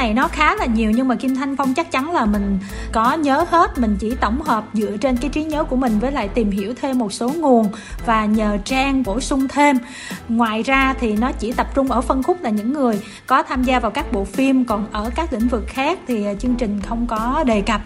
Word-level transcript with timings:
này 0.00 0.14
nó 0.14 0.28
khá 0.28 0.56
là 0.56 0.66
nhiều, 0.66 0.90
nhưng 0.90 1.08
mà 1.08 1.14
kim 1.14 1.36
thanh 1.36 1.56
phong 1.56 1.74
chắc 1.74 1.90
chắn 1.90 2.12
là 2.12 2.26
mình 2.26 2.58
có 2.92 3.12
nhớ 3.12 3.44
hết, 3.50 3.78
mình 3.78 3.96
chỉ 4.00 4.14
tổng 4.20 4.42
hợp 4.42 4.64
dựa 4.72 4.96
trên 4.96 5.16
cái 5.16 5.30
trí 5.30 5.44
nhớ 5.44 5.64
của 5.64 5.76
mình 5.76 5.98
với 5.98 6.12
lại 6.12 6.28
tìm 6.28 6.50
hiểu 6.50 6.74
thêm 6.80 6.98
một 6.98 7.12
số 7.12 7.28
nguồn 7.28 7.68
và 8.06 8.24
nhờ 8.24 8.58
trang 8.64 9.02
bổ 9.02 9.20
sung 9.20 9.48
thêm. 9.48 9.78
Ngoài 10.28 10.62
ra 10.62 10.94
thì 11.00 11.16
nó 11.16 11.32
chỉ 11.32 11.52
tập 11.52 11.66
trung 11.74 11.90
ở 11.90 12.00
phân 12.00 12.22
khúc 12.22 12.42
là 12.42 12.50
những 12.50 12.72
người 12.72 13.00
có 13.26 13.42
tham 13.42 13.64
gia 13.64 13.80
vào 13.80 13.90
các 13.90 14.12
bộ 14.12 14.24
phim, 14.24 14.64
còn 14.64 14.86
ở 14.92 15.10
các 15.14 15.32
lĩnh 15.32 15.48
vực 15.48 15.64
khác 15.66 15.98
thì 16.06 16.26
chương 16.38 16.54
trình 16.54 16.80
không 16.88 17.06
có 17.06 17.44
đề 17.46 17.60
cập. 17.60 17.80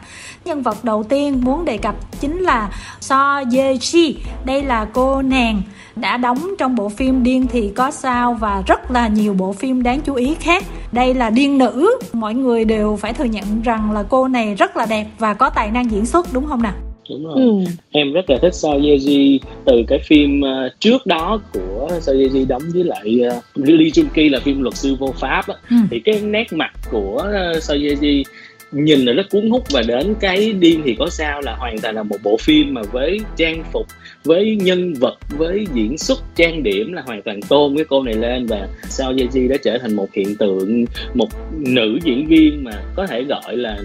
Nhân 0.45 0.63
vật 0.63 0.85
đầu 0.85 1.03
tiên 1.03 1.41
muốn 1.45 1.65
đề 1.65 1.79
cập 1.79 2.21
chính 2.21 2.39
là 2.39 2.71
So 3.01 3.37
Ye 3.37 3.75
Ji 3.75 4.15
đây 4.45 4.63
là 4.63 4.87
cô 4.93 5.23
nàng 5.23 5.63
đã 5.97 6.17
đóng 6.17 6.55
trong 6.59 6.77
bộ 6.77 6.89
phim 6.89 7.23
Điên 7.23 7.47
thì 7.47 7.71
có 7.77 7.91
sao 7.91 8.35
và 8.35 8.63
rất 8.67 8.91
là 8.91 9.09
nhiều 9.09 9.35
bộ 9.35 9.53
phim 9.53 9.83
đáng 9.83 10.01
chú 10.01 10.15
ý 10.15 10.35
khác. 10.41 10.65
Đây 10.93 11.15
là 11.15 11.31
điên 11.31 11.59
nữ, 11.59 11.99
mọi 12.13 12.35
người 12.35 12.65
đều 12.65 12.97
phải 12.97 13.13
thừa 13.13 13.25
nhận 13.25 13.63
rằng 13.65 13.93
là 13.93 14.03
cô 14.03 14.29
này 14.29 14.55
rất 14.55 14.77
là 14.77 14.87
đẹp 14.87 15.07
và 15.19 15.35
có 15.35 15.51
tài 15.51 15.71
năng 15.71 15.91
diễn 15.91 16.07
xuất 16.07 16.27
đúng 16.33 16.47
không 16.47 16.63
nào? 16.63 16.75
đúng 17.11 17.27
rồi 17.27 17.35
ừ. 17.37 17.65
em 17.91 18.13
rất 18.13 18.31
là 18.31 18.39
thích 18.43 18.55
So 18.55 18.69
Ye 18.69 18.97
Ji 18.97 19.39
từ 19.65 19.83
cái 19.89 19.99
phim 19.99 20.41
uh, 20.41 20.81
trước 20.81 21.07
đó 21.07 21.41
của 21.53 21.89
So 22.01 22.13
Ye 22.13 22.25
Ji 22.25 22.47
đóng 22.47 22.63
với 22.75 22.85
lại 22.85 23.21
uh, 23.37 23.43
Lee 23.55 23.89
Jun 23.89 24.05
Ki 24.15 24.29
là 24.29 24.41
phim 24.41 24.63
luật 24.63 24.77
sư 24.77 24.97
vô 24.99 25.15
pháp 25.21 25.49
á. 25.49 25.55
Ừ. 25.71 25.77
thì 25.91 26.01
cái 26.01 26.21
nét 26.21 26.53
mặt 26.53 26.71
của 26.91 27.29
uh, 27.57 27.63
So 27.63 27.75
Ye 27.75 27.95
Ji 27.95 28.23
nhìn 28.75 29.05
là 29.05 29.13
rất 29.13 29.31
cuốn 29.31 29.51
hút 29.51 29.65
và 29.71 29.83
đến 29.83 30.15
cái 30.21 30.53
điên 30.53 30.83
thì 30.85 30.97
có 30.99 31.09
sao 31.11 31.41
là 31.41 31.55
hoàn 31.55 31.79
toàn 31.79 31.95
là 31.95 32.03
một 32.03 32.17
bộ 32.23 32.37
phim 32.37 32.75
mà 32.75 32.83
với 32.83 33.21
trang 33.37 33.65
phục, 33.73 33.87
với 34.25 34.57
nhân 34.57 34.95
vật, 34.95 35.19
với 35.29 35.67
diễn 35.75 35.99
xuất, 35.99 36.19
trang 36.35 36.63
điểm 36.63 36.93
là 36.93 37.03
hoàn 37.07 37.23
toàn 37.23 37.43
tôn 37.43 37.77
cái 37.77 37.85
cô 37.89 38.03
này 38.03 38.15
lên 38.15 38.47
và 38.47 38.69
sao 38.89 39.13
Yeji 39.13 39.49
đã 39.49 39.57
trở 39.63 39.79
thành 39.79 39.97
một 39.97 40.09
hiện 40.13 40.37
tượng, 40.37 40.85
một 41.15 41.29
nữ 41.53 41.99
diễn 42.05 42.27
viên 42.27 42.65
mà 42.65 42.73
có 42.95 43.07
thể 43.07 43.25
gọi 43.25 43.57
là, 43.57 43.79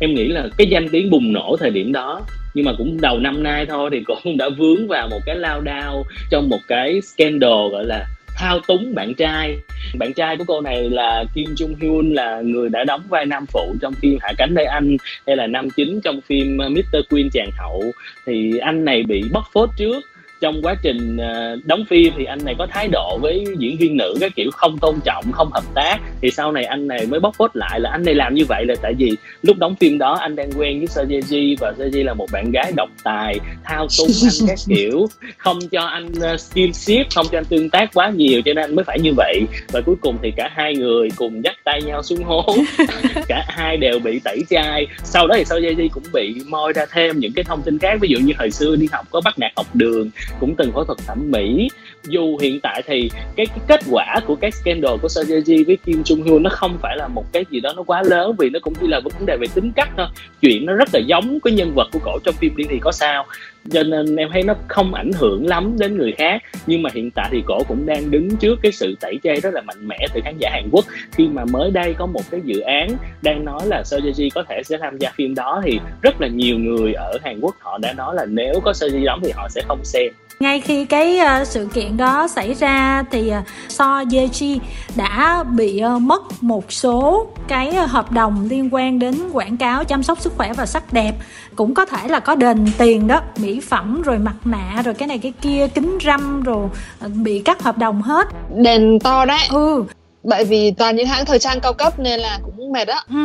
em 0.00 0.14
nghĩ 0.14 0.28
là 0.28 0.48
cái 0.58 0.66
danh 0.66 0.88
tiếng 0.88 1.10
bùng 1.10 1.32
nổ 1.32 1.56
thời 1.60 1.70
điểm 1.70 1.92
đó. 1.92 2.20
Nhưng 2.54 2.64
mà 2.64 2.72
cũng 2.78 3.00
đầu 3.00 3.18
năm 3.18 3.42
nay 3.42 3.66
thôi 3.66 3.90
thì 3.92 4.02
cũng 4.04 4.36
đã 4.36 4.48
vướng 4.58 4.88
vào 4.88 5.08
một 5.08 5.20
cái 5.26 5.36
lao 5.36 5.60
đao 5.60 6.04
trong 6.30 6.48
một 6.48 6.60
cái 6.68 7.00
scandal 7.00 7.70
gọi 7.72 7.84
là 7.84 8.06
thao 8.36 8.60
túng 8.60 8.94
bạn 8.94 9.14
trai. 9.14 9.58
Bạn 9.98 10.12
trai 10.12 10.36
của 10.36 10.44
cô 10.46 10.60
này 10.60 10.90
là 10.90 11.24
Kim 11.34 11.54
Jung 11.54 11.74
Hyun, 11.80 12.14
là 12.14 12.40
người 12.40 12.68
đã 12.68 12.84
đóng 12.84 13.02
vai 13.08 13.26
nam 13.26 13.46
phụ 13.46 13.76
trong 13.80 13.94
phim 13.94 14.18
Hạ 14.20 14.32
cánh 14.38 14.54
đây 14.54 14.64
anh 14.64 14.96
hay 15.26 15.36
là 15.36 15.46
nam 15.46 15.70
chính 15.70 16.00
trong 16.00 16.20
phim 16.20 16.56
Mr 16.56 16.96
Queen 17.10 17.28
chàng 17.32 17.50
hậu. 17.58 17.82
Thì 18.26 18.58
anh 18.58 18.84
này 18.84 19.02
bị 19.02 19.22
bóc 19.32 19.44
phốt 19.52 19.70
trước 19.76 20.00
trong 20.42 20.62
quá 20.62 20.74
trình 20.82 21.16
uh, 21.16 21.66
đóng 21.66 21.84
phim 21.90 22.12
thì 22.16 22.24
anh 22.24 22.38
này 22.44 22.54
có 22.58 22.66
thái 22.70 22.88
độ 22.88 23.18
với 23.22 23.44
diễn 23.58 23.76
viên 23.76 23.96
nữ 23.96 24.16
cái 24.20 24.30
kiểu 24.30 24.50
không 24.52 24.78
tôn 24.78 24.94
trọng 25.04 25.32
không 25.32 25.50
hợp 25.52 25.64
tác. 25.74 25.98
Thì 26.20 26.30
sau 26.30 26.52
này 26.52 26.64
anh 26.64 26.88
này 26.88 27.06
mới 27.06 27.20
bóc 27.20 27.34
phốt 27.36 27.50
lại 27.54 27.80
là 27.80 27.90
anh 27.90 28.04
này 28.04 28.14
làm 28.14 28.34
như 28.34 28.44
vậy 28.48 28.64
là 28.66 28.74
tại 28.82 28.94
vì 28.98 29.12
lúc 29.42 29.58
đóng 29.58 29.74
phim 29.80 29.98
đó 29.98 30.14
anh 30.14 30.36
đang 30.36 30.50
quen 30.56 30.78
với 30.78 30.86
Sergei 30.86 31.56
và 31.60 31.72
Sergei 31.78 32.04
là 32.04 32.14
một 32.14 32.26
bạn 32.32 32.50
gái 32.50 32.72
độc 32.76 32.88
tài 33.04 33.38
thao 33.64 33.86
túng 33.98 34.08
anh 34.22 34.48
các 34.48 34.58
kiểu 34.76 35.06
không 35.36 35.58
cho 35.70 35.84
anh 35.84 36.06
uh, 36.06 36.40
skinship 36.40 37.06
không 37.14 37.26
cho 37.32 37.38
anh 37.38 37.44
tương 37.44 37.70
tác 37.70 37.90
quá 37.94 38.10
nhiều 38.10 38.42
cho 38.44 38.54
nên 38.54 38.64
anh 38.64 38.74
mới 38.74 38.84
phải 38.84 38.98
như 39.00 39.12
vậy. 39.16 39.42
Và 39.72 39.80
cuối 39.80 39.96
cùng 40.00 40.16
thì 40.22 40.32
cả 40.36 40.50
hai 40.52 40.74
người 40.74 41.08
cùng 41.16 41.44
dắt 41.44 41.56
tay 41.64 41.82
nhau 41.82 42.02
xuống 42.02 42.24
hố. 42.24 42.56
Cả 43.28 43.44
hai 43.48 43.76
đều 43.76 43.98
bị 43.98 44.20
tẩy 44.24 44.38
chay. 44.50 44.86
Sau 45.04 45.26
đó 45.26 45.34
thì 45.38 45.44
Sergei 45.44 45.88
cũng 45.88 46.04
bị 46.12 46.34
moi 46.46 46.72
ra 46.72 46.86
thêm 46.92 47.18
những 47.18 47.32
cái 47.32 47.44
thông 47.44 47.62
tin 47.62 47.78
khác. 47.78 47.98
Ví 48.00 48.08
dụ 48.08 48.18
như 48.18 48.32
hồi 48.38 48.50
xưa 48.50 48.76
đi 48.76 48.86
học 48.92 49.06
có 49.10 49.20
bắt 49.20 49.38
nạt 49.38 49.52
học 49.56 49.66
đường 49.74 50.10
cũng 50.40 50.54
từng 50.56 50.72
phẫu 50.72 50.84
thuật 50.84 50.98
thẩm 51.06 51.30
mỹ. 51.30 51.68
Dù 52.04 52.38
hiện 52.38 52.60
tại 52.60 52.82
thì 52.86 53.10
cái, 53.36 53.46
cái 53.46 53.58
kết 53.66 53.80
quả 53.90 54.20
của 54.26 54.34
cái 54.34 54.50
scandal 54.50 54.96
của 55.02 55.08
Sergei 55.08 55.64
với 55.64 55.76
Kim 55.84 56.02
Jong 56.02 56.24
Hyun 56.24 56.42
nó 56.42 56.50
không 56.50 56.78
phải 56.82 56.96
là 56.96 57.08
một 57.08 57.24
cái 57.32 57.44
gì 57.50 57.60
đó 57.60 57.72
nó 57.76 57.82
quá 57.82 58.02
lớn 58.02 58.34
vì 58.38 58.50
nó 58.50 58.58
cũng 58.62 58.74
chỉ 58.80 58.86
là 58.86 59.00
vấn 59.00 59.26
đề 59.26 59.36
về 59.36 59.46
tính 59.54 59.72
cách 59.76 59.88
thôi. 59.96 60.06
Chuyện 60.40 60.66
nó 60.66 60.74
rất 60.74 60.88
là 60.92 61.00
giống 61.00 61.40
cái 61.40 61.52
nhân 61.52 61.74
vật 61.74 61.88
của 61.92 61.98
cổ 62.04 62.18
trong 62.24 62.34
phim 62.34 62.56
đi 62.56 62.64
thì 62.68 62.78
có 62.78 62.92
sao 62.92 63.26
cho 63.70 63.82
nên 63.82 64.16
em 64.16 64.28
thấy 64.32 64.42
nó 64.42 64.54
không 64.68 64.94
ảnh 64.94 65.10
hưởng 65.12 65.46
lắm 65.46 65.78
đến 65.78 65.98
người 65.98 66.12
khác. 66.12 66.42
Nhưng 66.66 66.82
mà 66.82 66.90
hiện 66.94 67.10
tại 67.10 67.28
thì 67.32 67.42
cổ 67.46 67.62
cũng 67.68 67.86
đang 67.86 68.10
đứng 68.10 68.36
trước 68.36 68.58
cái 68.62 68.72
sự 68.72 68.94
tẩy 69.00 69.18
chay 69.22 69.40
rất 69.40 69.54
là 69.54 69.60
mạnh 69.60 69.88
mẽ 69.88 70.06
từ 70.14 70.20
khán 70.24 70.34
giả 70.38 70.50
Hàn 70.52 70.68
Quốc. 70.72 70.84
Khi 71.12 71.28
mà 71.28 71.44
mới 71.44 71.70
đây 71.70 71.94
có 71.98 72.06
một 72.06 72.22
cái 72.30 72.40
dự 72.44 72.60
án 72.60 72.88
đang 73.22 73.44
nói 73.44 73.60
là 73.66 73.82
Seo 73.84 74.00
Jae 74.00 74.28
có 74.34 74.44
thể 74.48 74.62
sẽ 74.64 74.78
tham 74.80 74.98
gia 74.98 75.10
phim 75.10 75.34
đó 75.34 75.62
thì 75.64 75.78
rất 76.02 76.20
là 76.20 76.28
nhiều 76.28 76.58
người 76.58 76.92
ở 76.92 77.18
Hàn 77.24 77.40
Quốc 77.40 77.56
họ 77.58 77.78
đã 77.78 77.92
nói 77.92 78.14
là 78.14 78.24
nếu 78.24 78.60
có 78.64 78.72
Seo 78.72 78.88
Jae 78.88 79.04
đóng 79.04 79.20
thì 79.24 79.30
họ 79.34 79.48
sẽ 79.50 79.62
không 79.68 79.84
xem 79.84 80.12
ngay 80.42 80.60
khi 80.60 80.84
cái 80.84 81.20
uh, 81.20 81.46
sự 81.46 81.68
kiện 81.74 81.96
đó 81.96 82.28
xảy 82.28 82.54
ra 82.54 83.04
thì 83.10 83.32
uh, 83.38 83.44
So 83.68 83.98
Ye 84.12 84.26
Ji 84.26 84.58
đã 84.96 85.44
bị 85.44 85.82
uh, 85.96 86.02
mất 86.02 86.22
một 86.40 86.72
số 86.72 87.26
cái 87.48 87.74
hợp 87.74 88.12
đồng 88.12 88.48
liên 88.50 88.74
quan 88.74 88.98
đến 88.98 89.14
quảng 89.32 89.56
cáo 89.56 89.84
chăm 89.84 90.02
sóc 90.02 90.20
sức 90.20 90.32
khỏe 90.36 90.52
và 90.52 90.66
sắc 90.66 90.92
đẹp. 90.92 91.12
Cũng 91.56 91.74
có 91.74 91.86
thể 91.86 92.08
là 92.08 92.20
có 92.20 92.34
đền 92.34 92.66
tiền 92.78 93.06
đó 93.06 93.20
mỹ 93.36 93.60
phẩm 93.60 94.02
rồi 94.02 94.18
mặt 94.18 94.36
nạ 94.44 94.82
rồi 94.84 94.94
cái 94.94 95.08
này 95.08 95.18
cái 95.18 95.32
kia 95.40 95.68
kính 95.74 95.98
râm 96.04 96.42
rồi 96.42 96.68
bị 97.14 97.42
cắt 97.44 97.62
hợp 97.62 97.78
đồng 97.78 98.02
hết. 98.02 98.28
Đền 98.56 98.98
to 99.04 99.24
đấy. 99.24 99.40
Ừ. 99.50 99.84
Bởi 100.22 100.44
vì 100.44 100.70
toàn 100.70 100.96
những 100.96 101.06
hãng 101.06 101.24
thời 101.24 101.38
trang 101.38 101.60
cao 101.60 101.72
cấp 101.72 101.98
nên 101.98 102.20
là 102.20 102.38
cũng 102.44 102.72
mệt 102.72 102.84
đó 102.84 103.00
ừ. 103.08 103.24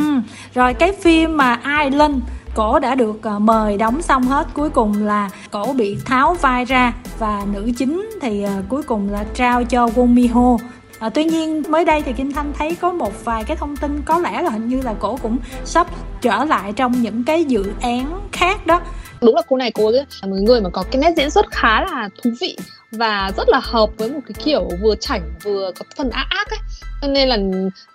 rồi 0.56 0.74
cái 0.74 0.92
phim 1.02 1.38
mà 1.38 1.60
Island 1.84 2.16
cổ 2.57 2.79
đã 2.79 2.95
được 2.95 3.23
ờ, 3.23 3.40
mời 3.40 3.78
đóng 3.78 4.01
xong 4.01 4.23
hết 4.23 4.47
cuối 4.53 4.69
cùng 4.69 5.06
là 5.06 5.29
cổ 5.51 5.73
bị 5.78 5.97
tháo 6.06 6.34
vai 6.34 6.66
ra 6.66 6.94
và 7.19 7.45
nữ 7.53 7.72
chính 7.78 8.09
thì 8.22 8.44
ờ, 8.44 8.51
cuối 8.69 8.84
cùng 8.84 9.09
là 9.12 9.25
trao 9.34 9.63
cho 9.63 9.85
Won 9.85 10.07
Mi 10.07 10.28
Ho. 10.28 10.57
À, 11.00 11.09
tuy 11.09 11.23
nhiên 11.23 11.63
mới 11.69 11.85
đây 11.85 12.01
thì 12.01 12.13
Kim 12.13 12.31
Thanh 12.31 12.53
thấy 12.53 12.75
có 12.75 12.91
một 12.91 13.25
vài 13.25 13.44
cái 13.44 13.57
thông 13.57 13.75
tin 13.75 14.01
có 14.06 14.19
lẽ 14.19 14.41
là 14.41 14.50
hình 14.50 14.68
như 14.68 14.81
là 14.81 14.94
cổ 15.00 15.18
cũng 15.22 15.38
sắp 15.66 15.88
trở 16.22 16.45
lại 16.45 16.73
trong 16.75 17.01
những 17.01 17.23
cái 17.23 17.45
dự 17.45 17.72
án 17.81 18.22
khác 18.31 18.68
đó. 18.68 18.81
Đúng 19.22 19.35
là 19.35 19.41
cô 19.47 19.57
này 19.57 19.72
cô 19.72 19.85
ấy 19.85 20.06
là 20.22 20.28
một 20.29 20.38
người 20.41 20.62
mà 20.62 20.69
có 20.69 20.84
cái 20.91 21.01
nét 21.01 21.13
diễn 21.18 21.29
xuất 21.29 21.45
khá 21.51 21.81
là 21.81 22.09
thú 22.24 22.29
vị 22.41 22.57
và 22.92 23.31
rất 23.38 23.50
là 23.50 23.59
hợp 23.64 23.90
với 23.98 24.09
một 24.09 24.20
cái 24.28 24.44
kiểu 24.46 24.70
vừa 24.81 24.96
chảnh, 24.96 25.31
vừa 25.44 25.72
có 25.80 25.86
phần 25.98 26.09
ác 26.09 26.28
ác 26.30 26.50
ấy. 26.50 26.59
Cho 27.02 27.08
nên 27.08 27.30
là 27.30 27.38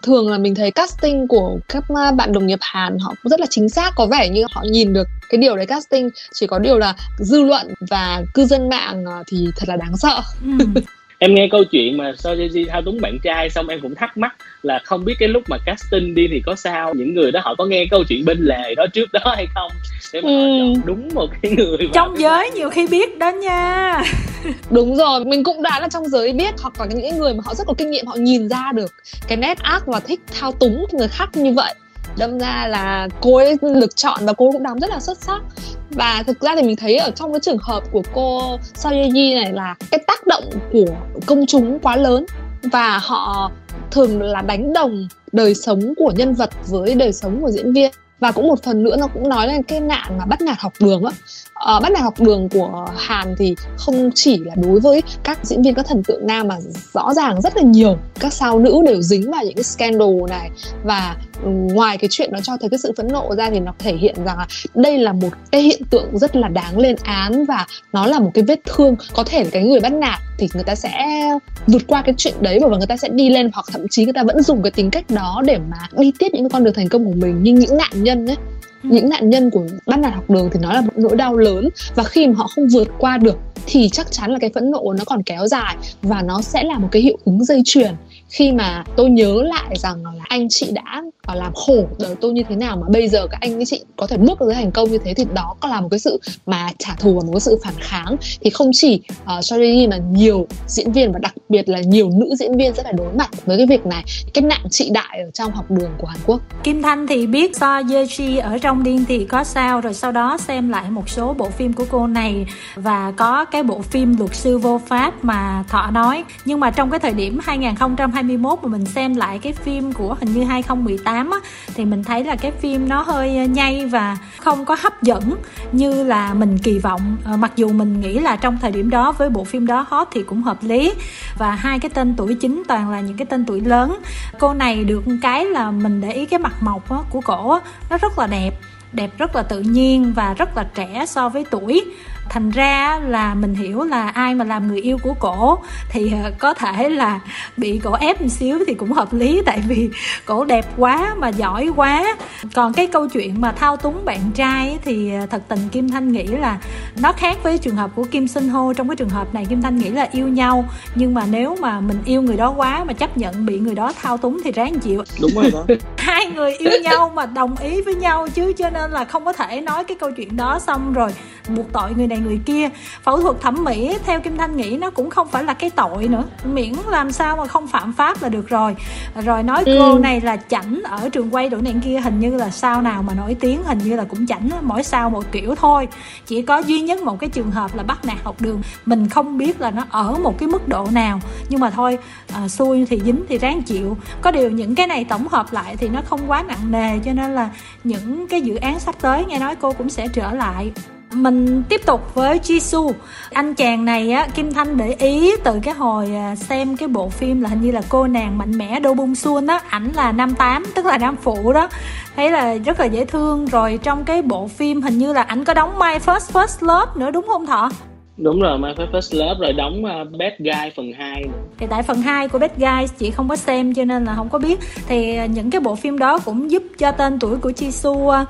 thường 0.02 0.30
là 0.30 0.38
mình 0.38 0.54
thấy 0.54 0.70
casting 0.70 1.28
của 1.28 1.58
các 1.68 1.84
à, 1.88 2.12
bạn 2.12 2.32
đồng 2.32 2.46
nghiệp 2.46 2.58
Hàn 2.60 2.98
họ 2.98 3.14
cũng 3.22 3.30
rất 3.30 3.40
là 3.40 3.46
chính 3.50 3.68
xác. 3.68 3.92
Có 3.96 4.06
vẻ 4.06 4.28
như 4.28 4.44
họ 4.52 4.64
nhìn 4.70 4.92
được 4.92 5.08
cái 5.28 5.38
điều 5.38 5.56
đấy 5.56 5.66
casting, 5.66 6.10
chỉ 6.32 6.46
có 6.46 6.58
điều 6.58 6.78
là 6.78 6.94
dư 7.18 7.42
luận 7.42 7.74
và 7.90 8.22
cư 8.34 8.44
dân 8.46 8.68
mạng 8.68 9.04
à, 9.04 9.22
thì 9.26 9.48
thật 9.56 9.68
là 9.68 9.76
đáng 9.76 9.96
sợ. 9.96 10.22
Ừ 10.58 10.80
em 11.22 11.34
nghe 11.34 11.48
câu 11.50 11.64
chuyện 11.64 11.96
mà 11.96 12.12
So 12.18 12.34
Jae 12.34 12.66
thao 12.68 12.82
túng 12.82 13.00
bạn 13.00 13.18
trai 13.22 13.50
xong 13.50 13.68
em 13.68 13.80
cũng 13.80 13.94
thắc 13.94 14.16
mắc 14.16 14.34
là 14.62 14.80
không 14.84 15.04
biết 15.04 15.14
cái 15.18 15.28
lúc 15.28 15.42
mà 15.48 15.56
casting 15.66 16.14
đi 16.14 16.28
thì 16.30 16.42
có 16.46 16.54
sao? 16.54 16.94
Những 16.94 17.14
người 17.14 17.32
đó 17.32 17.40
họ 17.44 17.54
có 17.54 17.64
nghe 17.64 17.86
câu 17.90 18.04
chuyện 18.08 18.24
bên 18.24 18.38
lề 18.40 18.74
đó 18.74 18.86
trước 18.92 19.12
đó 19.12 19.20
hay 19.24 19.46
không? 19.54 19.72
Để 20.12 20.20
mà 20.20 20.28
ừ. 20.28 20.34
họ 20.34 20.44
chọn 20.58 20.82
đúng 20.84 21.08
một 21.14 21.30
cái 21.42 21.52
người 21.52 21.78
trong 21.92 22.18
giới 22.18 22.50
nhiều 22.50 22.70
khi 22.70 22.86
biết 22.86 23.18
đó 23.18 23.30
nha. 23.30 24.02
Đúng 24.70 24.96
rồi 24.96 25.24
mình 25.24 25.44
cũng 25.44 25.62
đã 25.62 25.80
là 25.80 25.88
trong 25.88 26.08
giới 26.08 26.32
biết 26.32 26.54
hoặc 26.62 26.80
là 26.80 26.86
những 26.86 27.18
người 27.18 27.34
mà 27.34 27.40
họ 27.44 27.54
rất 27.54 27.64
có 27.66 27.74
kinh 27.78 27.90
nghiệm 27.90 28.06
họ 28.06 28.16
nhìn 28.18 28.48
ra 28.48 28.72
được 28.74 28.92
cái 29.28 29.36
nét 29.36 29.58
ác 29.58 29.86
và 29.86 30.00
thích 30.00 30.20
thao 30.40 30.52
túng 30.52 30.86
người 30.92 31.08
khác 31.08 31.28
như 31.34 31.52
vậy 31.52 31.74
đâm 32.16 32.38
ra 32.38 32.66
là 32.66 33.08
cô 33.20 33.36
ấy 33.36 33.56
được 33.62 33.96
chọn 33.96 34.26
và 34.26 34.32
cô 34.32 34.52
cũng 34.52 34.62
đóng 34.62 34.78
rất 34.80 34.90
là 34.90 35.00
xuất 35.00 35.18
sắc. 35.18 35.42
Và 35.90 36.22
thực 36.26 36.40
ra 36.40 36.54
thì 36.56 36.62
mình 36.62 36.76
thấy 36.76 36.96
ở 36.96 37.10
trong 37.10 37.32
cái 37.32 37.40
trường 37.40 37.58
hợp 37.62 37.82
của 37.92 38.02
cô 38.14 38.58
Seo 38.74 38.92
Ye 38.92 39.34
này 39.42 39.52
là 39.52 39.74
cái 39.90 40.00
tác 40.06 40.26
động 40.26 40.44
của 40.72 40.94
công 41.26 41.46
chúng 41.46 41.78
quá 41.78 41.96
lớn 41.96 42.26
và 42.62 42.98
họ 42.98 43.50
thường 43.90 44.22
là 44.22 44.42
đánh 44.42 44.72
đồng 44.72 45.08
đời 45.32 45.54
sống 45.54 45.94
của 45.96 46.12
nhân 46.16 46.34
vật 46.34 46.50
với 46.66 46.94
đời 46.94 47.12
sống 47.12 47.40
của 47.42 47.50
diễn 47.50 47.72
viên. 47.72 47.90
Và 48.20 48.32
cũng 48.32 48.48
một 48.48 48.62
phần 48.62 48.82
nữa 48.82 48.96
nó 48.96 49.06
cũng 49.06 49.28
nói 49.28 49.46
lên 49.46 49.62
cái 49.62 49.80
nạn 49.80 50.18
mà 50.18 50.24
bắt 50.24 50.40
nạt 50.40 50.60
học 50.60 50.72
đường 50.80 51.04
á. 51.04 51.12
Ờ, 51.54 51.80
bắt 51.80 51.92
nạt 51.92 52.02
học 52.02 52.20
đường 52.20 52.48
của 52.48 52.86
Hàn 52.96 53.34
thì 53.38 53.54
không 53.76 54.10
chỉ 54.14 54.38
là 54.38 54.54
đối 54.54 54.80
với 54.80 55.02
các 55.22 55.38
diễn 55.42 55.62
viên 55.62 55.74
các 55.74 55.86
thần 55.86 56.02
tượng 56.02 56.26
nam 56.26 56.48
mà 56.48 56.56
rõ 56.92 57.14
ràng 57.14 57.40
rất 57.40 57.56
là 57.56 57.62
nhiều 57.62 57.96
các 58.20 58.32
sao 58.32 58.58
nữ 58.58 58.82
đều 58.86 59.02
dính 59.02 59.30
vào 59.30 59.44
những 59.44 59.54
cái 59.54 59.64
scandal 59.64 60.08
này. 60.28 60.50
Và 60.84 61.16
ngoài 61.44 61.98
cái 61.98 62.08
chuyện 62.10 62.30
nó 62.32 62.40
cho 62.40 62.56
thấy 62.60 62.70
cái 62.70 62.78
sự 62.78 62.92
phẫn 62.96 63.08
nộ 63.08 63.34
ra 63.36 63.50
thì 63.50 63.60
nó 63.60 63.74
thể 63.78 63.96
hiện 63.96 64.14
rằng 64.24 64.38
là 64.38 64.46
đây 64.74 64.98
là 64.98 65.12
một 65.12 65.30
cái 65.50 65.62
hiện 65.62 65.82
tượng 65.90 66.18
rất 66.18 66.36
là 66.36 66.48
đáng 66.48 66.78
lên 66.78 66.96
án 67.02 67.44
và 67.44 67.66
nó 67.92 68.06
là 68.06 68.18
một 68.18 68.30
cái 68.34 68.44
vết 68.44 68.60
thương. 68.64 68.96
Có 69.12 69.24
thể 69.24 69.44
cái 69.44 69.64
người 69.64 69.80
bắt 69.80 69.92
nạt 69.92 70.20
thì 70.38 70.48
người 70.54 70.64
ta 70.64 70.74
sẽ 70.74 71.22
vượt 71.66 71.82
qua 71.86 72.02
cái 72.02 72.14
chuyện 72.18 72.34
đấy 72.40 72.58
và 72.62 72.68
người 72.68 72.86
ta 72.86 72.96
sẽ 72.96 73.08
đi 73.08 73.30
lên 73.30 73.50
hoặc 73.54 73.66
thậm 73.72 73.88
chí 73.90 74.04
người 74.04 74.12
ta 74.12 74.24
vẫn 74.24 74.42
dùng 74.42 74.62
cái 74.62 74.70
tính 74.70 74.90
cách 74.90 75.04
đó 75.10 75.42
để 75.46 75.58
mà 75.58 75.78
đi 75.98 76.12
tiếp 76.18 76.28
những 76.32 76.48
con 76.48 76.64
đường 76.64 76.74
thành 76.74 76.88
công 76.88 77.04
của 77.04 77.14
mình. 77.16 77.38
Nhưng 77.42 77.54
những 77.54 77.76
nạn 77.76 77.90
nhân 77.94 78.26
ấy 78.26 78.36
những 78.82 79.08
nạn 79.08 79.30
nhân 79.30 79.50
của 79.50 79.62
bắt 79.86 79.98
nạt 79.98 80.14
học 80.14 80.30
đường 80.30 80.48
thì 80.52 80.60
nó 80.62 80.72
là 80.72 80.80
một 80.80 80.92
nỗi 80.96 81.16
đau 81.16 81.36
lớn 81.36 81.68
và 81.94 82.04
khi 82.04 82.26
mà 82.26 82.34
họ 82.36 82.46
không 82.54 82.68
vượt 82.68 82.88
qua 82.98 83.18
được 83.18 83.38
thì 83.66 83.88
chắc 83.88 84.12
chắn 84.12 84.30
là 84.30 84.38
cái 84.38 84.50
phẫn 84.54 84.70
nộ 84.70 84.94
nó 84.98 85.04
còn 85.06 85.22
kéo 85.22 85.46
dài 85.46 85.76
và 86.02 86.22
nó 86.22 86.42
sẽ 86.42 86.62
là 86.62 86.78
một 86.78 86.88
cái 86.92 87.02
hiệu 87.02 87.18
ứng 87.24 87.44
dây 87.44 87.62
chuyền 87.64 87.94
khi 88.32 88.52
mà 88.52 88.84
tôi 88.96 89.10
nhớ 89.10 89.42
lại 89.42 89.76
rằng 89.78 90.04
là 90.04 90.24
anh 90.28 90.46
chị 90.50 90.70
đã 90.72 91.02
và 91.26 91.34
làm 91.34 91.52
khổ 91.54 91.88
đời 91.98 92.14
tôi 92.20 92.32
như 92.32 92.42
thế 92.48 92.56
nào 92.56 92.76
mà 92.76 92.86
bây 92.88 93.08
giờ 93.08 93.26
các 93.26 93.40
anh 93.40 93.56
với 93.56 93.66
chị 93.66 93.84
có 93.96 94.06
thể 94.06 94.16
bước 94.16 94.38
tới 94.38 94.54
thành 94.54 94.70
công 94.70 94.90
như 94.90 94.98
thế 94.98 95.14
thì 95.14 95.24
đó 95.34 95.56
có 95.60 95.68
là 95.68 95.80
một 95.80 95.88
cái 95.90 95.98
sự 95.98 96.20
mà 96.46 96.68
trả 96.78 96.94
thù 96.98 97.14
và 97.14 97.20
một 97.26 97.32
cái 97.32 97.40
sự 97.40 97.58
phản 97.64 97.74
kháng. 97.80 98.16
Thì 98.40 98.50
không 98.50 98.70
chỉ 98.72 99.00
ờ, 99.24 99.38
uh, 99.38 99.44
strategy 99.44 99.86
mà 99.86 99.96
nhiều 99.96 100.46
diễn 100.66 100.92
viên 100.92 101.12
và 101.12 101.18
đặc 101.18 101.34
biệt 101.48 101.68
là 101.68 101.80
nhiều 101.80 102.10
nữ 102.10 102.34
diễn 102.38 102.56
viên 102.56 102.74
sẽ 102.74 102.82
phải 102.82 102.92
đối 102.92 103.12
mặt 103.12 103.30
với 103.46 103.56
cái 103.56 103.66
việc 103.66 103.86
này. 103.86 104.04
Cái 104.34 104.42
nạn 104.42 104.60
trị 104.70 104.90
đại 104.92 105.20
ở 105.24 105.30
trong 105.34 105.52
học 105.52 105.70
đường 105.70 105.90
của 105.98 106.06
Hàn 106.06 106.18
Quốc. 106.26 106.40
Kim 106.64 106.82
Thanh 106.82 107.06
thì 107.06 107.26
biết 107.26 107.56
So 107.56 107.80
Yeji 107.80 108.42
ở 108.42 108.58
trong 108.58 108.82
Điên 108.82 109.04
thì 109.08 109.24
có 109.24 109.44
sao 109.44 109.80
rồi 109.80 109.94
sau 109.94 110.12
đó 110.12 110.38
xem 110.38 110.68
lại 110.68 110.90
một 110.90 111.08
số 111.08 111.34
bộ 111.34 111.50
phim 111.50 111.72
của 111.72 111.84
cô 111.90 112.06
này 112.06 112.46
và 112.74 113.12
có 113.16 113.44
cái 113.44 113.62
bộ 113.62 113.82
phim 113.82 114.16
luật 114.18 114.34
sư 114.34 114.58
vô 114.58 114.80
pháp 114.86 115.24
mà 115.24 115.64
Thọ 115.68 115.90
nói. 115.90 116.24
Nhưng 116.44 116.60
mà 116.60 116.70
trong 116.70 116.90
cái 116.90 117.00
thời 117.00 117.12
điểm 117.12 117.38
2020 117.42 118.21
2021 118.22 118.58
mà 118.62 118.68
mình 118.68 118.86
xem 118.86 119.16
lại 119.16 119.38
cái 119.38 119.52
phim 119.52 119.92
của 119.92 120.16
hình 120.20 120.32
như 120.32 120.44
2018 120.44 121.30
á, 121.30 121.38
thì 121.74 121.84
mình 121.84 122.04
thấy 122.04 122.24
là 122.24 122.36
cái 122.36 122.50
phim 122.50 122.88
nó 122.88 123.02
hơi 123.02 123.36
ờ, 123.38 123.44
nhây 123.44 123.86
và 123.86 124.16
không 124.40 124.64
có 124.64 124.76
hấp 124.80 125.02
dẫn 125.02 125.34
như 125.72 126.04
là 126.04 126.34
mình 126.34 126.58
kỳ 126.58 126.78
vọng. 126.78 127.16
À, 127.24 127.36
mặc 127.36 127.52
dù 127.56 127.72
mình 127.72 128.00
nghĩ 128.00 128.18
là 128.18 128.36
trong 128.36 128.58
thời 128.58 128.72
điểm 128.72 128.90
đó 128.90 129.12
với 129.12 129.30
bộ 129.30 129.44
phim 129.44 129.66
đó 129.66 129.86
hot 129.88 130.08
thì 130.12 130.22
cũng 130.22 130.42
hợp 130.42 130.58
lý. 130.60 130.92
Và 131.38 131.50
hai 131.50 131.78
cái 131.78 131.90
tên 131.94 132.14
tuổi 132.16 132.34
chính 132.34 132.62
toàn 132.68 132.90
là 132.90 133.00
những 133.00 133.16
cái 133.16 133.26
tên 133.26 133.44
tuổi 133.44 133.60
lớn. 133.60 133.98
Cô 134.38 134.54
này 134.54 134.84
được 134.84 135.04
cái 135.22 135.44
là 135.44 135.70
mình 135.70 136.00
để 136.00 136.12
ý 136.12 136.26
cái 136.26 136.38
mặt 136.38 136.54
mộc 136.60 136.90
á, 136.90 136.98
của 137.10 137.20
cổ 137.20 137.50
á, 137.50 137.60
nó 137.90 137.98
rất 137.98 138.18
là 138.18 138.26
đẹp. 138.26 138.54
Đẹp 138.92 139.18
rất 139.18 139.36
là 139.36 139.42
tự 139.42 139.60
nhiên 139.60 140.12
và 140.16 140.34
rất 140.34 140.56
là 140.56 140.64
trẻ 140.74 141.04
so 141.08 141.28
với 141.28 141.44
tuổi 141.50 141.84
thành 142.32 142.50
ra 142.50 143.00
là 143.06 143.34
mình 143.34 143.54
hiểu 143.54 143.84
là 143.84 144.08
ai 144.08 144.34
mà 144.34 144.44
làm 144.44 144.68
người 144.68 144.80
yêu 144.80 144.98
của 145.02 145.14
cổ 145.14 145.58
thì 145.88 146.12
ờ, 146.24 146.30
có 146.38 146.54
thể 146.54 146.88
là 146.88 147.20
bị 147.56 147.80
cổ 147.84 147.92
ép 147.92 148.20
một 148.20 148.28
xíu 148.28 148.58
thì 148.66 148.74
cũng 148.74 148.92
hợp 148.92 149.14
lý. 149.14 149.42
Tại 149.46 149.62
vì 149.68 149.90
cổ 150.24 150.44
đẹp 150.44 150.66
quá 150.76 151.14
mà 151.18 151.28
giỏi 151.28 151.70
quá. 151.76 152.16
Còn 152.54 152.72
cái 152.72 152.86
câu 152.86 153.08
chuyện 153.08 153.40
mà 153.40 153.52
thao 153.52 153.76
túng 153.76 154.04
bạn 154.04 154.30
trai 154.34 154.78
thì 154.84 155.14
ờ, 155.14 155.26
thật 155.26 155.42
tình 155.48 155.68
kim 155.68 155.88
thanh 155.88 156.12
nghĩ 156.12 156.26
là 156.26 156.58
nó 157.00 157.12
khác 157.12 157.38
với 157.42 157.58
trường 157.58 157.76
hợp 157.76 157.90
của 157.94 158.04
kim 158.04 158.28
sinh 158.28 158.48
hô. 158.48 158.72
Trong 158.72 158.88
cái 158.88 158.96
trường 158.96 159.08
hợp 159.08 159.34
này 159.34 159.46
kim 159.48 159.62
thanh 159.62 159.78
nghĩ 159.78 159.88
là 159.88 160.08
yêu 160.12 160.28
nhau 160.28 160.64
nhưng 160.94 161.14
mà 161.14 161.24
nếu 161.30 161.56
mà 161.60 161.80
mình 161.80 161.98
yêu 162.04 162.22
người 162.22 162.36
đó 162.36 162.54
quá 162.56 162.84
mà 162.84 162.92
chấp 162.92 163.16
nhận 163.16 163.46
bị 163.46 163.58
người 163.58 163.74
đó 163.74 163.92
thao 164.02 164.16
túng 164.16 164.40
thì 164.44 164.52
ráng 164.52 164.78
chịu. 164.78 165.04
Đúng 165.20 165.30
rồi 165.34 165.50
đó. 165.52 165.64
Hai 165.96 166.26
người 166.26 166.54
yêu 166.54 166.72
nhau 166.82 167.12
mà 167.14 167.26
đồng 167.26 167.56
ý 167.56 167.82
với 167.82 167.94
nhau 167.94 168.28
chứ 168.34 168.52
cho 168.52 168.70
nên 168.70 168.90
là 168.90 169.04
không 169.04 169.24
có 169.24 169.32
thể 169.32 169.60
nói 169.60 169.84
cái 169.84 169.96
câu 170.00 170.10
chuyện 170.10 170.36
đó 170.36 170.58
xong 170.58 170.92
rồi 170.92 171.10
buộc 171.48 171.72
tội 171.72 171.94
người 171.94 172.06
này 172.06 172.18
người 172.18 172.40
kia. 172.46 172.68
Phẫu 173.02 173.22
thuật 173.22 173.40
thẩm 173.40 173.64
mỹ 173.64 173.98
theo 174.06 174.20
kim 174.20 174.36
thanh 174.36 174.56
nghĩ 174.56 174.76
nó 174.76 174.90
cũng 174.90 175.10
không 175.10 175.28
phải 175.28 175.44
là 175.44 175.54
cái 175.54 175.70
tội 175.70 176.08
nữa. 176.08 176.24
Miễn 176.44 176.72
làm 176.88 177.12
sao 177.12 177.36
mà 177.36 177.46
không 177.46 177.68
phạm 177.68 177.92
pháp 177.92 178.22
là 178.22 178.28
được 178.28 178.48
rồi. 178.48 178.76
Rồi 179.24 179.42
nói 179.42 179.62
ừ. 179.66 179.76
cô 179.78 179.98
này 179.98 180.20
là 180.20 180.36
chảnh 180.36 180.80
ở 180.84 181.08
trường 181.08 181.34
quay 181.34 181.48
đội 181.48 181.62
này 181.62 181.74
kia 181.84 182.00
hình 182.00 182.20
như 182.20 182.36
là 182.36 182.50
sao 182.50 182.82
nào 182.82 183.02
mà 183.02 183.14
nổi 183.14 183.36
tiếng 183.40 183.62
hình 183.64 183.78
như 183.78 183.96
là 183.96 184.04
cũng 184.04 184.26
chảnh 184.26 184.50
mỗi 184.62 184.82
sao 184.82 185.10
một 185.10 185.24
kiểu 185.32 185.54
thôi. 185.54 185.88
Chỉ 186.26 186.42
có 186.42 186.58
duy 186.58 186.80
nhất 186.80 187.02
một 187.02 187.18
cái 187.20 187.30
trường 187.30 187.50
hợp 187.50 187.76
là 187.76 187.82
bắt 187.82 188.04
nạt 188.04 188.18
học 188.24 188.36
đường. 188.40 188.62
Mình 188.86 189.08
không 189.08 189.38
biết 189.38 189.60
là 189.60 189.70
nó 189.70 189.84
ở 189.90 190.16
một 190.22 190.38
cái 190.38 190.48
mức 190.48 190.68
độ 190.68 190.88
nào. 190.92 191.20
Nhưng 191.48 191.60
mà 191.60 191.70
thôi 191.70 191.98
à, 192.34 192.48
xui 192.48 192.86
thì 192.86 193.00
dính 193.04 193.24
thì 193.28 193.38
ráng 193.38 193.62
chịu. 193.62 193.96
Có 194.22 194.30
điều 194.30 194.50
những 194.50 194.74
cái 194.74 194.86
này 194.86 195.04
tổng 195.04 195.28
hợp 195.28 195.52
lại 195.52 195.76
thì 195.76 195.88
nó 195.88 196.00
không 196.04 196.20
quá 196.26 196.42
nặng 196.42 196.70
nề 196.70 196.98
cho 196.98 197.12
nên 197.12 197.34
là 197.34 197.50
những 197.84 198.28
cái 198.28 198.40
dự 198.40 198.56
án 198.56 198.80
sắp 198.80 198.94
tới 199.00 199.24
nghe 199.24 199.38
nói 199.38 199.56
cô 199.56 199.72
cũng 199.72 199.90
sẽ 199.90 200.08
trở 200.08 200.32
lại 200.32 200.72
mình 201.12 201.62
tiếp 201.68 201.80
tục 201.86 202.14
với 202.14 202.38
Jisoo. 202.38 202.92
Anh 203.32 203.54
chàng 203.54 203.84
này 203.84 204.12
á, 204.12 204.28
Kim 204.34 204.52
Thanh 204.52 204.76
để 204.76 204.94
ý 204.98 205.36
từ 205.44 205.60
cái 205.62 205.74
hồi 205.74 206.14
à, 206.14 206.36
xem 206.36 206.76
cái 206.76 206.88
bộ 206.88 207.08
phim 207.08 207.40
là 207.40 207.48
hình 207.48 207.60
như 207.60 207.70
là 207.70 207.82
cô 207.88 208.06
nàng 208.06 208.38
mạnh 208.38 208.58
mẽ 208.58 208.80
đô 208.80 208.94
bung 208.94 209.14
Sun 209.14 209.46
á. 209.46 209.60
Ảnh 209.68 209.92
là 209.94 210.12
nam 210.12 210.34
tám, 210.34 210.64
tức 210.74 210.86
là 210.86 210.98
nam 210.98 211.16
phụ 211.22 211.52
đó. 211.52 211.68
Thấy 212.16 212.30
là 212.30 212.54
rất 212.54 212.80
là 212.80 212.86
dễ 212.86 213.04
thương. 213.04 213.46
Rồi 213.46 213.78
trong 213.82 214.04
cái 214.04 214.22
bộ 214.22 214.48
phim 214.48 214.82
hình 214.82 214.98
như 214.98 215.12
là 215.12 215.22
ảnh 215.22 215.44
có 215.44 215.54
đóng 215.54 215.78
My 215.78 215.98
First 216.06 216.32
First 216.32 216.66
Love 216.66 216.92
nữa, 216.96 217.10
đúng 217.10 217.26
không 217.26 217.46
thọ? 217.46 217.70
Đúng 218.16 218.40
rồi 218.40 218.58
My 218.58 218.68
First 218.92 219.18
Love 219.18 219.40
rồi 219.40 219.52
đóng 219.52 219.84
uh, 219.84 220.18
Bad 220.18 220.32
Guy 220.38 220.70
phần 220.76 220.92
2 220.92 221.24
thì 221.58 221.66
tại 221.70 221.82
phần 221.82 222.02
2 222.02 222.28
của 222.28 222.38
Bad 222.38 222.50
Guy 222.56 222.86
chị 222.98 223.10
không 223.10 223.28
có 223.28 223.36
xem 223.36 223.74
cho 223.74 223.84
nên 223.84 224.04
là 224.04 224.14
không 224.14 224.28
có 224.28 224.38
biết. 224.38 224.60
Thì 224.88 225.16
ờ, 225.16 225.24
những 225.24 225.50
cái 225.50 225.60
bộ 225.60 225.74
phim 225.74 225.98
đó 225.98 226.18
cũng 226.24 226.50
giúp 226.50 226.62
cho 226.78 226.92
tên 226.92 227.18
tuổi 227.18 227.36
của 227.36 227.50
Jisoo 227.50 228.22
uh, 228.22 228.28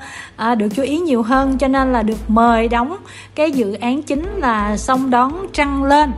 uh, 0.51 0.57
được 0.57 0.67
chú 0.75 0.83
ý 0.83 0.99
nhiều 0.99 1.21
hơn 1.21 1.57
cho 1.57 1.67
nên 1.67 1.93
là 1.93 2.03
được 2.03 2.17
mời 2.27 2.67
đóng 2.67 2.97
cái 3.35 3.51
dự 3.51 3.73
án 3.73 4.01
chính 4.01 4.25
là 4.37 4.77
song 4.77 5.09
đón 5.09 5.47
trăng 5.53 5.83
lên. 5.83 6.11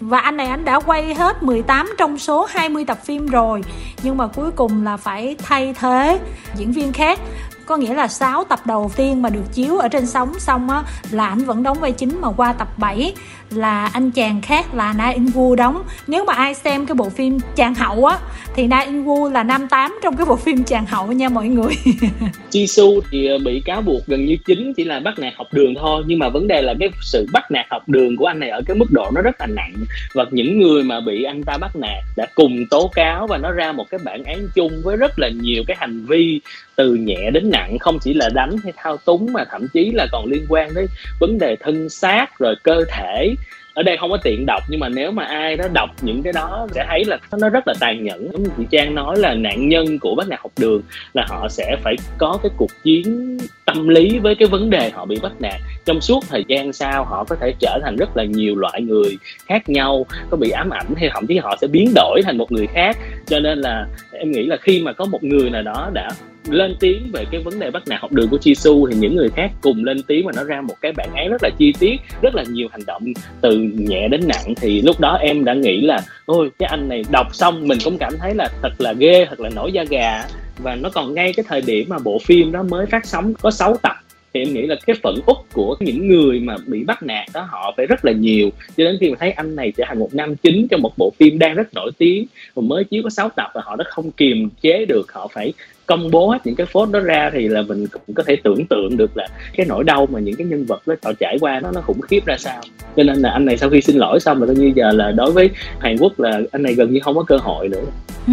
Và 0.00 0.18
anh 0.18 0.36
này 0.36 0.46
anh 0.46 0.64
đã 0.64 0.80
quay 0.80 1.14
hết 1.14 1.42
18 1.42 1.94
trong 1.98 2.18
số 2.18 2.46
20 2.50 2.84
tập 2.84 2.98
phim 3.04 3.26
rồi 3.26 3.62
nhưng 4.02 4.16
mà 4.16 4.26
cuối 4.26 4.50
cùng 4.50 4.84
là 4.84 4.96
phải 4.96 5.36
thay 5.38 5.74
thế 5.80 6.18
diễn 6.56 6.72
viên 6.72 6.92
khác 6.92 7.20
có 7.66 7.76
nghĩa 7.76 7.94
là 7.94 8.08
6 8.08 8.44
tập 8.44 8.60
đầu 8.66 8.90
tiên 8.96 9.22
mà 9.22 9.28
được 9.28 9.44
chiếu 9.52 9.78
ở 9.78 9.88
trên 9.88 10.06
sóng 10.06 10.40
xong 10.40 10.70
á, 10.70 10.82
là 11.10 11.26
ảnh 11.26 11.44
vẫn 11.44 11.62
đóng 11.62 11.80
vai 11.80 11.92
chính 11.92 12.20
mà 12.20 12.28
qua 12.36 12.52
tập 12.52 12.68
7 12.78 13.14
là 13.56 13.86
anh 13.92 14.10
chàng 14.10 14.40
khác 14.40 14.74
là 14.74 14.92
Na 14.92 15.08
In 15.08 15.26
Woo 15.26 15.54
đóng. 15.54 15.82
Nếu 16.06 16.24
mà 16.24 16.32
ai 16.32 16.54
xem 16.54 16.86
cái 16.86 16.94
bộ 16.94 17.08
phim 17.08 17.38
chàng 17.56 17.74
hậu 17.74 18.04
á, 18.04 18.18
thì 18.54 18.66
Na 18.66 18.80
In 18.80 19.04
Woo 19.04 19.32
là 19.32 19.42
nam 19.42 19.68
tám 19.68 19.98
trong 20.02 20.16
cái 20.16 20.26
bộ 20.26 20.36
phim 20.36 20.64
chàng 20.64 20.86
hậu 20.86 21.12
nha 21.12 21.28
mọi 21.28 21.48
người. 21.48 21.72
Jisoo 22.50 23.00
thì 23.10 23.26
ờ, 23.26 23.38
bị 23.38 23.62
cáo 23.64 23.82
buộc 23.82 24.06
gần 24.06 24.24
như 24.24 24.36
chính 24.46 24.74
chỉ 24.74 24.84
là 24.84 25.00
bắt 25.00 25.18
nạt 25.18 25.32
học 25.36 25.46
đường 25.52 25.74
thôi, 25.80 26.02
nhưng 26.06 26.18
mà 26.18 26.28
vấn 26.28 26.48
đề 26.48 26.62
là 26.62 26.74
cái 26.80 26.88
sự 27.02 27.26
bắt 27.32 27.50
nạt 27.50 27.66
học 27.70 27.88
đường 27.88 28.16
của 28.16 28.26
anh 28.26 28.38
này 28.38 28.50
ở 28.50 28.62
cái 28.66 28.76
mức 28.76 28.90
độ 28.90 29.10
nó 29.14 29.20
rất 29.20 29.36
là 29.40 29.46
nặng. 29.46 29.74
Và 30.14 30.24
những 30.30 30.60
người 30.60 30.82
mà 30.82 31.00
bị 31.00 31.22
anh 31.22 31.42
ta 31.42 31.58
bắt 31.58 31.76
nạt 31.76 32.04
đã 32.16 32.26
cùng 32.34 32.66
tố 32.70 32.90
cáo 32.94 33.26
và 33.26 33.38
nó 33.38 33.50
ra 33.50 33.72
một 33.72 33.86
cái 33.90 34.00
bản 34.04 34.24
án 34.24 34.48
chung 34.54 34.72
với 34.84 34.96
rất 34.96 35.18
là 35.18 35.28
nhiều 35.28 35.62
cái 35.66 35.76
hành 35.80 36.06
vi 36.06 36.40
từ 36.76 36.94
nhẹ 36.94 37.30
đến 37.30 37.50
nặng, 37.50 37.78
không 37.78 37.98
chỉ 37.98 38.14
là 38.14 38.28
đánh 38.34 38.56
hay 38.64 38.72
thao 38.76 38.96
túng 38.96 39.32
mà 39.32 39.44
thậm 39.50 39.68
chí 39.72 39.90
là 39.94 40.06
còn 40.12 40.26
liên 40.26 40.46
quan 40.48 40.74
đến 40.74 40.86
vấn 41.20 41.38
đề 41.38 41.56
thân 41.60 41.88
xác 41.88 42.38
rồi 42.38 42.54
cơ 42.62 42.84
thể 42.88 43.34
ở 43.74 43.82
đây 43.82 43.96
không 43.96 44.10
có 44.10 44.18
tiện 44.22 44.46
đọc, 44.46 44.62
nhưng 44.68 44.80
mà 44.80 44.88
nếu 44.88 45.10
mà 45.10 45.24
ai 45.24 45.56
đó 45.56 45.64
đọc 45.72 45.90
những 46.02 46.22
cái 46.22 46.32
đó 46.32 46.66
sẽ 46.74 46.86
thấy 46.88 47.04
là 47.04 47.18
nó 47.38 47.48
rất 47.48 47.68
là 47.68 47.74
tàn 47.80 48.04
nhẫn. 48.04 48.28
Giống 48.32 48.42
như 48.42 48.50
chị 48.58 48.64
trang 48.70 48.94
nói 48.94 49.18
là 49.18 49.34
nạn 49.34 49.68
nhân 49.68 49.98
của 49.98 50.14
bắt 50.14 50.28
nạt 50.28 50.40
học 50.40 50.52
đường 50.58 50.82
là 51.14 51.26
họ 51.28 51.48
sẽ 51.48 51.76
phải 51.82 51.94
có 52.18 52.38
cái 52.42 52.50
cuộc 52.56 52.70
chiến 52.84 53.38
tâm 53.74 53.88
lý 53.88 54.18
với 54.18 54.34
cái 54.34 54.48
vấn 54.48 54.70
đề 54.70 54.90
họ 54.90 55.06
bị 55.06 55.18
bắt 55.22 55.32
nạt. 55.40 55.60
Trong 55.84 56.00
suốt 56.00 56.24
thời 56.28 56.44
gian 56.48 56.72
sau, 56.72 57.04
họ 57.04 57.24
có 57.24 57.36
thể 57.40 57.52
trở 57.58 57.78
thành 57.82 57.96
rất 57.96 58.16
là 58.16 58.24
nhiều 58.24 58.56
loại 58.56 58.82
người 58.82 59.18
khác 59.46 59.68
nhau, 59.68 60.06
có 60.30 60.36
bị 60.36 60.50
ám 60.50 60.70
ảnh 60.70 60.86
hay 60.96 61.10
thậm 61.14 61.26
chí 61.26 61.38
họ 61.38 61.56
sẽ 61.60 61.66
biến 61.66 61.92
đổi 61.94 62.20
thành 62.24 62.38
một 62.38 62.52
người 62.52 62.66
khác. 62.66 62.96
Cho 63.26 63.40
nên 63.40 63.58
là 63.58 63.86
em 64.12 64.30
nghĩ 64.30 64.46
là 64.46 64.56
khi 64.56 64.82
mà 64.82 64.92
có 64.92 65.04
một 65.04 65.24
người 65.24 65.50
nào 65.50 65.62
đó 65.62 65.90
đã 65.92 66.08
lên 66.48 66.76
tiếng 66.80 67.10
về 67.12 67.24
cái 67.30 67.40
vấn 67.40 67.60
đề 67.60 67.70
bắt 67.70 67.82
nạt 67.86 68.00
học 68.00 68.12
đường 68.12 68.28
của 68.28 68.36
Jisoo 68.36 68.86
thì 68.90 68.96
những 68.96 69.16
người 69.16 69.28
khác 69.28 69.50
cùng 69.60 69.84
lên 69.84 70.02
tiếng 70.02 70.26
và 70.26 70.32
nó 70.36 70.44
ra 70.44 70.60
một 70.60 70.74
cái 70.80 70.92
bản 70.92 71.08
án 71.14 71.28
rất 71.30 71.42
là 71.42 71.50
chi 71.58 71.72
tiết, 71.78 71.96
rất 72.22 72.34
là 72.34 72.44
nhiều 72.48 72.68
hành 72.72 72.86
động 72.86 73.02
từ 73.40 73.56
nhẹ 73.74 74.08
đến 74.08 74.20
nặng. 74.28 74.54
Thì 74.56 74.82
lúc 74.82 75.00
đó 75.00 75.18
em 75.20 75.44
đã 75.44 75.54
nghĩ 75.54 75.80
là, 75.80 76.00
ôi, 76.26 76.50
cái 76.58 76.68
anh 76.70 76.88
này 76.88 77.04
đọc 77.10 77.26
xong 77.34 77.68
mình 77.68 77.78
cũng 77.84 77.98
cảm 77.98 78.12
thấy 78.18 78.34
là 78.34 78.48
thật 78.62 78.72
là 78.78 78.92
ghê, 78.92 79.26
thật 79.28 79.40
là 79.40 79.50
nổi 79.54 79.72
da 79.72 79.84
gà 79.90 80.24
và 80.58 80.74
nó 80.74 80.90
còn 80.90 81.14
ngay 81.14 81.32
cái 81.32 81.44
thời 81.48 81.60
điểm 81.60 81.88
mà 81.88 81.98
bộ 81.98 82.18
phim 82.18 82.52
đó 82.52 82.62
mới 82.62 82.86
phát 82.86 83.06
sóng 83.06 83.34
có 83.42 83.50
6 83.50 83.76
tập, 83.82 83.96
thì 84.34 84.40
em 84.40 84.54
nghĩ 84.54 84.66
là 84.66 84.76
cái 84.86 84.96
phận 85.02 85.14
út 85.26 85.36
của 85.52 85.76
những 85.80 86.08
người 86.08 86.40
mà 86.40 86.56
bị 86.66 86.84
bắt 86.84 87.02
nạt 87.02 87.26
đó, 87.34 87.46
họ 87.50 87.74
phải 87.76 87.86
rất 87.86 88.04
là 88.04 88.12
nhiều. 88.12 88.50
Cho 88.76 88.84
đến 88.84 88.96
khi 89.00 89.10
mà 89.10 89.16
thấy 89.20 89.30
anh 89.30 89.56
này 89.56 89.72
trở 89.76 89.84
thành 89.86 89.98
một 89.98 90.08
nam 90.12 90.36
chính 90.36 90.68
trong 90.68 90.82
một 90.82 90.92
bộ 90.98 91.12
phim 91.18 91.38
đang 91.38 91.54
rất 91.54 91.74
nổi 91.74 91.90
tiếng 91.98 92.26
và 92.54 92.62
mới 92.66 92.84
chiếu 92.84 93.02
có 93.02 93.10
6 93.10 93.28
tập 93.36 93.50
và 93.54 93.60
họ 93.64 93.76
đã 93.76 93.84
không 93.88 94.10
kiềm 94.10 94.48
chế 94.60 94.84
được, 94.84 95.12
họ 95.12 95.28
phải 95.32 95.52
công 95.86 96.10
bố 96.10 96.30
hết 96.30 96.38
những 96.44 96.54
cái 96.54 96.66
phốt 96.72 96.90
đó 96.90 97.00
ra 97.00 97.30
thì 97.32 97.48
là 97.48 97.62
mình 97.62 97.86
cũng 97.86 98.14
có 98.14 98.22
thể 98.26 98.36
tưởng 98.44 98.66
tượng 98.66 98.96
được 98.96 99.16
là 99.16 99.26
cái 99.56 99.66
nỗi 99.66 99.84
đau 99.84 100.06
mà 100.06 100.20
những 100.20 100.36
cái 100.36 100.46
nhân 100.46 100.64
vật 100.64 100.86
đó 100.86 100.94
họ 101.02 101.12
trải 101.20 101.36
qua 101.40 101.60
nó 101.60 101.70
nó 101.70 101.80
khủng 101.80 102.00
khiếp 102.00 102.26
ra 102.26 102.36
sao. 102.38 102.60
Cho 102.96 103.02
nên 103.02 103.16
là 103.16 103.30
anh 103.30 103.44
này 103.44 103.56
sau 103.56 103.70
khi 103.70 103.80
xin 103.80 103.96
lỗi 103.96 104.20
xong 104.20 104.40
là 104.40 104.46
coi 104.46 104.56
như 104.56 104.72
giờ 104.76 104.92
là 104.92 105.10
đối 105.10 105.32
với 105.32 105.50
Hàn 105.78 105.96
Quốc 106.00 106.20
là 106.20 106.40
anh 106.52 106.62
này 106.62 106.74
gần 106.74 106.92
như 106.92 107.00
không 107.02 107.14
có 107.14 107.22
cơ 107.22 107.36
hội 107.36 107.68
nữa. 107.68 107.84
Ừ. 108.26 108.32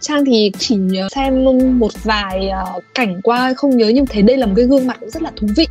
Trang 0.00 0.24
thì 0.24 0.52
chỉ 0.58 0.74
nhớ 0.74 1.08
xem 1.14 1.44
một 1.78 1.92
vài 2.04 2.50
uh, 2.76 2.82
cảnh 2.94 3.20
qua 3.22 3.54
không 3.56 3.76
nhớ 3.76 3.88
nhưng 3.94 4.06
thấy 4.06 4.22
đây 4.22 4.36
là 4.36 4.46
một 4.46 4.52
cái 4.56 4.64
gương 4.64 4.86
mặt 4.86 4.96
cũng 5.00 5.10
rất 5.10 5.22
là 5.22 5.30
thú 5.36 5.46
vị. 5.56 5.66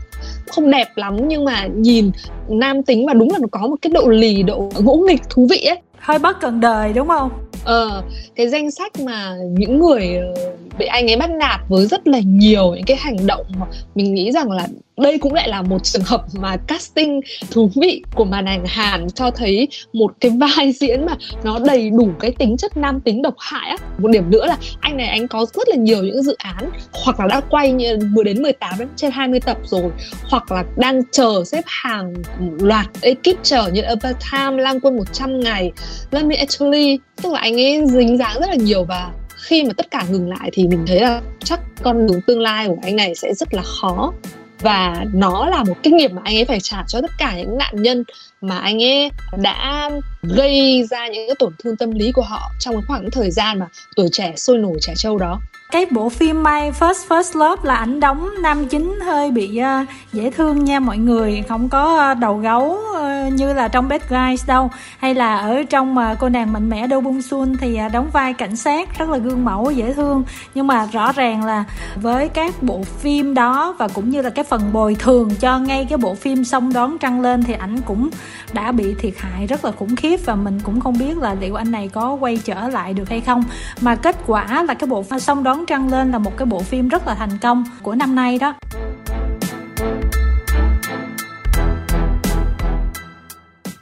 Không 0.48 0.72
đẹp 0.72 0.88
lắm 0.96 1.28
nhưng 1.28 1.46
mà 1.46 1.68
nhìn 1.68 2.12
nam 2.50 2.84
tính 2.84 3.06
mà 3.06 3.14
đúng 3.14 3.32
là 3.32 3.38
nó 3.42 3.48
có 3.52 3.68
một 3.68 3.76
cái 3.82 3.92
độ 3.94 4.08
lì 4.08 4.44
độ 4.44 4.72
ngỗ 4.80 4.96
nghịch 4.96 5.22
thú 5.30 5.48
vị 5.50 5.66
ấy. 5.66 5.80
Hơi 6.00 6.20
bất 6.20 6.40
cần 6.42 6.60
đời 6.60 6.94
đúng 6.94 7.08
không? 7.08 7.30
Ờ 7.64 8.04
cái 8.36 8.48
danh 8.48 8.72
sách 8.72 9.00
mà 9.00 9.36
những 9.58 9.80
người 9.80 10.16
ờ, 10.16 10.34
bị 10.78 10.86
anh 10.86 11.10
ấy 11.10 11.18
bắt 11.18 11.30
nạt 11.30 11.62
với 11.70 11.86
rất 11.86 12.08
là 12.08 12.20
nhiều 12.20 12.74
những 12.76 12.86
cái 12.86 12.98
hành 12.98 13.28
động 13.28 13.46
mà 13.60 13.66
mình 13.96 14.14
nghĩ 14.14 14.32
rằng 14.32 14.52
là 14.52 14.68
đây 14.98 15.18
cũng 15.18 15.34
lại 15.34 15.50
là 15.50 15.62
một 15.62 15.84
trường 15.84 16.04
hợp 16.04 16.26
mà 16.34 16.58
casting 16.58 17.22
thú 17.52 17.70
vị 17.76 18.04
của 18.16 18.26
màn 18.26 18.46
ảnh 18.46 18.66
Hàn 18.66 19.10
cho 19.10 19.32
thấy 19.32 19.68
một 19.94 20.14
cái 20.20 20.32
vai 20.32 20.72
diễn 20.80 21.06
mà 21.06 21.14
nó 21.44 21.60
đầy 21.60 21.90
đủ 21.90 22.10
cái 22.20 22.32
tính 22.32 22.58
chất 22.58 22.78
nam 22.78 23.02
tính 23.02 23.22
độc 23.22 23.36
hại 23.40 23.70
á. 23.70 23.78
Một 23.98 24.08
điểm 24.08 24.32
nữa 24.32 24.46
là 24.46 24.58
anh 24.80 24.98
này 24.98 25.08
anh 25.08 25.28
có 25.28 25.46
rất 25.54 25.70
là 25.70 25.76
nhiều 25.76 26.04
những 26.04 26.24
dự 26.24 26.36
án 26.38 26.70
hoặc 27.06 27.20
là 27.20 27.28
đã 27.28 27.42
quay 27.50 27.72
như 27.72 27.98
10 28.02 28.24
đến 28.24 28.42
18 28.42 28.74
trên 28.96 29.12
20 29.12 29.40
tập 29.40 29.58
rồi 29.64 29.92
hoặc 30.30 30.52
là 30.52 30.64
đang 30.78 31.02
chờ 31.12 31.44
xếp 31.46 31.64
hàng 31.66 32.14
loạt 32.60 32.88
ekip 33.02 33.44
chờ 33.44 33.68
như 33.68 33.82
Overtime, 33.94 34.64
Lang 34.64 34.80
Quân 34.80 34.98
100 34.98 35.40
ngày, 35.40 35.72
Let 36.12 36.26
Me 36.26 36.36
Actually 36.36 37.00
tức 37.24 37.34
là 37.34 37.40
anh 37.40 37.56
ấy 37.56 37.82
dính 37.86 38.18
dáng 38.18 38.40
rất 38.40 38.50
là 38.50 38.56
nhiều 38.56 38.84
và 38.84 39.12
khi 39.46 39.64
mà 39.64 39.74
tất 39.78 39.92
cả 39.92 40.06
ngừng 40.10 40.30
lại 40.30 40.50
thì 40.54 40.68
mình 40.68 40.84
thấy 40.88 41.00
là 41.00 41.22
chắc 41.44 41.60
con 41.84 42.08
đường 42.08 42.22
tương 42.28 42.42
lai 42.42 42.68
của 42.68 42.78
anh 42.84 42.96
này 42.96 43.16
sẽ 43.16 43.34
rất 43.34 43.54
là 43.54 43.62
khó. 43.62 44.14
Và 44.60 45.06
nó 45.14 45.46
là 45.50 45.64
một 45.64 45.74
kinh 45.84 45.98
nghiệm 45.98 46.16
mà 46.16 46.22
anh 46.26 46.36
ấy 46.36 46.46
phải 46.46 46.60
trả 46.60 46.84
cho 46.88 47.02
tất 47.02 47.12
cả 47.18 47.38
những 47.38 47.58
nạn 47.58 47.82
nhân 47.82 48.04
mà 48.42 48.58
anh 48.58 48.84
ấy 48.84 49.10
đã 49.38 49.90
gây 50.24 50.84
ra 50.90 51.08
những 51.08 51.28
cái 51.28 51.36
tổn 51.40 51.54
thương 51.64 51.78
tâm 51.78 51.92
lý 51.92 52.12
của 52.12 52.22
họ 52.22 52.52
trong 52.60 52.74
cái 52.74 52.84
khoảng 52.88 53.12
thời 53.12 53.32
gian 53.32 53.60
mà 53.60 53.68
tuổi 53.96 54.08
trẻ 54.12 54.34
sôi 54.38 54.58
nổi 54.58 54.78
trẻ 54.82 54.94
trâu 54.98 55.18
đó 55.18 55.40
cái 55.72 55.86
bộ 55.92 56.10
phim 56.10 56.44
My 56.44 56.70
First 56.80 57.08
First 57.08 57.40
Love 57.40 57.62
là 57.64 57.76
ảnh 57.76 58.00
đóng 58.00 58.30
nam 58.42 58.68
chính 58.68 59.00
hơi 59.00 59.32
bị 59.32 59.62
uh, 59.82 59.88
dễ 60.14 60.32
thương 60.32 60.64
nha 60.64 60.80
mọi 60.80 60.98
người. 60.98 61.44
Không 61.50 61.70
có 61.70 62.12
uh, 62.12 62.18
đầu 62.18 62.38
gấu 62.38 62.78
uh, 62.92 63.34
như 63.34 63.54
là 63.54 63.68
trong 63.68 63.88
Bad 63.88 64.02
Guys 64.10 64.48
đâu. 64.48 64.72
Hay 64.98 65.16
là 65.16 65.38
ở 65.38 65.64
trong 65.70 65.98
uh, 65.98 66.20
cô 66.20 66.30
nàng 66.30 66.54
mạnh 66.54 66.70
mẽ 66.70 66.88
Do 66.88 67.00
Bung 67.00 67.22
Sun 67.22 67.58
thì 67.58 67.80
uh, 67.86 67.92
đóng 67.92 68.10
vai 68.14 68.34
cảnh 68.34 68.56
sát 68.56 69.00
rất 69.00 69.10
là 69.10 69.18
gương 69.18 69.46
mẫu 69.46 69.72
dễ 69.72 69.94
thương. 69.94 70.24
Nhưng 70.56 70.68
mà 70.68 70.86
rõ 70.86 71.12
ràng 71.12 71.46
là 71.46 71.64
với 71.96 72.30
các 72.30 72.64
bộ 72.64 72.84
phim 72.84 73.34
đó 73.34 73.76
và 73.80 73.88
cũng 73.88 74.10
như 74.10 74.22
là 74.22 74.30
cái 74.30 74.44
phần 74.44 74.62
bồi 74.74 74.96
thường 74.96 75.30
cho 75.40 75.60
ngay 75.60 75.86
cái 75.90 75.98
bộ 75.98 76.16
phim 76.16 76.44
xong 76.44 76.74
đón 76.74 76.98
trăng 76.98 77.22
lên 77.22 77.44
thì 77.44 77.54
ảnh 77.54 77.82
cũng 77.82 78.10
đã 78.54 78.72
bị 78.72 78.96
thiệt 79.00 79.14
hại 79.18 79.48
rất 79.48 79.66
là 79.66 79.72
khủng 79.72 79.96
khiếp 79.96 80.26
và 80.26 80.36
mình 80.36 80.60
cũng 80.64 80.80
không 80.80 80.98
biết 81.00 81.18
là 81.18 81.34
liệu 81.34 81.56
anh 81.56 81.72
này 81.72 81.88
có 81.88 82.14
quay 82.14 82.38
trở 82.38 82.68
lại 82.68 82.94
được 82.94 83.10
hay 83.10 83.22
không. 83.22 83.44
Mà 83.82 83.96
kết 83.96 84.16
quả 84.28 84.64
là 84.64 84.74
cái 84.74 84.88
bộ 84.88 85.04
phim 85.04 85.20
xong 85.20 85.44
đón 85.44 85.55
trăng 85.68 85.92
lên 85.92 86.12
là 86.12 86.18
một 86.18 86.38
cái 86.38 86.46
bộ 86.46 86.60
phim 86.60 86.88
rất 86.88 87.08
là 87.08 87.16
thành 87.16 87.38
công 87.42 87.64
của 87.82 87.96
năm 87.96 88.16
nay 88.16 88.40
đó. 88.40 88.54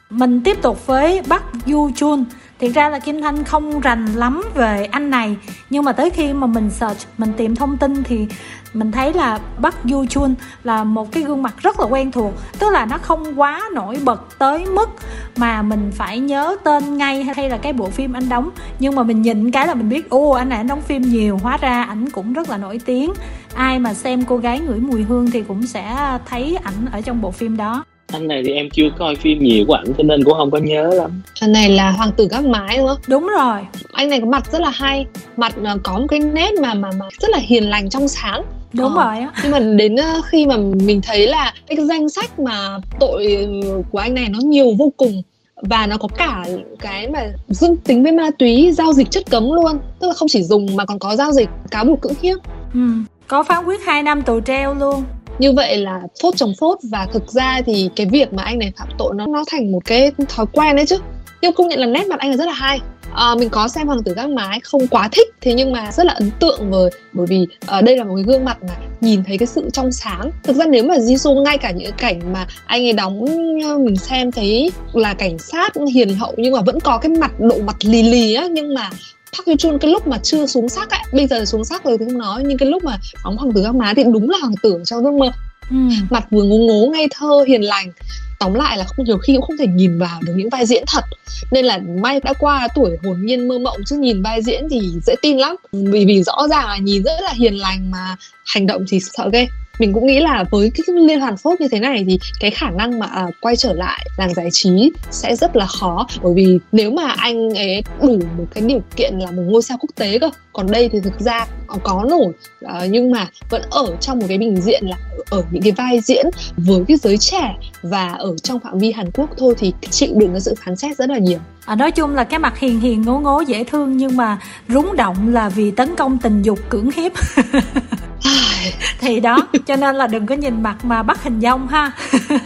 Mình 0.09 0.41
tiếp 0.43 0.61
tục 0.61 0.85
với 0.85 1.21
Bắc 1.27 1.43
Du 1.65 1.91
Chun 1.95 2.25
Thiệt 2.63 2.73
ra 2.73 2.89
là 2.89 2.99
Kim 2.99 3.21
Thanh 3.21 3.43
không 3.43 3.79
rành 3.79 4.05
lắm 4.05 4.43
về 4.55 4.85
anh 4.91 5.09
này 5.09 5.37
Nhưng 5.69 5.83
mà 5.83 5.93
tới 5.93 6.09
khi 6.09 6.33
mà 6.33 6.47
mình 6.47 6.69
search, 6.69 7.07
mình 7.17 7.33
tìm 7.37 7.55
thông 7.55 7.77
tin 7.77 8.03
thì 8.03 8.27
mình 8.73 8.91
thấy 8.91 9.13
là 9.13 9.39
Bắc 9.57 9.75
Du 9.83 10.05
Chun 10.05 10.35
là 10.63 10.83
một 10.83 11.11
cái 11.11 11.23
gương 11.23 11.43
mặt 11.43 11.55
rất 11.57 11.79
là 11.79 11.85
quen 11.85 12.11
thuộc. 12.11 12.33
Tức 12.59 12.69
là 12.69 12.85
nó 12.85 12.97
không 12.97 13.39
quá 13.39 13.61
nổi 13.73 13.97
bật 14.03 14.39
tới 14.39 14.65
mức 14.65 14.89
mà 15.35 15.61
mình 15.61 15.91
phải 15.95 16.19
nhớ 16.19 16.55
tên 16.63 16.97
ngay 16.97 17.23
hay 17.23 17.49
là 17.49 17.57
cái 17.57 17.73
bộ 17.73 17.89
phim 17.89 18.13
anh 18.13 18.29
đóng. 18.29 18.49
Nhưng 18.79 18.95
mà 18.95 19.03
mình 19.03 19.21
nhìn 19.21 19.51
cái 19.51 19.67
là 19.67 19.73
mình 19.73 19.89
biết 19.89 20.09
Ồ 20.09 20.29
anh 20.31 20.49
này 20.49 20.57
anh 20.57 20.67
đóng 20.67 20.81
phim 20.81 21.01
nhiều, 21.01 21.39
hóa 21.43 21.57
ra 21.57 21.83
ảnh 21.83 22.09
cũng 22.09 22.33
rất 22.33 22.49
là 22.49 22.57
nổi 22.57 22.79
tiếng. 22.85 23.13
Ai 23.53 23.79
mà 23.79 23.93
xem 23.93 24.25
cô 24.25 24.37
gái 24.37 24.59
ngửi 24.59 24.79
mùi 24.79 25.03
hương 25.03 25.31
thì 25.31 25.43
cũng 25.43 25.67
sẽ 25.67 26.17
thấy 26.25 26.57
ảnh 26.63 26.85
ở 26.91 27.01
trong 27.01 27.21
bộ 27.21 27.31
phim 27.31 27.57
đó 27.57 27.83
anh 28.13 28.27
này 28.27 28.43
thì 28.45 28.51
em 28.51 28.69
chưa 28.69 28.89
coi 28.97 29.15
phim 29.15 29.43
nhiều 29.43 29.65
của 29.67 29.73
ảnh 29.73 29.93
cho 29.97 30.03
nên 30.03 30.23
cũng 30.23 30.33
không 30.33 30.51
có 30.51 30.57
nhớ 30.57 30.89
lắm. 30.93 31.21
Anh 31.39 31.51
này 31.51 31.69
là 31.69 31.91
hoàng 31.91 32.11
tử 32.17 32.27
gác 32.31 32.45
mái 32.45 32.77
đúng 32.77 32.87
không? 32.87 32.97
Đúng 33.07 33.27
rồi. 33.27 33.59
Anh 33.91 34.09
này 34.09 34.19
có 34.19 34.25
mặt 34.25 34.51
rất 34.51 34.61
là 34.61 34.69
hay. 34.69 35.05
Mặt 35.37 35.55
có 35.83 35.99
một 35.99 36.05
cái 36.09 36.19
nét 36.19 36.51
mà 36.61 36.73
mà 36.73 36.89
mà 36.99 37.05
rất 37.19 37.29
là 37.29 37.37
hiền 37.37 37.69
lành 37.69 37.89
trong 37.89 38.07
sáng. 38.07 38.43
Đúng 38.73 38.95
ờ. 38.95 39.05
rồi 39.05 39.19
á. 39.19 39.31
nhưng 39.43 39.51
mà 39.51 39.59
đến 39.59 39.95
ờ, 39.95 40.21
khi 40.25 40.45
mà 40.45 40.57
mình 40.57 41.01
thấy 41.01 41.27
là 41.27 41.53
cái 41.67 41.77
danh 41.85 42.09
sách 42.09 42.39
mà 42.39 42.79
tội 42.99 43.47
của 43.91 43.99
anh 43.99 44.13
này 44.13 44.29
nó 44.29 44.39
nhiều 44.43 44.73
vô 44.77 44.91
cùng 44.97 45.21
và 45.55 45.87
nó 45.87 45.97
có 45.97 46.07
cả 46.17 46.45
cái 46.79 47.07
mà 47.07 47.19
dương 47.47 47.77
tính 47.77 48.03
với 48.03 48.11
ma 48.11 48.29
túy 48.39 48.71
giao 48.71 48.93
dịch 48.93 49.11
chất 49.11 49.23
cấm 49.29 49.51
luôn. 49.51 49.79
Tức 49.99 50.07
là 50.07 50.13
không 50.13 50.27
chỉ 50.27 50.43
dùng 50.43 50.75
mà 50.75 50.85
còn 50.85 50.99
có 50.99 51.15
giao 51.15 51.31
dịch 51.31 51.49
cáo 51.71 51.85
buộc 51.85 52.01
cưỡng 52.01 52.13
hiếp. 52.21 52.37
Ừ. 52.73 52.79
có 53.27 53.43
phán 53.43 53.65
quyết 53.65 53.81
2 53.85 54.03
năm 54.03 54.21
tù 54.21 54.39
treo 54.41 54.73
luôn 54.73 55.03
như 55.39 55.51
vậy 55.51 55.77
là 55.77 56.01
phốt 56.21 56.35
chồng 56.37 56.53
phốt 56.59 56.77
và 56.83 57.07
thực 57.13 57.31
ra 57.31 57.61
thì 57.65 57.89
cái 57.95 58.05
việc 58.05 58.33
mà 58.33 58.43
anh 58.43 58.59
này 58.59 58.71
phạm 58.77 58.87
tội 58.97 59.13
nó 59.15 59.27
nó 59.27 59.43
thành 59.47 59.71
một 59.71 59.85
cái 59.85 60.11
thói 60.29 60.45
quen 60.53 60.75
đấy 60.75 60.85
chứ. 60.85 60.97
Nhưng 61.41 61.53
công 61.53 61.67
nhận 61.67 61.79
là 61.79 61.85
nét 61.85 62.07
mặt 62.07 62.19
anh 62.19 62.31
là 62.31 62.37
rất 62.37 62.45
là 62.45 62.53
hay. 62.53 62.79
À, 63.13 63.35
mình 63.35 63.49
có 63.49 63.67
xem 63.67 63.87
hoàng 63.87 64.03
tử 64.03 64.13
gác 64.13 64.29
mái 64.29 64.59
không 64.59 64.87
quá 64.87 65.09
thích 65.11 65.27
thế 65.41 65.53
nhưng 65.53 65.71
mà 65.71 65.91
rất 65.91 66.05
là 66.05 66.13
ấn 66.13 66.31
tượng 66.39 66.71
với 66.71 66.91
bởi 67.13 67.27
vì 67.27 67.47
à, 67.65 67.81
đây 67.81 67.97
là 67.97 68.03
một 68.03 68.15
cái 68.15 68.23
gương 68.23 68.45
mặt 68.45 68.57
mà 68.67 68.73
nhìn 69.01 69.23
thấy 69.23 69.37
cái 69.37 69.47
sự 69.47 69.69
trong 69.73 69.91
sáng. 69.91 70.31
Thực 70.43 70.55
ra 70.55 70.65
nếu 70.65 70.83
mà 70.83 70.95
Jisoo 70.95 71.41
ngay 71.41 71.57
cả 71.57 71.71
những 71.71 71.91
cảnh 71.97 72.33
mà 72.33 72.47
anh 72.65 72.85
ấy 72.85 72.93
đóng 72.93 73.25
ờ, 73.63 73.77
mình 73.77 73.95
xem 73.95 74.31
thấy 74.31 74.71
là 74.93 75.13
cảnh 75.13 75.37
sát 75.39 75.73
hiền 75.93 76.15
hậu 76.15 76.33
nhưng 76.37 76.53
mà 76.53 76.61
vẫn 76.61 76.79
có 76.79 76.97
cái 76.97 77.09
mặt 77.09 77.39
độ 77.39 77.57
mặt 77.65 77.75
lì 77.81 78.03
lì 78.03 78.33
á 78.33 78.47
nhưng 78.51 78.73
mà 78.73 78.89
Park 79.33 79.59
Chun 79.59 79.77
cái 79.79 79.91
lúc 79.91 80.07
mà 80.07 80.17
chưa 80.23 80.45
xuống 80.45 80.69
sắc 80.69 80.89
ấy 80.89 81.01
bây 81.11 81.27
giờ 81.27 81.45
xuống 81.45 81.65
sắc 81.65 81.85
rồi 81.85 81.97
thì 81.97 82.05
không 82.05 82.17
nói 82.17 82.43
nhưng 82.45 82.57
cái 82.57 82.69
lúc 82.69 82.83
mà 82.83 82.97
đóng 83.23 83.37
hoàng 83.37 83.53
tử 83.53 83.63
gác 83.63 83.75
má 83.75 83.93
thì 83.95 84.03
đúng 84.03 84.29
là 84.29 84.37
hoàng 84.41 84.55
tử 84.63 84.81
trong 84.85 85.03
giấc 85.03 85.13
mơ. 85.13 85.31
Ừ. 85.69 85.75
mặt 86.09 86.25
vừa 86.31 86.43
ngố 86.43 86.57
ngố 86.57 86.91
ngây 86.93 87.07
thơ 87.11 87.43
hiền 87.47 87.61
lành. 87.61 87.91
Tóm 88.39 88.53
lại 88.53 88.77
là 88.77 88.83
không 88.83 89.05
nhiều 89.05 89.17
khi 89.17 89.33
cũng 89.35 89.41
không 89.41 89.57
thể 89.57 89.67
nhìn 89.67 89.99
vào 89.99 90.19
được 90.21 90.33
những 90.35 90.49
vai 90.49 90.65
diễn 90.65 90.83
thật. 90.87 91.03
Nên 91.51 91.65
là 91.65 91.79
may 92.01 92.19
đã 92.19 92.33
qua 92.39 92.67
tuổi 92.75 92.97
hồn 93.03 93.17
nhiên 93.25 93.47
mơ 93.47 93.59
mộng 93.59 93.77
chứ 93.85 93.97
nhìn 93.97 94.21
vai 94.21 94.41
diễn 94.41 94.67
thì 94.71 94.91
dễ 95.05 95.15
tin 95.21 95.37
lắm. 95.37 95.55
Vì 95.71 96.05
vì 96.05 96.23
rõ 96.23 96.47
ràng 96.49 96.67
là 96.67 96.77
nhìn 96.77 97.03
rất 97.03 97.21
là 97.21 97.31
hiền 97.31 97.53
lành 97.53 97.91
mà 97.91 98.15
hành 98.45 98.67
động 98.67 98.85
thì 98.89 98.99
sợ 98.99 99.29
ghê 99.33 99.47
mình 99.79 99.93
cũng 99.93 100.05
nghĩ 100.05 100.19
là 100.19 100.43
với 100.51 100.71
cái 100.75 100.95
liên 100.95 101.19
hoàn 101.19 101.37
phốt 101.37 101.61
như 101.61 101.67
thế 101.67 101.79
này 101.79 102.05
thì 102.07 102.19
cái 102.39 102.51
khả 102.51 102.69
năng 102.69 102.99
mà 102.99 103.05
à, 103.05 103.25
quay 103.41 103.55
trở 103.55 103.73
lại 103.73 104.05
làng 104.17 104.33
giải 104.33 104.49
trí 104.51 104.91
sẽ 105.11 105.35
rất 105.35 105.55
là 105.55 105.65
khó. 105.65 106.07
Bởi 106.23 106.33
vì 106.33 106.59
nếu 106.71 106.91
mà 106.91 107.11
anh 107.17 107.49
ấy 107.49 107.83
đủ 108.01 108.19
một 108.37 108.45
cái 108.53 108.63
điều 108.63 108.81
kiện 108.95 109.19
là 109.19 109.31
một 109.31 109.43
ngôi 109.45 109.61
sao 109.61 109.77
quốc 109.81 109.89
tế 109.95 110.19
cơ 110.19 110.29
còn 110.53 110.71
đây 110.71 110.89
thì 110.89 110.99
thực 110.99 111.19
ra 111.19 111.45
có 111.83 112.05
nổi 112.09 112.33
ờ, 112.61 112.87
nhưng 112.89 113.11
mà 113.11 113.27
vẫn 113.49 113.61
ở 113.69 113.95
trong 114.01 114.19
một 114.19 114.25
cái 114.29 114.37
bình 114.37 114.61
diện 114.61 114.83
là 114.85 114.97
ở 115.29 115.43
những 115.51 115.63
cái 115.63 115.71
vai 115.71 115.99
diễn 115.99 116.25
với 116.57 116.83
cái 116.87 116.97
giới 116.97 117.17
trẻ 117.17 117.55
và 117.81 118.07
ở 118.07 118.35
trong 118.43 118.59
phạm 118.59 118.79
vi 118.79 118.91
Hàn 118.91 119.11
Quốc 119.11 119.29
thôi 119.37 119.55
thì 119.57 119.73
chịu 119.89 120.09
đựng 120.15 120.31
cái 120.31 120.41
sự 120.41 120.55
phán 120.65 120.75
xét 120.75 120.97
rất 120.97 121.09
là 121.09 121.17
nhiều. 121.17 121.39
À, 121.65 121.75
nói 121.75 121.91
chung 121.91 122.15
là 122.15 122.23
cái 122.23 122.39
mặt 122.39 122.57
hiền 122.57 122.79
hiền 122.79 123.01
ngố 123.01 123.19
ngố 123.19 123.41
dễ 123.41 123.63
thương 123.63 123.97
nhưng 123.97 124.17
mà 124.17 124.39
rúng 124.67 124.95
động 124.95 125.33
là 125.33 125.49
vì 125.49 125.71
tấn 125.71 125.95
công 125.95 126.17
tình 126.17 126.41
dục 126.41 126.59
cưỡng 126.69 126.89
hiếp. 126.95 127.11
thì 128.99 129.19
đó, 129.19 129.37
cho 129.65 129.75
nên 129.75 129.95
là 129.95 130.07
đừng 130.07 130.25
có 130.25 130.35
nhìn 130.35 130.63
mặt 130.63 130.85
mà 130.85 131.03
bắt 131.03 131.23
hình 131.23 131.41
dong 131.41 131.67
ha. 131.67 131.91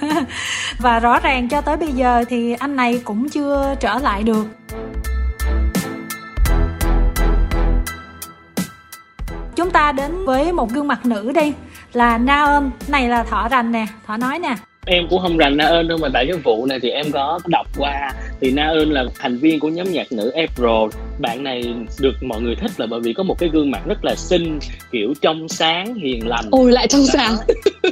Và 0.80 1.00
rõ 1.00 1.20
ràng 1.20 1.50
cho 1.50 1.62
tới 1.62 1.78
bây 1.78 1.92
giờ 1.92 2.24
thì 2.30 2.54
anh 2.54 2.76
này 2.76 3.02
cũng 3.04 3.30
chưa 3.30 3.76
trở 3.80 4.00
lại 4.00 4.24
được. 4.24 4.46
Chúng 9.56 9.72
ta 9.72 9.92
đến 9.92 10.26
với 10.26 10.52
một 10.52 10.72
gương 10.72 10.88
mặt 10.88 11.06
nữ 11.06 11.32
đi. 11.36 11.54
Là 11.94 12.18
na 12.18 12.44
ơn. 12.44 12.72
Này 12.88 13.10
là 13.10 13.24
thỏ 13.24 13.48
rành 13.52 13.72
nè. 13.72 13.86
Thỏ 14.08 14.18
nói 14.18 14.40
nè. 14.40 14.56
Em 14.86 15.08
cũng 15.10 15.22
không 15.22 15.38
rành 15.38 15.58
Na 15.58 15.66
ơn 15.66 15.88
đâu 15.88 15.98
mà 16.02 16.08
tại 16.14 16.26
cái 16.28 16.38
vụ 16.44 16.66
này 16.66 16.80
thì 16.82 16.90
em 16.90 17.06
có 17.12 17.40
đọc 17.48 17.68
qua. 17.78 18.12
Thì 18.42 18.52
Na 18.52 18.68
ơn 18.68 18.92
là 18.92 19.04
thành 19.20 19.38
viên 19.38 19.60
của 19.60 19.70
nhóm 19.70 19.92
nhạc 19.92 20.12
nữ 20.12 20.30
April 20.30 21.00
bạn 21.20 21.44
này 21.44 21.64
được 22.00 22.24
mọi 22.24 22.42
người 22.42 22.56
thích 22.56 22.72
là 22.78 22.86
bởi 22.86 23.00
vì 23.00 23.14
có 23.14 23.24
một 23.24 23.40
cái 23.40 23.50
gương 23.50 23.72
mặt 23.72 23.82
rất 23.86 24.06
là 24.06 24.16
xinh 24.16 24.60
kiểu 24.92 25.14
trong 25.22 25.50
sáng 25.50 25.96
hiền 25.96 26.28
lành. 26.28 26.46
Ôi 26.52 26.72
lại 26.72 26.88
trong 26.88 27.02
đó, 27.02 27.08
sáng. 27.14 27.36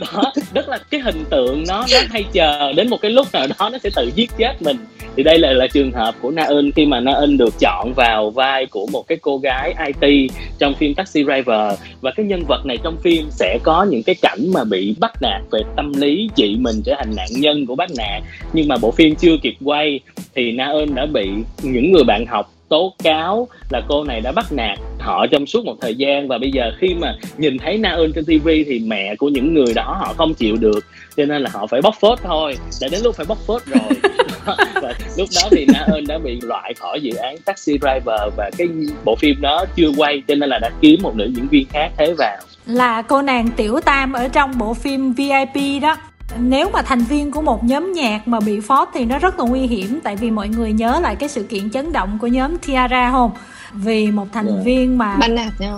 Đó 0.02 0.34
rất 0.54 0.70
là 0.70 0.78
cái 0.90 1.02
hình 1.02 1.24
tượng 1.30 1.64
nó 1.68 1.86
nó 1.92 1.98
hay 2.10 2.26
chờ. 2.32 2.74
Đến 2.74 2.90
một 2.90 3.02
cái 3.02 3.12
lúc 3.12 3.28
nào 3.34 3.48
đó 3.48 3.70
nó 3.70 3.78
sẽ 3.84 3.90
tự 3.96 4.12
giết 4.16 4.30
chết 4.38 4.62
mình. 4.62 4.78
Thì 5.18 5.24
đây 5.24 5.40
là 5.40 5.54
là 5.54 5.68
trường 5.68 5.92
hợp 5.92 6.16
của 6.22 6.32
Na 6.32 6.44
Eun 6.44 6.72
khi 6.72 6.86
mà 6.86 7.00
Na 7.00 7.12
Eun 7.12 7.38
được 7.38 7.54
chọn 7.60 7.94
vào 7.96 8.30
vai 8.30 8.66
của 8.66 8.88
một 8.92 9.08
cái 9.08 9.18
cô 9.22 9.38
gái 9.38 9.76
IT 9.86 10.32
trong 10.60 10.76
phim 10.76 10.94
Taxi 10.94 11.24
Driver. 11.24 11.80
Và 12.02 12.12
cái 12.12 12.26
nhân 12.26 12.44
vật 12.48 12.66
này 12.66 12.78
trong 12.84 12.98
phim 13.04 13.26
sẽ 13.32 13.60
có 13.64 13.84
những 13.84 14.04
cái 14.04 14.16
cảnh 14.16 14.52
mà 14.54 14.64
bị 14.64 14.96
bắt 15.00 15.12
nạt 15.22 15.42
về 15.52 15.60
tâm 15.76 15.94
lý 15.94 16.30
chị 16.36 16.56
mình 16.60 16.82
trở 16.86 16.96
thành 16.98 17.16
nạn 17.16 17.28
nhân 17.32 17.66
của 17.66 17.76
bắt 17.76 17.90
nạt 17.98 18.24
nhưng 18.54 18.68
mà 18.68 18.78
bộ 18.78 18.92
phim 18.92 19.16
chưa 19.16 19.38
kịp 19.42 19.56
quay 19.64 20.00
thì 20.36 20.52
Na 20.52 20.66
Eun 20.66 20.96
đã 20.96 21.06
bị 21.06 21.30
những 21.64 21.92
người 21.92 22.04
bạn 22.04 22.26
học 22.26 22.52
tố 22.70 22.94
cáo 23.04 23.48
là 23.70 23.82
cô 23.88 24.04
này 24.04 24.22
đã 24.22 24.32
bắt 24.32 24.46
nạt 24.52 24.78
họ 25.00 25.28
trong 25.28 25.46
suốt 25.46 25.66
một 25.66 25.76
thời 25.82 25.96
gian. 25.96 26.28
Và 26.28 26.38
bây 26.38 26.52
giờ 26.52 26.72
khi 26.80 26.96
mà 27.00 27.16
nhìn 27.38 27.58
thấy 27.58 27.78
Na 27.78 27.90
Eun 27.90 28.12
trên 28.14 28.26
TV 28.26 28.48
thì 28.66 28.82
mẹ 28.86 29.16
của 29.16 29.30
những 29.30 29.54
người 29.54 29.74
đó 29.74 29.98
họ 30.00 30.14
không 30.18 30.34
chịu 30.34 30.56
được. 30.56 30.80
Cho 31.18 31.26
nên 31.26 31.42
là 31.42 31.50
họ 31.54 31.68
phải 31.68 31.82
bóc 31.82 31.96
phốt 32.00 32.20
thôi. 32.24 32.58
Đã 32.82 32.88
đến 32.92 33.02
lúc 33.04 33.16
phải 33.16 33.26
bóc 33.26 33.38
phốt 33.48 33.62
rồi. 33.66 34.16
Và 34.82 34.94
lúc 35.18 35.30
đó 35.36 35.42
thì 35.52 35.66
Na 35.74 35.88
Eun 35.94 36.08
đã 36.08 36.18
bị 36.18 36.40
loại 36.42 36.74
khỏi 36.74 37.02
dự 37.02 37.16
án 37.16 37.38
Taxi 37.46 37.78
Driver. 37.82 38.34
Và 38.38 38.52
cái 38.58 38.68
bộ 39.06 39.16
phim 39.16 39.42
đó 39.42 39.66
chưa 39.76 39.92
quay 39.98 40.24
cho 40.28 40.36
nên 40.36 40.50
là 40.50 40.60
đã 40.60 40.70
kiếm 40.82 41.00
một 41.04 41.16
nữ 41.16 41.32
diễn 41.36 41.48
viên 41.48 41.68
khác 41.70 41.92
thế 41.98 42.14
vào. 42.18 42.38
Là 42.66 43.02
cô 43.02 43.22
nàng 43.22 43.50
Tiểu 43.58 43.80
Tam 43.86 44.14
ở 44.14 44.28
trong 44.28 44.58
bộ 44.58 44.74
phim 44.74 45.14
VIP 45.14 45.82
đó 45.82 45.96
nếu 46.40 46.70
mà 46.74 46.82
thành 46.82 47.00
viên 47.00 47.32
của 47.32 47.42
một 47.42 47.64
nhóm 47.64 47.94
nhạc 47.94 48.28
mà 48.28 48.40
bị 48.40 48.60
phốt 48.60 48.88
thì 48.94 49.06
nó 49.06 49.20
rất 49.20 49.40
là 49.40 49.46
nguy 49.46 49.62
hiểm 49.62 50.00
tại 50.04 50.16
vì 50.16 50.32
mọi 50.32 50.50
người 50.50 50.74
nhớ 50.74 51.00
lại 51.04 51.16
cái 51.16 51.30
sự 51.30 51.44
kiện 51.44 51.72
chấn 51.72 51.94
động 51.94 52.18
của 52.22 52.28
nhóm 52.28 52.58
Tiara 52.58 53.12
không 53.12 53.32
vì 53.74 54.12
một 54.12 54.28
thành 54.34 54.46
yeah. 54.46 54.58
Dạ. 54.58 54.64
viên 54.64 54.98
mà 54.98 55.18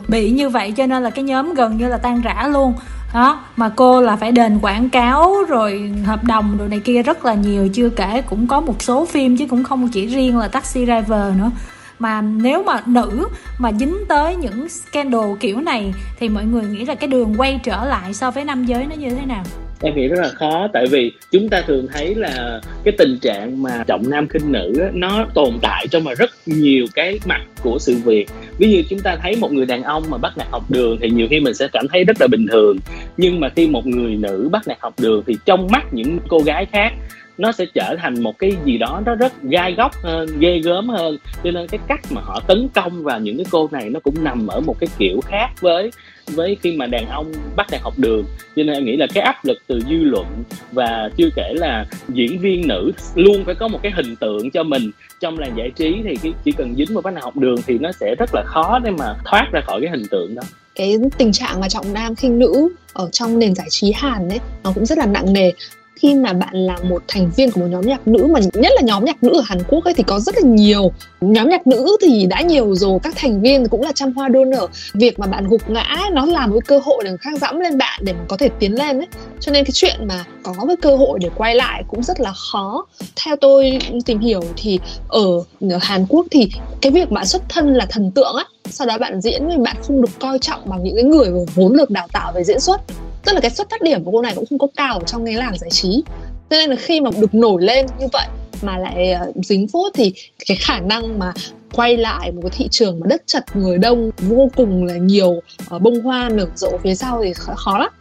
bị 0.08 0.32
như 0.32 0.50
vậy 0.50 0.72
cho 0.72 0.86
nên 0.88 1.04
là 1.04 1.10
cái 1.10 1.24
nhóm 1.24 1.54
gần 1.54 1.78
như 1.78 1.88
là 1.88 1.98
tan 1.98 2.22
rã 2.22 2.48
luôn 2.48 2.74
đó 3.14 3.40
mà 3.56 3.70
cô 3.70 4.02
là 4.02 4.16
phải 4.16 4.32
đền 4.32 4.60
quảng 4.62 4.90
cáo 4.90 5.36
rồi 5.48 5.92
hợp 6.06 6.24
đồng 6.24 6.58
rồi 6.58 6.68
này 6.68 6.80
kia 6.80 7.04
rất 7.04 7.26
là 7.26 7.34
nhiều 7.34 7.70
chưa 7.74 7.90
kể 7.90 8.22
cũng 8.30 8.48
có 8.48 8.62
một 8.62 8.82
số 8.82 9.06
phim 9.06 9.38
chứ 9.38 9.46
cũng 9.50 9.64
không 9.64 9.90
chỉ 9.90 10.06
riêng 10.06 10.38
là 10.38 10.48
taxi 10.48 10.86
driver 10.86 11.36
nữa 11.38 11.52
mà 12.00 12.22
nếu 12.22 12.64
mà 12.64 12.82
nữ 12.86 13.28
mà 13.60 13.72
dính 13.80 13.98
tới 14.08 14.36
những 14.36 14.70
scandal 14.70 15.34
kiểu 15.40 15.62
này 15.62 15.94
thì 16.20 16.30
mọi 16.30 16.46
người 16.46 16.64
nghĩ 16.64 16.86
là 16.86 16.96
cái 16.96 17.08
đường 17.08 17.34
quay 17.38 17.60
trở 17.64 17.86
lại 17.86 18.14
so 18.14 18.32
với 18.32 18.46
nam 18.46 18.66
giới 18.66 18.86
nó 18.86 18.96
như 18.96 19.10
thế 19.10 19.26
nào 19.26 19.44
em 19.82 19.96
nghĩ 19.96 20.08
rất 20.08 20.20
là 20.20 20.30
khó 20.30 20.68
tại 20.74 20.86
vì 20.92 21.12
chúng 21.32 21.50
ta 21.50 21.62
thường 21.62 21.88
thấy 21.94 22.16
là 22.16 22.62
cái 22.84 22.94
tình 22.98 23.18
trạng 23.22 23.64
mà 23.64 23.84
trọng 23.88 24.10
nam 24.10 24.28
khinh 24.28 24.52
nữ 24.52 24.74
á, 24.82 24.90
nó 24.94 25.26
tồn 25.34 25.54
tại 25.62 25.88
trong 25.92 26.04
mà 26.04 26.14
rất 26.14 26.32
nhiều 26.46 26.86
cái 26.96 27.20
mặt 27.26 27.42
của 27.62 27.80
sự 27.80 27.96
việc. 28.06 28.30
Ví 28.58 28.72
dụ 28.72 28.82
chúng 28.90 29.00
ta 29.00 29.18
thấy 29.22 29.36
một 29.36 29.52
người 29.52 29.66
đàn 29.66 29.84
ông 29.84 30.04
mà 30.10 30.18
bắt 30.18 30.38
nạt 30.38 30.48
học 30.52 30.64
đường 30.70 30.98
thì 31.02 31.10
nhiều 31.10 31.28
khi 31.30 31.40
mình 31.40 31.54
sẽ 31.54 31.68
cảm 31.74 31.88
thấy 31.88 32.04
rất 32.04 32.22
là 32.22 32.28
bình 32.28 32.48
thường. 32.52 32.78
Nhưng 33.18 33.40
mà 33.40 33.50
khi 33.50 33.68
một 33.68 33.86
người 33.86 34.16
nữ 34.16 34.50
bắt 34.52 34.68
nạt 34.68 34.78
học 34.82 34.94
đường 35.02 35.24
thì 35.28 35.38
trong 35.46 35.68
mắt 35.72 35.86
những 35.92 36.20
cô 36.28 36.40
gái 36.40 36.66
khác 36.66 36.94
nó 37.38 37.52
sẽ 37.52 37.66
trở 37.74 37.96
thành 38.00 38.24
một 38.24 38.40
cái 38.40 38.52
gì 38.66 38.78
đó 38.78 39.02
nó 39.06 39.16
rất 39.16 39.44
gai 39.44 39.74
góc 39.74 39.92
hơn 40.04 40.30
ghê 40.40 40.60
gớm 40.60 40.90
hơn. 40.90 41.18
Cho 41.44 41.52
nên 41.52 41.68
cái 41.68 41.80
cách 41.88 42.02
mà 42.10 42.22
họ 42.22 42.40
tấn 42.48 42.68
công 42.74 43.04
vào 43.04 43.20
những 43.20 43.38
cái 43.38 43.46
cô 43.52 43.70
này 43.72 43.90
nó 43.90 44.00
cũng 44.00 44.24
nằm 44.24 44.48
ở 44.48 44.60
một 44.60 44.80
cái 44.80 44.90
kiểu 44.98 45.20
khác 45.26 45.50
với 45.62 45.92
với 46.28 46.58
khi 46.62 46.78
mà 46.78 46.86
đàn 46.86 47.10
ông 47.10 47.32
bắt 47.56 47.68
đại 47.72 47.82
học 47.84 47.94
đường 47.98 48.26
cho 48.56 48.64
nên 48.64 48.76
em 48.76 48.86
nghĩ 48.86 48.98
là 48.98 49.08
cái 49.14 49.24
áp 49.24 49.46
lực 49.46 49.58
từ 49.68 49.80
dư 49.90 49.96
luận 49.96 50.26
và 50.72 51.10
chưa 51.18 51.30
kể 51.36 51.54
là 51.56 51.86
diễn 52.10 52.40
viên 52.40 52.68
nữ 52.68 52.92
luôn 53.16 53.46
phải 53.46 53.56
có 53.56 53.68
một 53.68 53.80
cái 53.84 53.92
hình 53.96 54.16
tượng 54.16 54.52
cho 54.52 54.64
mình 54.64 54.92
trong 55.20 55.40
làng 55.40 55.58
giải 55.58 55.72
trí 55.76 55.96
thì 56.04 56.32
chỉ 56.46 56.52
cần 56.52 56.76
dính 56.76 56.94
vào 56.94 57.02
bắt 57.02 57.14
đại 57.14 57.24
học 57.24 57.38
đường 57.38 57.58
thì 57.68 57.78
nó 57.78 57.92
sẽ 57.92 58.16
rất 58.16 58.30
là 58.34 58.44
khó 58.46 58.80
để 58.80 58.92
mà 58.92 59.16
thoát 59.26 59.50
ra 59.52 59.62
khỏi 59.62 59.82
cái 59.82 59.90
hình 59.90 60.08
tượng 60.12 60.36
đó. 60.36 60.42
Cái 60.76 60.96
tình 61.18 61.32
trạng 61.32 61.60
mà 61.60 61.70
trọng 61.70 61.94
nam 61.94 62.16
khinh 62.16 62.40
nữ 62.40 62.70
ở 62.94 63.10
trong 63.12 63.40
nền 63.40 63.56
giải 63.56 63.68
trí 63.70 63.92
Hàn 63.96 64.30
ấy, 64.30 64.40
nó 64.64 64.72
cũng 64.76 64.86
rất 64.86 64.98
là 64.98 65.06
nặng 65.06 65.34
nề 65.34 65.52
khi 66.00 66.16
mà 66.16 66.34
bạn 66.34 66.54
là 66.54 66.78
một 66.84 67.04
thành 67.08 67.32
viên 67.36 67.52
của 67.52 67.62
một 67.62 67.68
nhóm 67.70 67.82
nhạc 67.82 68.08
nữ 68.08 68.28
mà 68.32 68.40
nhất 68.54 68.72
là 68.76 68.82
nhóm 68.82 69.06
nhạc 69.06 69.24
nữ 69.24 69.32
ở 69.34 69.42
Hàn 69.46 69.58
Quốc 69.68 69.84
ấy 69.84 69.94
thì 69.94 70.04
có 70.04 70.20
rất 70.20 70.36
là 70.36 70.42
nhiều. 70.50 70.92
Nhóm 71.22 71.50
nhạc 71.50 71.68
nữ 71.68 71.98
thì 72.02 72.26
đã 72.26 72.42
nhiều 72.42 72.76
rồi 72.76 73.00
các 73.04 73.14
thành 73.16 73.42
viên 73.42 73.68
cũng 73.68 73.82
là 73.82 73.92
trăm 73.96 74.14
hoa 74.14 74.30
đua 74.30 74.46
nở 74.46 74.68
việc 74.94 75.20
mà 75.20 75.28
bạn 75.28 75.48
gục 75.48 75.70
ngã 75.70 75.98
nó 76.12 76.26
là 76.26 76.48
một 76.48 76.66
cơ 76.68 76.80
hội 76.84 77.04
để 77.04 77.10
người 77.10 77.18
khác 77.18 77.40
dẫm 77.42 77.60
lên 77.60 77.78
bạn 77.78 78.02
để 78.04 78.14
mà 78.14 78.20
có 78.28 78.38
thể 78.38 78.50
tiến 78.60 78.74
lên 78.76 79.00
ấy. 79.00 79.08
Cho 79.40 79.52
nên 79.52 79.66
cái 79.66 79.72
chuyện 79.74 79.96
mà 80.08 80.26
có 80.44 80.54
cái 80.68 80.76
cơ 80.82 80.96
hội 80.96 81.20
để 81.22 81.30
quay 81.36 81.56
lại 81.56 81.84
cũng 81.88 82.04
rất 82.04 82.20
là 82.20 82.32
khó. 82.52 82.86
Theo 83.26 83.36
tôi 83.36 83.80
tìm 84.06 84.20
hiểu 84.20 84.42
thì 84.58 84.80
ở, 85.08 85.44
ở 85.70 85.78
Hàn 85.82 86.06
Quốc 86.10 86.26
thì 86.32 86.50
cái 86.82 86.92
việc 86.92 87.12
bạn 87.12 87.26
xuất 87.26 87.42
thân 87.50 87.74
là 87.74 87.86
thần 87.90 88.12
tượng 88.12 88.36
á. 88.36 88.46
Sau 88.70 88.88
đó 88.88 88.98
bạn 88.98 89.22
diễn 89.22 89.50
thì 89.52 89.58
bạn 89.58 89.76
không 89.88 90.02
được 90.02 90.10
coi 90.20 90.40
trọng 90.40 90.60
bằng 90.66 90.84
những 90.84 90.96
cái 90.96 91.04
người 91.04 91.32
vốn 91.56 91.78
được 91.78 91.90
đào 91.90 92.08
tạo 92.14 92.32
về 92.36 92.44
diễn 92.44 92.60
xuất 92.60 92.82
tức 93.28 93.34
là 93.34 93.42
cái 93.42 93.52
xuất 93.52 93.70
phát 93.70 93.82
điểm 93.82 94.04
của 94.04 94.12
cô 94.12 94.22
này 94.22 94.34
cũng 94.36 94.46
không 94.50 94.60
có 94.60 94.68
cao 94.76 95.02
trong 95.06 95.26
cái 95.26 95.34
làng 95.34 95.58
giải 95.58 95.70
trí. 95.70 96.04
Cho 96.50 96.58
nên 96.58 96.70
là 96.70 96.76
khi 96.76 97.02
mà 97.02 97.10
được 97.20 97.36
nổi 97.36 97.62
lên 97.62 97.86
như 98.00 98.08
vậy 98.14 98.28
mà 98.62 98.78
lại 98.78 99.16
uh, 99.30 99.46
dính 99.46 99.68
phốt 99.68 99.92
thì 99.96 100.14
cái 100.48 100.58
khả 100.58 100.80
năng 100.80 101.20
mà 101.20 101.34
quay 101.74 101.98
lại 101.98 102.32
một 102.32 102.42
cái 102.42 102.52
thị 102.54 102.68
trường 102.72 103.00
mà 103.00 103.08
đất 103.10 103.22
chật 103.26 103.44
người 103.54 103.78
đông 103.78 104.12
vô 104.18 104.50
cùng 104.56 104.84
là 104.84 104.98
nhiều 104.98 105.42
uh, 105.76 105.82
bông 105.82 106.02
hoa 106.02 106.30
nở 106.30 106.48
rộ 106.56 106.78
phía 106.84 106.96
sau 106.96 107.22
thì 107.24 107.34
khó, 107.34 107.54
khó 107.56 107.78
lắm. 107.78 107.92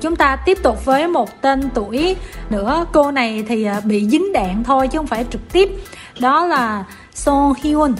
Chúng 0.00 0.16
ta 0.16 0.36
tiếp 0.46 0.58
tục 0.62 0.84
với 0.84 1.08
một 1.08 1.42
tên 1.42 1.70
tuổi 1.74 2.16
nữa. 2.50 2.86
Cô 2.92 3.10
này 3.10 3.44
thì 3.48 3.64
ờ, 3.64 3.80
bị 3.84 4.08
dính 4.08 4.32
đạn 4.32 4.64
thôi 4.64 4.88
chứ 4.88 4.98
không 4.98 5.06
phải 5.06 5.24
trực 5.30 5.52
tiếp. 5.52 5.70
Đó 6.20 6.46
là 6.46 6.84
So 7.14 7.54
Hyun. 7.62 7.94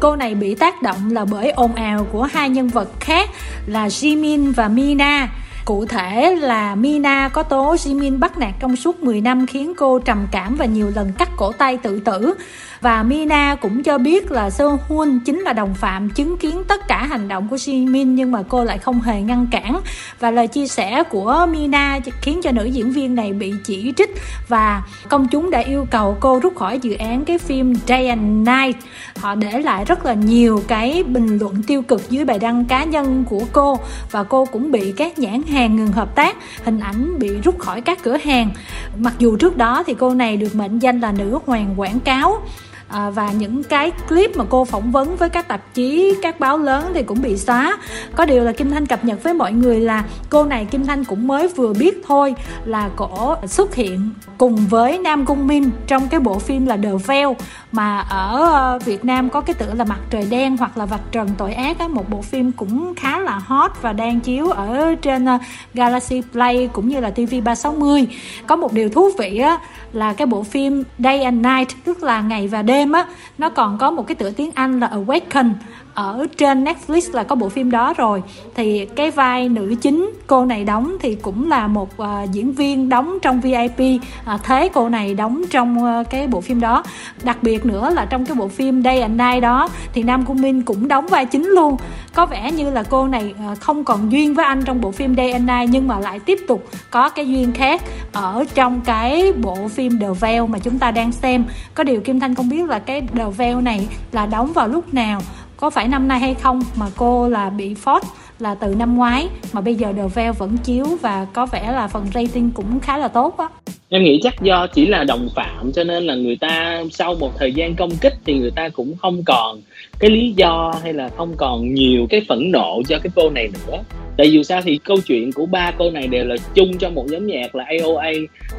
Cô 0.00 0.16
này 0.16 0.34
bị 0.34 0.54
tác 0.54 0.82
động 0.82 1.10
là 1.10 1.24
bởi 1.24 1.50
ồn 1.50 1.74
ào 1.74 2.06
của 2.12 2.22
hai 2.22 2.50
nhân 2.50 2.68
vật 2.68 2.88
khác 3.00 3.30
là 3.66 3.88
Jimin 3.88 4.52
và 4.52 4.68
Mina. 4.68 5.28
Cụ 5.66 5.84
thể 5.84 6.36
là 6.40 6.74
Mina 6.74 7.28
có 7.28 7.42
tố 7.42 7.74
Jimin 7.74 8.18
bắt 8.18 8.38
nạt 8.38 8.54
trong 8.60 8.76
suốt 8.76 9.02
10 9.02 9.20
năm 9.20 9.46
khiến 9.46 9.72
cô 9.76 9.98
trầm 9.98 10.26
cảm 10.30 10.54
và 10.56 10.64
nhiều 10.64 10.90
lần 10.94 11.12
cắt 11.18 11.28
cổ 11.36 11.52
tay 11.52 11.76
tự 11.76 12.00
tử. 12.00 12.34
Và 12.80 13.02
Mina 13.02 13.54
cũng 13.54 13.82
cho 13.82 13.98
biết 13.98 14.30
là 14.30 14.50
Seo 14.50 14.78
Hun 14.88 15.20
chính 15.24 15.40
là 15.40 15.52
đồng 15.52 15.74
phạm 15.74 16.10
chứng 16.10 16.36
kiến 16.36 16.62
tất 16.68 16.88
cả 16.88 17.04
hành 17.04 17.28
động 17.28 17.48
của 17.50 17.56
Jimin 17.56 18.04
nhưng 18.06 18.32
mà 18.32 18.42
cô 18.48 18.64
lại 18.64 18.78
không 18.78 19.00
hề 19.00 19.22
ngăn 19.22 19.46
cản. 19.50 19.80
Và 20.20 20.30
lời 20.30 20.46
chia 20.46 20.66
sẻ 20.66 21.02
của 21.02 21.46
Mina 21.50 21.98
khiến 22.20 22.40
cho 22.42 22.52
nữ 22.52 22.64
diễn 22.64 22.90
viên 22.90 23.14
này 23.14 23.32
bị 23.32 23.52
chỉ 23.64 23.92
trích 23.96 24.10
và 24.48 24.82
công 25.08 25.28
chúng 25.28 25.50
đã 25.50 25.58
yêu 25.58 25.86
cầu 25.90 26.16
cô 26.20 26.40
rút 26.40 26.56
khỏi 26.56 26.78
dự 26.78 26.94
án 26.94 27.24
cái 27.24 27.38
phim 27.38 27.74
Day 27.88 28.08
and 28.08 28.48
Night. 28.48 28.76
Họ 29.16 29.34
để 29.34 29.62
lại 29.62 29.84
rất 29.84 30.06
là 30.06 30.14
nhiều 30.14 30.62
cái 30.68 31.02
bình 31.02 31.38
luận 31.38 31.62
tiêu 31.66 31.82
cực 31.82 32.10
dưới 32.10 32.24
bài 32.24 32.38
đăng 32.38 32.64
cá 32.64 32.84
nhân 32.84 33.24
của 33.30 33.42
cô 33.52 33.78
và 34.10 34.24
cô 34.24 34.44
cũng 34.44 34.70
bị 34.70 34.92
các 34.96 35.18
nhãn 35.18 35.42
hàng 35.42 35.55
hàng 35.56 35.76
ngừng 35.76 35.92
hợp 35.92 36.14
tác, 36.14 36.36
hình 36.64 36.80
ảnh 36.80 37.18
bị 37.18 37.28
rút 37.44 37.58
khỏi 37.58 37.80
các 37.80 38.02
cửa 38.02 38.16
hàng. 38.24 38.50
Mặc 38.98 39.14
dù 39.18 39.36
trước 39.36 39.56
đó 39.56 39.82
thì 39.86 39.94
cô 39.98 40.14
này 40.14 40.36
được 40.36 40.54
mệnh 40.54 40.78
danh 40.78 41.00
là 41.00 41.12
nữ 41.12 41.38
hoàng 41.46 41.80
quảng 41.80 42.00
cáo 42.00 42.42
à, 42.88 43.10
và 43.10 43.32
những 43.32 43.62
cái 43.62 43.92
clip 44.08 44.36
mà 44.36 44.44
cô 44.48 44.64
phỏng 44.64 44.92
vấn 44.92 45.16
với 45.16 45.28
các 45.28 45.48
tạp 45.48 45.74
chí 45.74 46.14
các 46.22 46.40
báo 46.40 46.58
lớn 46.58 46.90
thì 46.94 47.02
cũng 47.02 47.22
bị 47.22 47.36
xóa. 47.36 47.78
Có 48.14 48.26
điều 48.26 48.44
là 48.44 48.52
kim 48.52 48.70
thanh 48.70 48.86
cập 48.86 49.04
nhật 49.04 49.22
với 49.22 49.34
mọi 49.34 49.52
người 49.52 49.80
là 49.80 50.04
cô 50.30 50.44
này 50.44 50.64
kim 50.64 50.86
thanh 50.86 51.04
cũng 51.04 51.26
mới 51.26 51.48
vừa 51.48 51.72
biết 51.72 52.02
thôi 52.06 52.34
là 52.64 52.90
cổ 52.96 53.36
xuất 53.46 53.74
hiện 53.74 54.10
cùng 54.38 54.56
với 54.56 54.98
nam 54.98 55.24
cung 55.24 55.46
min 55.46 55.70
trong 55.86 56.08
cái 56.08 56.20
bộ 56.20 56.38
phim 56.38 56.66
là 56.66 56.76
The 56.76 56.90
Veil 57.06 57.28
mà 57.72 58.00
ở 58.00 58.50
ờ, 58.52 58.78
Việt 58.84 59.04
Nam 59.04 59.30
có 59.30 59.40
cái 59.40 59.54
tựa 59.54 59.74
là 59.74 59.84
mặt 59.84 60.00
trời 60.10 60.26
đen 60.30 60.56
hoặc 60.56 60.78
là 60.78 60.86
vạch 60.86 61.12
trần 61.12 61.28
tội 61.38 61.52
ác 61.52 61.78
á, 61.78 61.88
một 61.88 62.10
bộ 62.10 62.22
phim 62.22 62.52
cũng 62.52 62.94
khá 62.94 63.18
là 63.18 63.40
hot 63.44 63.70
và 63.82 63.92
đang 63.92 64.20
chiếu 64.20 64.50
ở 64.50 64.94
trên 65.02 65.24
ờ, 65.24 65.38
Galaxy 65.74 66.22
Play 66.32 66.68
cũng 66.72 66.88
như 66.88 67.00
là 67.00 67.10
TV 67.10 67.34
360 67.44 68.06
có 68.46 68.56
một 68.56 68.72
điều 68.72 68.88
thú 68.88 69.10
vị 69.18 69.38
á, 69.38 69.58
là 69.92 70.12
cái 70.12 70.26
bộ 70.26 70.42
phim 70.42 70.82
Day 70.98 71.22
and 71.22 71.46
Night 71.46 71.84
tức 71.84 72.02
là 72.02 72.20
ngày 72.20 72.48
và 72.48 72.62
đêm 72.62 72.75
á 72.92 73.06
nó 73.38 73.48
còn 73.48 73.78
có 73.78 73.90
một 73.90 74.06
cái 74.06 74.14
tựa 74.14 74.30
tiếng 74.30 74.50
Anh 74.54 74.80
là 74.80 74.88
Awaken 74.88 75.50
ở 75.96 76.26
trên 76.36 76.64
Netflix 76.64 77.12
là 77.12 77.22
có 77.22 77.36
bộ 77.36 77.48
phim 77.48 77.70
đó 77.70 77.94
rồi. 77.96 78.22
Thì 78.54 78.86
cái 78.96 79.10
vai 79.10 79.48
nữ 79.48 79.74
chính 79.80 80.10
cô 80.26 80.44
này 80.44 80.64
đóng 80.64 80.96
thì 81.00 81.14
cũng 81.14 81.48
là 81.48 81.66
một 81.66 81.88
uh, 82.02 82.32
diễn 82.32 82.52
viên 82.52 82.88
đóng 82.88 83.18
trong 83.22 83.40
VIP 83.40 83.80
uh, 83.96 84.02
à, 84.24 84.38
thế 84.42 84.68
cô 84.74 84.88
này 84.88 85.14
đóng 85.14 85.42
trong 85.50 86.00
uh, 86.00 86.10
cái 86.10 86.26
bộ 86.26 86.40
phim 86.40 86.60
đó. 86.60 86.82
Đặc 87.22 87.42
biệt 87.42 87.66
nữa 87.66 87.90
là 87.90 88.04
trong 88.04 88.26
cái 88.26 88.34
bộ 88.34 88.48
phim 88.48 88.82
Day 88.82 89.00
and 89.00 89.20
Night 89.20 89.42
đó 89.42 89.68
thì 89.92 90.02
Nam 90.02 90.24
Cung 90.24 90.42
minh 90.42 90.62
cũng 90.62 90.88
đóng 90.88 91.06
vai 91.06 91.26
chính 91.26 91.46
luôn. 91.46 91.76
Có 92.14 92.26
vẻ 92.26 92.52
như 92.52 92.70
là 92.70 92.82
cô 92.82 93.06
này 93.06 93.34
uh, 93.52 93.60
không 93.60 93.84
còn 93.84 94.12
duyên 94.12 94.34
với 94.34 94.44
anh 94.44 94.62
trong 94.64 94.80
bộ 94.80 94.90
phim 94.90 95.16
Day 95.16 95.32
and 95.32 95.48
Night 95.50 95.70
nhưng 95.70 95.88
mà 95.88 96.00
lại 96.00 96.18
tiếp 96.18 96.38
tục 96.48 96.68
có 96.90 97.08
cái 97.08 97.28
duyên 97.28 97.52
khác 97.52 97.82
ở 98.12 98.44
trong 98.54 98.80
cái 98.80 99.32
bộ 99.32 99.68
phim 99.68 100.00
The 100.00 100.08
Veil 100.20 100.42
mà 100.48 100.58
chúng 100.58 100.78
ta 100.78 100.90
đang 100.90 101.12
xem. 101.12 101.44
Có 101.74 101.84
điều 101.84 102.00
Kim 102.00 102.20
Thanh 102.20 102.34
không 102.34 102.48
biết 102.48 102.64
là 102.68 102.78
cái 102.78 103.02
The 103.14 103.24
Veil 103.36 103.56
này 103.56 103.88
là 104.12 104.26
đóng 104.26 104.52
vào 104.52 104.68
lúc 104.68 104.94
nào 104.94 105.20
có 105.56 105.70
phải 105.70 105.88
năm 105.88 106.08
nay 106.08 106.20
hay 106.20 106.34
không 106.34 106.60
mà 106.76 106.86
cô 106.96 107.28
là 107.28 107.50
bị 107.50 107.74
Ford 107.74 108.00
là 108.38 108.54
từ 108.54 108.74
năm 108.74 108.96
ngoái, 108.96 109.28
mà 109.52 109.60
bây 109.60 109.74
giờ 109.74 109.92
The 109.96 110.08
Veil 110.14 110.32
vẫn 110.32 110.56
chiếu 110.56 110.86
và 111.00 111.26
có 111.32 111.46
vẻ 111.46 111.72
là 111.72 111.88
phần 111.88 112.06
rating 112.14 112.50
cũng 112.50 112.80
khá 112.80 112.98
là 112.98 113.08
tốt 113.08 113.36
á. 113.38 113.48
Em 113.88 114.04
nghĩ 114.04 114.20
chắc 114.22 114.42
do 114.42 114.66
chỉ 114.66 114.86
là 114.86 115.04
đồng 115.04 115.28
phạm 115.34 115.72
cho 115.72 115.84
nên 115.84 116.04
là 116.04 116.14
người 116.14 116.36
ta 116.36 116.82
sau 116.90 117.14
một 117.14 117.32
thời 117.38 117.52
gian 117.52 117.74
công 117.74 117.90
kích 118.00 118.14
thì 118.24 118.38
người 118.38 118.50
ta 118.50 118.68
cũng 118.68 118.94
không 118.96 119.22
còn 119.26 119.60
cái 119.98 120.10
lý 120.10 120.32
do 120.36 120.74
hay 120.82 120.92
là 120.92 121.10
không 121.16 121.34
còn 121.36 121.74
nhiều 121.74 122.06
cái 122.10 122.20
phẫn 122.28 122.50
nộ 122.52 122.82
cho 122.88 122.98
cái 123.02 123.10
cô 123.16 123.30
này 123.30 123.48
nữa 123.66 123.78
tại 124.16 124.32
dù 124.32 124.42
sao 124.42 124.62
thì 124.62 124.78
câu 124.84 124.96
chuyện 125.06 125.32
của 125.32 125.46
ba 125.46 125.72
cô 125.78 125.90
này 125.90 126.06
đều 126.06 126.24
là 126.24 126.36
chung 126.54 126.78
trong 126.78 126.94
một 126.94 127.06
nhóm 127.10 127.26
nhạc 127.26 127.54
là 127.54 127.64
AOA 127.64 128.12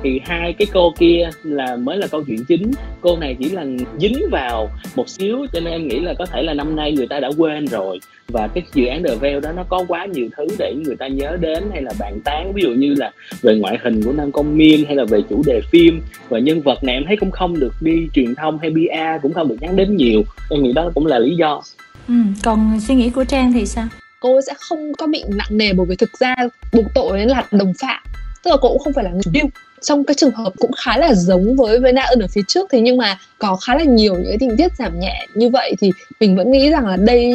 thì 0.04 0.22
hai 0.26 0.54
cái 0.54 0.68
cô 0.74 0.94
kia 1.00 1.30
là 1.44 1.76
mới 1.76 1.98
là 1.98 2.08
câu 2.08 2.24
chuyện 2.24 2.46
chính. 2.48 2.72
Cô 3.02 3.18
này 3.18 3.36
chỉ 3.40 3.50
là 3.50 3.66
dính 3.98 4.18
vào 4.32 4.70
một 4.96 5.10
xíu 5.10 5.46
cho 5.54 5.60
nên 5.60 5.74
em 5.74 5.88
nghĩ 5.88 6.00
là 6.00 6.14
có 6.20 6.26
thể 6.26 6.42
là 6.42 6.54
năm 6.54 6.76
nay 6.76 6.92
người 6.92 7.08
ta 7.08 7.20
đã 7.20 7.30
quên 7.38 7.66
rồi. 7.66 8.00
Và 8.28 8.48
cái 8.48 8.64
dự 8.74 8.86
án 8.86 9.04
The 9.04 9.16
Veil 9.16 9.40
đó 9.40 9.52
nó 9.52 9.64
có 9.70 9.86
quá 9.88 10.06
nhiều 10.06 10.28
thứ 10.38 10.48
để 10.60 10.74
người 10.86 10.96
ta 10.96 11.08
nhớ 11.08 11.38
đến 11.42 11.64
hay 11.72 11.82
là 11.82 11.92
bàn 12.00 12.20
tán 12.24 12.54
ví 12.54 12.64
dụ 12.64 12.70
như 12.70 12.96
là 12.98 13.12
về 13.42 13.56
ngoại 13.56 13.78
hình 13.84 14.04
của 14.04 14.14
Nam 14.14 14.32
Công 14.32 14.58
Miên 14.58 14.86
hay 14.86 14.96
là 14.96 15.06
về 15.06 15.22
chủ 15.30 15.42
đề 15.46 15.62
phim. 15.72 16.02
Và 16.30 16.40
nhân 16.40 16.62
vật 16.62 16.84
này 16.84 16.96
em 16.96 17.04
thấy 17.08 17.18
cũng 17.18 17.32
không 17.32 17.60
được 17.60 17.74
đi 17.82 18.08
truyền 18.14 18.36
thông 18.36 18.60
hay 18.60 18.72
PR 18.72 19.22
cũng 19.22 19.34
không 19.34 19.48
được 19.48 19.58
nhắc 19.62 19.72
đến 19.76 19.96
nhiều. 19.96 20.24
Em 20.50 20.64
nghĩ 20.64 20.74
đó 20.74 20.92
cũng 20.96 21.06
là 21.06 21.20
lý 21.20 21.36
do. 21.36 21.62
Ừ, 22.08 22.14
còn 22.44 22.80
suy 22.80 22.96
nghĩ 22.96 23.10
của 23.10 23.24
Trang 23.24 23.54
thì 23.54 23.66
sao? 23.66 23.88
Cô 24.20 24.42
sẽ 24.42 24.54
không 24.60 24.94
có 24.94 25.08
bị 25.08 25.24
nặng 25.28 25.48
nề 25.58 25.74
bởi 25.74 25.86
vì 25.86 25.96
thực 25.96 26.20
ra 26.20 26.36
buộc 26.74 26.86
tội 26.96 27.26
là 27.26 27.46
đồng 27.52 27.74
phạm. 27.74 28.04
Tức 28.44 28.52
là 28.52 28.58
cô 28.62 28.70
cũng 28.70 28.80
không 28.80 28.94
phải 28.94 29.04
là 29.04 29.12
người 29.12 29.22
chủ 29.24 29.32
mưu. 29.34 29.50
Trong 29.82 30.04
cái 30.04 30.16
trường 30.16 30.32
hợp 30.32 30.54
cũng 30.60 30.72
khá 30.72 30.98
là 30.98 31.14
giống 31.14 31.56
với 31.56 31.80
với 31.80 31.94
Na 31.94 32.02
ơn 32.02 32.20
ở 32.20 32.28
phía 32.28 32.42
trước 32.48 32.70
thì 32.72 32.82
nhưng 32.82 32.98
mà 32.98 33.18
có 33.38 33.56
khá 33.56 33.76
là 33.76 33.84
nhiều 33.84 34.14
những 34.14 34.28
cái 34.28 34.38
tình 34.40 34.58
tiết 34.58 34.76
giảm 34.78 35.00
nhẹ 35.00 35.28
như 35.34 35.50
vậy 35.50 35.74
thì 35.80 35.92
mình 36.20 36.38
vẫn 36.38 36.52
nghĩ 36.52 36.70
rằng 36.70 36.88
là 36.88 36.98
đây 36.98 37.34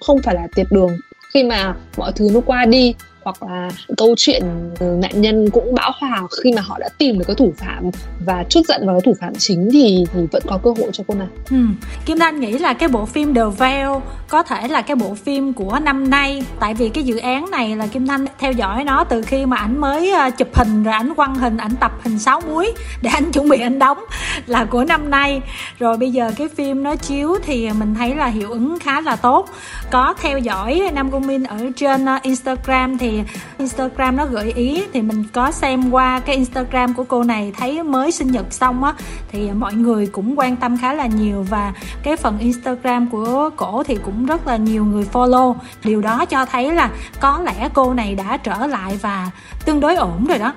không 0.00 0.22
phải 0.22 0.34
là 0.34 0.46
tiệt 0.54 0.66
đường. 0.70 0.98
Khi 1.34 1.44
mà 1.44 1.74
mọi 1.96 2.12
thứ 2.12 2.30
nó 2.32 2.40
qua 2.40 2.64
đi 2.64 2.94
hoặc 3.24 3.42
là 3.42 3.70
câu 3.96 4.14
chuyện 4.16 4.42
nạn 4.78 5.20
nhân 5.20 5.50
cũng 5.50 5.74
bão 5.74 5.92
hòa 6.00 6.22
khi 6.42 6.52
mà 6.52 6.62
họ 6.62 6.78
đã 6.78 6.88
tìm 6.98 7.18
được 7.18 7.24
cái 7.26 7.36
thủ 7.36 7.52
phạm 7.56 7.90
và 8.26 8.44
chút 8.48 8.60
giận 8.68 8.86
vào 8.86 8.94
cái 8.94 9.00
thủ 9.04 9.14
phạm 9.20 9.34
chính 9.34 9.68
thì 9.72 10.04
thì 10.12 10.20
vẫn 10.32 10.42
có 10.46 10.58
cơ 10.62 10.70
hội 10.78 10.90
cho 10.92 11.04
cô 11.06 11.14
này. 11.14 11.28
Ừ. 11.50 11.56
Kim 12.06 12.18
Thanh 12.18 12.40
nghĩ 12.40 12.58
là 12.58 12.72
cái 12.72 12.88
bộ 12.88 13.06
phim 13.06 13.34
The 13.34 13.42
Veil 13.58 13.88
có 14.28 14.42
thể 14.42 14.68
là 14.68 14.82
cái 14.82 14.96
bộ 14.96 15.14
phim 15.14 15.52
của 15.52 15.78
năm 15.82 16.10
nay, 16.10 16.42
tại 16.60 16.74
vì 16.74 16.88
cái 16.88 17.04
dự 17.04 17.16
án 17.16 17.50
này 17.50 17.76
là 17.76 17.86
Kim 17.86 18.06
Thanh 18.06 18.26
theo 18.38 18.52
dõi 18.52 18.84
nó 18.84 19.04
từ 19.04 19.22
khi 19.22 19.46
mà 19.46 19.56
ảnh 19.56 19.80
mới 19.80 20.12
ờ, 20.12 20.30
chụp 20.30 20.48
hình 20.54 20.82
rồi 20.82 20.94
ảnh 20.94 21.14
quăng 21.14 21.34
hình, 21.34 21.56
ảnh 21.56 21.76
tập 21.80 21.92
hình 22.02 22.18
sáu 22.18 22.40
muối 22.40 22.72
để 23.02 23.10
anh 23.14 23.32
chuẩn 23.32 23.48
bị 23.48 23.60
anh 23.60 23.78
đóng 23.78 24.04
là 24.46 24.64
của 24.64 24.84
năm 24.84 25.10
nay 25.10 25.40
rồi 25.78 25.96
bây 25.96 26.10
giờ 26.10 26.30
cái 26.36 26.48
phim 26.48 26.82
nó 26.82 26.96
chiếu 26.96 27.36
thì 27.42 27.70
mình 27.78 27.94
thấy 27.94 28.14
là 28.14 28.26
hiệu 28.26 28.50
ứng 28.50 28.78
khá 28.78 29.00
là 29.00 29.16
tốt 29.16 29.48
có 29.90 30.14
theo 30.20 30.38
dõi 30.38 30.82
Nam 30.94 31.10
Cung 31.10 31.26
Min 31.26 31.42
ở 31.42 31.56
trên 31.76 32.04
ờ, 32.04 32.18
Instagram 32.22 32.98
thì 32.98 33.11
Instagram 33.58 34.16
nó 34.16 34.26
gợi 34.26 34.52
ý 34.52 34.84
thì 34.92 35.02
mình 35.02 35.24
có 35.32 35.50
xem 35.50 35.90
qua 35.90 36.20
cái 36.20 36.36
Instagram 36.36 36.94
của 36.94 37.04
cô 37.04 37.22
này 37.22 37.52
thấy 37.58 37.82
mới 37.82 38.12
sinh 38.12 38.30
nhật 38.32 38.52
xong 38.52 38.84
á, 38.84 38.94
thì 39.32 39.50
mọi 39.50 39.74
người 39.74 40.06
cũng 40.06 40.38
quan 40.38 40.56
tâm 40.56 40.78
khá 40.80 40.92
là 40.92 41.06
nhiều 41.06 41.46
và 41.50 41.72
cái 42.02 42.16
phần 42.16 42.38
Instagram 42.38 43.08
của 43.10 43.50
cổ 43.56 43.82
thì 43.82 43.96
cũng 44.04 44.26
rất 44.26 44.46
là 44.46 44.56
nhiều 44.56 44.84
người 44.84 45.06
follow. 45.12 45.54
Điều 45.84 46.00
đó 46.00 46.24
cho 46.24 46.46
thấy 46.46 46.72
là 46.72 46.90
có 47.20 47.40
lẽ 47.44 47.68
cô 47.74 47.94
này 47.94 48.14
đã 48.14 48.36
trở 48.36 48.66
lại 48.66 48.98
và 49.02 49.30
tương 49.64 49.80
đối 49.80 49.96
ổn 49.96 50.26
rồi 50.28 50.38
đó. 50.38 50.52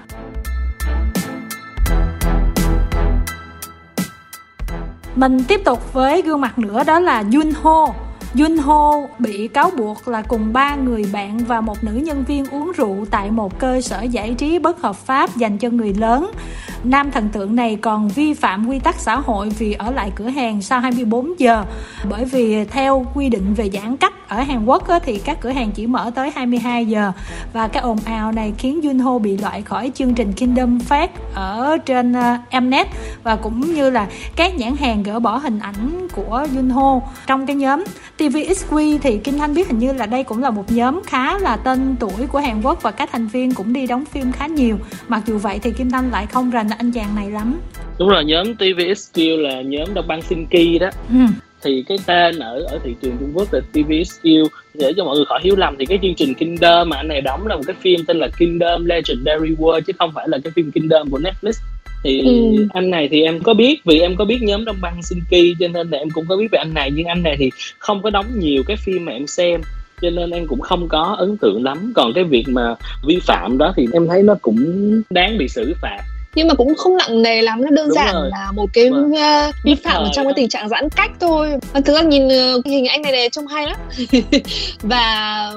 Mình 5.15 5.43
tiếp 5.43 5.61
tục 5.65 5.93
với 5.93 6.21
gương 6.21 6.41
mặt 6.41 6.59
nữa, 6.59 6.83
đó 6.83 6.99
là 6.99 7.23
Junho 7.23 8.04
Junho 8.35 9.07
bị 9.19 9.47
cáo 9.47 9.71
buộc 9.77 10.07
là 10.07 10.21
cùng 10.21 10.53
ba 10.53 10.75
người 10.75 11.05
bạn 11.13 11.37
và 11.37 11.61
một 11.61 11.83
nữ 11.83 11.91
nhân 11.91 12.23
viên 12.27 12.45
uống 12.45 12.71
rượu 12.77 13.05
tại 13.11 13.31
một 13.31 13.59
cơ 13.59 13.81
sở 13.81 14.01
giải 14.01 14.33
trí 14.37 14.59
bất 14.59 14.81
hợp 14.81 14.95
pháp 14.95 15.37
dành 15.37 15.57
cho 15.57 15.69
người 15.69 15.93
lớn. 15.93 16.31
Nam 16.83 17.11
thần 17.11 17.29
tượng 17.29 17.55
này 17.55 17.75
còn 17.75 18.07
vi 18.07 18.33
phạm 18.33 18.67
quy 18.67 18.79
tắc 18.79 18.95
xã 18.99 19.15
hội 19.15 19.49
vì 19.49 19.73
ở 19.73 19.91
lại 19.91 20.11
cửa 20.15 20.27
hàng 20.27 20.61
sau 20.61 20.79
24 20.79 21.39
giờ. 21.39 21.65
Bởi 22.09 22.25
vì 22.25 22.65
theo 22.65 23.05
quy 23.13 23.29
định 23.29 23.53
về 23.53 23.69
giãn 23.69 23.97
cách 23.97 24.13
ở 24.27 24.41
Hàn 24.41 24.65
Quốc 24.65 24.83
thì 25.03 25.19
các 25.19 25.41
cửa 25.41 25.49
hàng 25.49 25.71
chỉ 25.71 25.87
mở 25.87 26.11
tới 26.15 26.31
22 26.35 26.85
giờ. 26.85 27.11
Và 27.53 27.67
cái 27.67 27.83
ồn 27.83 27.97
ào 28.05 28.31
này 28.31 28.53
khiến 28.57 28.81
Junho 28.81 29.19
bị 29.19 29.37
loại 29.37 29.61
khỏi 29.61 29.91
chương 29.95 30.13
trình 30.13 30.33
Kingdom 30.33 30.77
Fest 30.89 31.07
ở 31.33 31.77
trên 31.85 32.13
ờ, 32.13 32.59
Mnet. 32.61 32.87
Và 33.23 33.35
cũng 33.35 33.61
như 33.73 33.89
là 33.89 34.07
các 34.35 34.55
nhãn 34.55 34.75
hàng 34.75 35.03
gỡ 35.03 35.19
bỏ 35.19 35.37
hình 35.37 35.59
ảnh 35.59 36.07
của 36.15 36.47
Junho 36.53 37.01
trong 37.27 37.45
cái 37.45 37.55
nhóm. 37.55 37.83
TVXQ 38.25 38.99
thì 39.01 39.17
Kim 39.17 39.37
Thanh 39.37 39.53
biết 39.53 39.67
hình 39.67 39.79
như 39.79 39.93
là 39.93 40.05
đây 40.05 40.23
cũng 40.23 40.43
là 40.43 40.49
một 40.49 40.71
nhóm 40.71 41.01
khá 41.05 41.37
là 41.39 41.57
tên 41.57 41.95
tuổi 41.99 42.27
của 42.31 42.39
Hàn 42.39 42.61
Quốc 42.61 42.81
và 42.81 42.91
các 42.91 43.09
thành 43.11 43.27
viên 43.27 43.53
cũng 43.53 43.73
đi 43.73 43.87
đóng 43.87 44.05
phim 44.05 44.31
khá 44.31 44.47
nhiều. 44.47 44.77
Mặc 45.07 45.21
dù 45.25 45.37
vậy 45.37 45.59
thì 45.63 45.71
Kim 45.71 45.89
Thanh 45.89 46.11
lại 46.11 46.25
không 46.25 46.51
rành 46.51 46.69
anh 46.77 46.91
chàng 46.91 47.15
này 47.15 47.31
lắm. 47.31 47.59
Đúng 47.99 48.09
rồi 48.09 48.25
nhóm 48.25 48.47
TVXQ 48.47 49.37
là 49.37 49.61
nhóm 49.61 49.93
đồng 49.93 50.07
băng 50.07 50.21
Sinki 50.21 50.79
đó. 50.79 50.89
Ừ. 51.09 51.15
Thì 51.61 51.83
cái 51.87 51.97
tên 52.05 52.39
ở 52.39 52.59
ở 52.59 52.79
thị 52.83 52.95
trường 53.01 53.17
Trung 53.19 53.31
Quốc 53.33 53.53
là 53.53 53.59
TVXQ 53.73 54.47
để 54.73 54.93
cho 54.97 55.03
mọi 55.03 55.15
người 55.15 55.25
khỏi 55.25 55.39
hiểu 55.43 55.55
lầm 55.55 55.75
thì 55.79 55.85
cái 55.85 55.99
chương 56.01 56.15
trình 56.15 56.33
Kingdom 56.33 56.89
mà 56.89 56.97
anh 56.97 57.07
này 57.07 57.21
đóng 57.21 57.47
là 57.47 57.55
một 57.55 57.63
cái 57.67 57.75
phim 57.81 58.05
tên 58.07 58.17
là 58.17 58.27
Kingdom 58.37 58.85
Legendary 58.85 59.55
World 59.57 59.81
chứ 59.81 59.93
không 59.99 60.11
phải 60.15 60.29
là 60.29 60.37
cái 60.43 60.51
phim 60.55 60.71
Kingdom 60.71 61.09
của 61.09 61.19
Netflix 61.19 61.51
thì 62.05 62.19
ừ. 62.19 62.67
anh 62.73 62.89
này 62.89 63.07
thì 63.11 63.21
em 63.21 63.39
có 63.39 63.53
biết 63.53 63.81
vì 63.85 63.99
em 63.99 64.15
có 64.15 64.25
biết 64.25 64.37
nhóm 64.41 64.65
đông 64.65 64.81
băng 64.81 65.03
Sinki 65.03 65.57
cho 65.59 65.67
nên 65.67 65.89
là 65.89 65.97
em 65.97 66.09
cũng 66.09 66.25
có 66.29 66.37
biết 66.37 66.47
về 66.51 66.59
anh 66.59 66.73
này. 66.73 66.91
Nhưng 66.93 67.05
anh 67.05 67.23
này 67.23 67.35
thì 67.39 67.49
không 67.77 68.01
có 68.01 68.09
đóng 68.09 68.25
nhiều 68.39 68.63
cái 68.67 68.77
phim 68.77 69.05
mà 69.05 69.11
em 69.11 69.27
xem 69.27 69.61
cho 70.01 70.09
nên 70.09 70.31
em 70.31 70.47
cũng 70.47 70.61
không 70.61 70.87
có 70.87 71.15
ấn 71.19 71.37
tượng 71.37 71.63
lắm. 71.63 71.91
Còn 71.95 72.13
cái 72.13 72.23
việc 72.23 72.45
mà 72.47 72.75
vi 73.07 73.19
phạm 73.21 73.57
đó 73.57 73.73
thì 73.77 73.87
em 73.93 74.07
thấy 74.07 74.23
nó 74.23 74.35
cũng 74.41 75.01
đáng 75.09 75.37
bị 75.37 75.47
xử 75.47 75.73
phạt 75.81 75.99
nhưng 76.35 76.47
mà 76.47 76.53
cũng 76.53 76.75
không 76.75 76.97
nặng 76.97 77.21
nề 77.21 77.41
lắm 77.41 77.61
nó 77.61 77.69
đơn 77.69 77.87
Đúng 77.87 77.95
giản 77.95 78.13
rồi. 78.13 78.29
là 78.31 78.51
một 78.51 78.65
cái 78.73 78.89
uh, 78.89 79.55
vi 79.63 79.75
phạm 79.75 80.03
ở 80.03 80.09
trong 80.13 80.25
cái 80.25 80.33
tình 80.35 80.49
trạng 80.49 80.69
giãn 80.69 80.89
cách 80.89 81.11
thôi. 81.19 81.49
Và 81.73 81.81
thực 81.81 81.93
ra 81.93 82.01
nhìn 82.01 82.27
uh, 82.27 82.65
hình 82.65 82.85
anh 82.85 83.01
này 83.01 83.11
này 83.11 83.29
trông 83.29 83.47
hay 83.47 83.67
lắm. 83.67 83.77
Và 84.81 85.51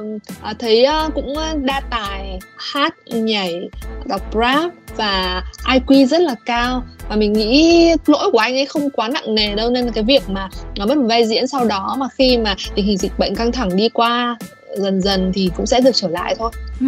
uh, 0.50 0.58
thấy 0.58 0.86
uh, 1.06 1.14
cũng 1.14 1.34
đa 1.54 1.80
tài 1.90 2.38
hát 2.56 2.94
nhảy 3.06 3.68
đọc 4.04 4.34
rap 4.34 4.72
và 4.96 5.42
IQ 5.64 6.06
rất 6.06 6.20
là 6.20 6.34
cao. 6.46 6.82
Và 7.08 7.16
mình 7.16 7.32
nghĩ 7.32 7.88
lỗi 8.06 8.30
của 8.30 8.38
anh 8.38 8.54
ấy 8.54 8.66
không 8.66 8.90
quá 8.90 9.08
nặng 9.08 9.34
nề 9.34 9.54
đâu 9.54 9.70
nên 9.70 9.84
là 9.84 9.92
cái 9.94 10.04
việc 10.04 10.22
mà 10.28 10.48
nó 10.76 10.86
mất 10.86 10.96
một 10.96 11.06
vai 11.08 11.26
diễn 11.26 11.46
sau 11.46 11.64
đó 11.64 11.96
mà 11.98 12.06
khi 12.18 12.38
mà 12.38 12.54
tình 12.74 12.86
hình 12.86 12.98
dịch 12.98 13.18
bệnh 13.18 13.34
căng 13.34 13.52
thẳng 13.52 13.76
đi 13.76 13.88
qua 13.88 14.36
dần 14.76 15.00
dần 15.00 15.33
thì 15.35 15.50
cũng 15.57 15.66
sẽ 15.66 15.81
được 15.81 15.90
trở 15.94 16.09
lại 16.09 16.35
thôi 16.38 16.50
ừ. 16.81 16.87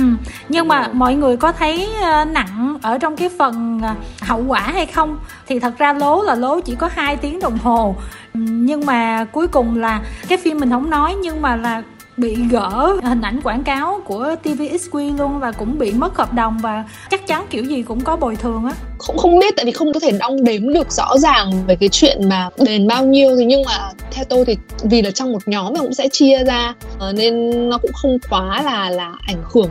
nhưng 0.48 0.68
mà 0.68 0.88
mọi 0.92 1.14
người 1.14 1.36
có 1.36 1.52
thấy 1.52 1.88
ờ, 2.02 2.24
nặng 2.24 2.78
ở 2.82 2.98
trong 2.98 3.16
cái 3.16 3.28
phần 3.38 3.80
ờ, 3.82 3.94
hậu 4.20 4.44
quả 4.46 4.60
hay 4.60 4.86
không 4.86 5.18
thì 5.46 5.58
thật 5.58 5.78
ra 5.78 5.92
lố 5.92 6.22
là 6.22 6.34
lố 6.34 6.60
chỉ 6.60 6.74
có 6.74 6.90
2 6.92 7.16
tiếng 7.16 7.40
đồng 7.40 7.58
hồ 7.58 7.96
ừ, 8.34 8.40
nhưng 8.46 8.86
mà 8.86 9.24
cuối 9.32 9.48
cùng 9.48 9.78
là 9.80 10.02
cái 10.28 10.38
phim 10.38 10.58
mình 10.58 10.70
không 10.70 10.90
nói, 10.90 11.14
nhưng 11.22 11.42
mà 11.42 11.56
là 11.56 11.82
bị 12.20 12.36
gỡ 12.50 12.96
hình 13.02 13.20
ảnh 13.20 13.40
quảng 13.42 13.64
cáo 13.64 14.00
của 14.04 14.34
TVXQ 14.44 15.16
luôn 15.16 15.38
và 15.38 15.52
cũng 15.52 15.78
bị 15.78 15.92
mất 15.92 16.16
hợp 16.16 16.32
đồng 16.32 16.58
và 16.58 16.84
chắc 17.10 17.26
chắn 17.26 17.46
kiểu 17.50 17.64
gì 17.64 17.82
cũng 17.82 18.00
có 18.00 18.16
bồi 18.16 18.36
thường 18.36 18.64
á. 18.64 18.72
Không 18.98 19.18
không 19.18 19.38
biết, 19.38 19.56
tại 19.56 19.64
vì 19.64 19.72
không 19.72 19.92
có 19.92 20.00
thể 20.00 20.12
đong 20.12 20.44
đếm 20.44 20.72
được 20.72 20.92
rõ 20.92 21.18
ràng 21.18 21.66
về 21.66 21.76
cái 21.76 21.88
chuyện 21.88 22.28
mà 22.28 22.48
đền 22.58 22.86
bao 22.86 23.06
nhiêu. 23.06 23.36
Thì 23.38 23.44
nhưng 23.44 23.62
mà 23.66 23.90
theo 24.10 24.24
tôi 24.24 24.44
thì 24.44 24.56
vì 24.82 25.02
là 25.02 25.10
trong 25.10 25.32
một 25.32 25.42
nhóm 25.46 25.72
mà 25.74 25.80
cũng 25.80 25.94
sẽ 25.94 26.08
chia 26.12 26.44
ra 26.44 26.74
ờ, 26.98 27.12
nên 27.12 27.68
nó 27.68 27.78
cũng 27.78 27.92
không 27.92 28.18
quá 28.30 28.62
là 28.62 28.90
là 28.90 29.12
ảnh 29.26 29.42
hưởng. 29.52 29.70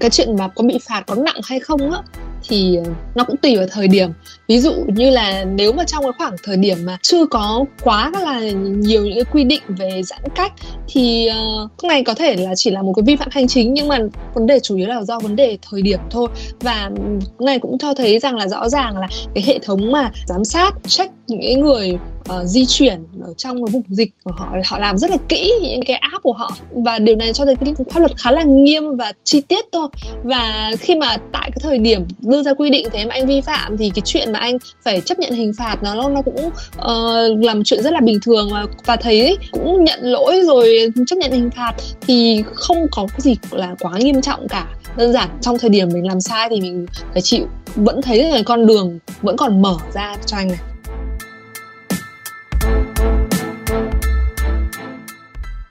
Cái 0.00 0.10
chuyện 0.10 0.36
mà 0.36 0.48
có 0.48 0.62
bị 0.62 0.78
phạt 0.88 1.02
có 1.06 1.14
nặng 1.14 1.40
hay 1.44 1.60
không 1.60 1.92
á 1.92 1.98
thì 2.48 2.78
nó 3.14 3.24
cũng 3.24 3.36
tùy 3.36 3.56
vào 3.56 3.66
thời 3.70 3.88
điểm. 3.88 4.10
Ví 4.48 4.58
dụ 4.58 4.72
như 4.86 5.10
là 5.10 5.44
nếu 5.44 5.72
mà 5.72 5.84
trong 5.84 6.02
cái 6.02 6.12
khoảng 6.18 6.36
thời 6.44 6.56
điểm 6.56 6.76
mà 6.84 6.98
chưa 7.02 7.26
có 7.26 7.64
quá 7.82 8.12
là 8.22 8.40
nhiều 8.64 9.04
những 9.04 9.14
cái 9.14 9.24
quy 9.32 9.44
định 9.44 9.62
về 9.68 10.02
giãn 10.02 10.20
cách 10.34 10.52
thì 10.88 11.28
uh, 11.30 11.70
cái 11.82 11.88
này 11.88 12.04
có 12.04 12.14
thể 12.14 12.36
là 12.36 12.54
chỉ 12.56 12.70
là 12.70 12.82
một 12.82 12.92
cái 12.96 13.02
vi 13.06 13.16
phạm 13.16 13.28
hành 13.32 13.48
chính 13.48 13.74
nhưng 13.74 13.88
mà 13.88 13.98
vấn 14.34 14.46
đề 14.46 14.60
chủ 14.60 14.76
yếu 14.76 14.86
là 14.86 15.02
do 15.02 15.18
vấn 15.20 15.36
đề 15.36 15.58
thời 15.70 15.82
điểm 15.82 16.00
thôi. 16.10 16.28
Và 16.60 16.90
cái 17.38 17.46
này 17.46 17.58
cũng 17.58 17.78
cho 17.78 17.94
thấy 17.94 18.18
rằng 18.18 18.36
là 18.36 18.48
rõ 18.48 18.68
ràng 18.68 18.98
là 18.98 19.08
cái 19.34 19.44
hệ 19.46 19.58
thống 19.58 19.92
mà 19.92 20.10
giám 20.26 20.44
sát 20.44 20.74
check 20.86 21.12
những 21.26 21.40
cái 21.42 21.54
người 21.54 21.98
uh, 22.32 22.44
di 22.44 22.66
chuyển 22.66 23.04
ở 23.22 23.34
trong 23.36 23.64
cái 23.64 23.72
vùng 23.72 23.82
dịch 23.88 24.10
của 24.24 24.32
họ. 24.36 24.54
Họ 24.66 24.78
làm 24.78 24.98
rất 24.98 25.10
là 25.10 25.16
kỹ 25.28 25.52
những 25.62 25.82
cái 25.86 25.96
app 25.96 26.22
của 26.22 26.32
họ. 26.32 26.56
Và 26.70 26.98
điều 26.98 27.16
này 27.16 27.32
cho 27.32 27.44
thấy 27.44 27.56
cái 27.56 27.74
pháp 27.90 28.00
luật 28.00 28.12
khá 28.16 28.30
là 28.30 28.42
nghiêm 28.42 28.96
và 28.96 29.12
chi 29.24 29.40
tiết 29.40 29.64
thôi. 29.72 29.88
Và 30.22 30.70
khi 30.78 30.94
mà 30.94 31.16
tại 31.32 31.50
cái 31.50 31.58
thời 31.60 31.78
điểm 31.78 32.02
đưa 32.20 32.42
ra 32.42 32.54
quy 32.54 32.70
định 32.70 32.88
thế 32.92 33.04
mà 33.04 33.14
anh 33.14 33.26
vi 33.26 33.40
phạm 33.40 33.76
thì 33.76 33.90
cái 33.94 34.02
chuyện 34.04 34.32
mà 34.32 34.38
anh 34.38 34.58
phải 34.84 35.00
chấp 35.00 35.18
nhận 35.18 35.32
hình 35.32 35.52
phạt 35.58 35.82
nó 35.82 36.08
nó 36.08 36.22
cũng 36.22 36.46
uh, 36.46 37.44
làm 37.44 37.64
chuyện 37.64 37.82
rất 37.82 37.92
là 37.92 38.00
bình 38.00 38.18
thường. 38.22 38.48
Và, 38.52 38.66
và 38.84 38.96
thấy 38.96 39.36
cũng 39.52 39.84
nhận 39.84 40.00
lỗi 40.02 40.40
rồi 40.46 40.92
chấp 41.06 41.16
nhận 41.16 41.32
hình 41.32 41.50
phạt 41.56 41.72
thì 42.00 42.42
không 42.54 42.86
có 42.90 43.06
cái 43.10 43.20
gì 43.20 43.36
là 43.50 43.74
quá 43.80 43.92
nghiêm 43.98 44.20
trọng 44.20 44.48
cả. 44.48 44.66
Đơn 44.96 45.12
giản 45.12 45.28
trong 45.40 45.58
thời 45.58 45.70
điểm 45.70 45.88
mình 45.92 46.06
làm 46.06 46.20
sai 46.20 46.48
thì 46.50 46.60
mình 46.60 46.86
phải 47.12 47.22
chịu. 47.22 47.46
Vẫn 47.74 48.02
thấy 48.02 48.22
là 48.22 48.42
con 48.46 48.66
đường 48.66 48.98
vẫn 49.22 49.36
còn 49.36 49.62
mở 49.62 49.76
ra 49.94 50.16
cho 50.26 50.36
anh 50.36 50.48
này. 50.48 50.58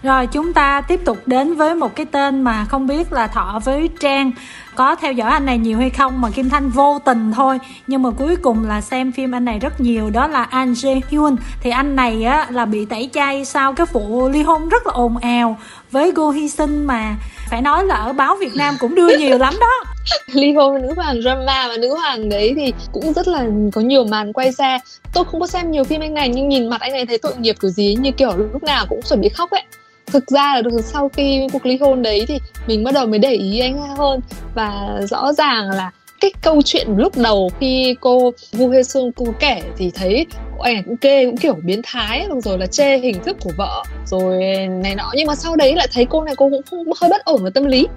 Rồi, 0.07 0.27
chúng 0.27 0.53
ta 0.53 0.81
tiếp 0.81 0.99
tục 1.05 1.17
đến 1.25 1.53
với 1.53 1.75
một 1.75 1.95
cái 1.95 2.05
tên 2.05 2.41
mà 2.41 2.65
không 2.65 2.87
biết 2.87 3.13
là 3.13 3.27
Thọ 3.27 3.59
với 3.65 3.89
Trang 3.99 4.31
có 4.75 4.95
theo 4.95 5.11
dõi 5.11 5.31
anh 5.31 5.45
này 5.45 5.57
nhiều 5.57 5.77
hay 5.77 5.89
không, 5.89 6.21
mà 6.21 6.29
Kim 6.29 6.49
Thanh 6.49 6.69
vô 6.69 6.99
tình 7.05 7.31
thôi. 7.35 7.59
Nhưng 7.87 8.01
mà 8.01 8.09
cuối 8.11 8.35
cùng 8.35 8.67
là 8.67 8.81
xem 8.81 9.11
phim 9.11 9.35
anh 9.35 9.45
này 9.45 9.59
rất 9.59 9.81
nhiều, 9.81 10.09
đó 10.09 10.27
là 10.27 10.43
An 10.43 10.73
Jae 10.73 11.01
Hyun. 11.09 11.35
Thì 11.61 11.69
anh 11.69 11.95
này 11.95 12.23
á, 12.23 12.47
là 12.49 12.65
bị 12.65 12.85
tẩy 12.85 13.09
chay 13.13 13.45
sau 13.45 13.73
cái 13.73 13.85
vụ 13.93 14.29
ly 14.29 14.43
hôn 14.43 14.69
rất 14.69 14.87
là 14.87 14.93
ồn 14.93 15.17
ào 15.17 15.57
với 15.91 16.11
Go 16.11 16.29
Hy 16.29 16.49
Sinh 16.49 16.85
mà 16.85 17.15
phải 17.49 17.61
nói 17.61 17.85
là 17.85 17.95
ở 17.95 18.13
báo 18.13 18.35
Việt 18.35 18.55
Nam 18.55 18.75
cũng 18.79 18.95
đưa 18.95 19.17
nhiều 19.17 19.37
lắm 19.37 19.53
đó. 19.59 19.83
Ly 20.33 20.53
hôn 20.53 20.81
nữ 20.81 20.93
hoàng 20.95 21.21
drama 21.21 21.67
và 21.67 21.77
nữ 21.77 21.95
hoàng 21.95 22.29
đấy 22.29 22.53
thì 22.55 22.73
cũng 22.91 23.13
rất 23.13 23.27
là 23.27 23.45
có 23.73 23.81
nhiều 23.81 24.03
màn 24.03 24.33
quay 24.33 24.51
xe. 24.51 24.79
Tôi 25.13 25.25
không 25.25 25.39
có 25.39 25.47
xem 25.47 25.71
nhiều 25.71 25.83
phim 25.83 26.01
anh 26.01 26.13
này, 26.13 26.29
nhưng 26.29 26.49
nhìn 26.49 26.69
mặt 26.69 26.81
anh 26.81 26.91
này 26.91 27.05
thấy 27.05 27.17
tội 27.17 27.33
nghiệp 27.37 27.55
kiểu 27.61 27.71
gì, 27.71 27.95
như 27.99 28.11
kiểu 28.11 28.31
lúc 28.37 28.63
nào 28.63 28.85
cũng 28.89 29.01
chuẩn 29.01 29.21
bị 29.21 29.29
khóc 29.29 29.51
ấy 29.51 29.63
thực 30.07 30.27
ra 30.27 30.55
là 30.55 30.61
được 30.61 30.81
sau 30.83 31.09
khi 31.09 31.47
cuộc 31.53 31.65
ly 31.65 31.77
hôn 31.77 32.01
đấy 32.01 32.25
thì 32.27 32.39
mình 32.67 32.83
bắt 32.83 32.93
đầu 32.93 33.07
mới 33.07 33.19
để 33.19 33.31
ý 33.31 33.59
anh 33.59 33.95
hơn. 33.97 34.19
Và 34.55 34.99
rõ 35.09 35.33
ràng 35.33 35.69
là 35.69 35.91
cái 36.21 36.31
câu 36.41 36.61
chuyện 36.65 36.87
lúc 36.97 37.17
đầu 37.17 37.51
khi 37.59 37.95
cô 37.99 38.31
Wu 38.51 38.71
Hye 38.71 38.83
Sung 38.83 39.11
cô 39.11 39.25
kể 39.39 39.61
thì 39.77 39.91
thấy 39.95 40.25
anh 40.59 40.83
cũng 40.83 40.97
kê, 40.97 41.25
cũng 41.25 41.37
kiểu 41.37 41.53
biến 41.53 41.81
thái 41.83 42.27
rồi 42.43 42.57
là 42.57 42.65
chê 42.65 42.97
hình 42.97 43.23
thức 43.23 43.37
của 43.41 43.51
vợ, 43.57 43.83
rồi 44.05 44.43
này 44.67 44.95
nọ. 44.95 45.11
Nhưng 45.15 45.27
mà 45.27 45.35
sau 45.35 45.55
đấy 45.55 45.75
lại 45.75 45.87
thấy 45.93 46.05
cô 46.09 46.23
này 46.23 46.35
cô 46.37 46.49
cũng 46.49 46.61
không, 46.69 46.93
hơi 47.01 47.09
bất 47.09 47.25
ổn 47.25 47.43
về 47.43 47.49
tâm 47.53 47.65
lý 47.65 47.87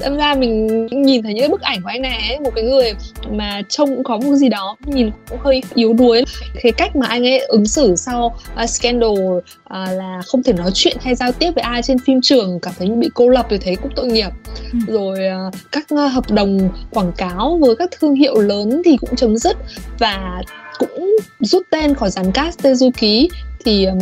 đâm 0.00 0.16
ra 0.16 0.34
mình 0.34 0.86
nhìn 0.86 1.22
thấy 1.22 1.34
những 1.34 1.42
cái 1.42 1.48
bức 1.48 1.60
ảnh 1.60 1.82
của 1.82 1.88
anh 1.88 2.02
này 2.02 2.28
ấy, 2.28 2.40
một 2.40 2.50
cái 2.54 2.64
người 2.64 2.92
mà 3.30 3.62
trông 3.68 3.88
cũng 3.88 4.04
có 4.04 4.18
một 4.18 4.34
gì 4.34 4.48
đó 4.48 4.76
nhìn 4.84 5.10
cũng 5.28 5.38
hơi 5.42 5.62
yếu 5.74 5.92
đuối. 5.92 6.24
Cái 6.62 6.72
cách 6.72 6.96
mà 6.96 7.06
anh 7.06 7.26
ấy 7.26 7.38
ứng 7.38 7.66
xử 7.66 7.96
sau 7.96 8.38
uh, 8.62 8.68
scandal 8.68 9.10
uh, 9.10 9.40
là 9.70 10.20
không 10.26 10.42
thể 10.42 10.52
nói 10.52 10.70
chuyện 10.74 10.96
hay 11.00 11.14
giao 11.14 11.32
tiếp 11.32 11.50
với 11.54 11.62
ai 11.62 11.82
trên 11.82 11.98
phim 11.98 12.20
trường 12.22 12.58
cảm 12.62 12.74
thấy 12.78 12.88
bị 12.88 13.08
cô 13.14 13.28
lập 13.28 13.46
thì 13.50 13.58
thấy 13.58 13.76
cũng 13.76 13.92
tội 13.96 14.06
nghiệp. 14.06 14.30
Ừ. 14.72 14.78
rồi 14.88 15.18
uh, 15.48 15.54
các 15.72 15.86
uh, 15.94 16.12
hợp 16.12 16.30
đồng 16.30 16.68
quảng 16.90 17.12
cáo 17.16 17.58
với 17.60 17.76
các 17.76 17.90
thương 18.00 18.14
hiệu 18.14 18.40
lớn 18.40 18.82
thì 18.84 18.96
cũng 18.96 19.16
chấm 19.16 19.36
dứt 19.36 19.56
và 19.98 20.42
cũng 20.78 21.16
rút 21.40 21.62
tên 21.70 21.94
khỏi 21.94 22.10
dàn 22.10 22.32
cast 22.32 22.66
Tezuki 22.66 23.28
thì 23.64 23.84
um, 23.84 23.98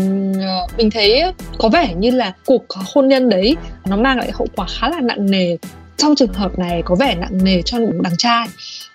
mình 0.77 0.91
thấy 0.91 1.23
có 1.59 1.69
vẻ 1.69 1.95
như 1.95 2.11
là 2.11 2.33
cuộc 2.47 2.65
hôn 2.95 3.09
nhân 3.09 3.29
đấy 3.29 3.57
nó 3.87 3.97
mang 3.97 4.19
lại 4.19 4.31
hậu 4.35 4.47
quả 4.57 4.67
khá 4.69 4.91
là 4.91 5.01
nặng 5.01 5.31
nề 5.31 5.57
trong 6.01 6.15
trường 6.15 6.33
hợp 6.33 6.59
này 6.59 6.83
có 6.85 6.95
vẻ 6.95 7.15
nặng 7.15 7.45
nề 7.45 7.63
cho 7.63 7.79
đàn 7.79 8.17
trai. 8.19 8.47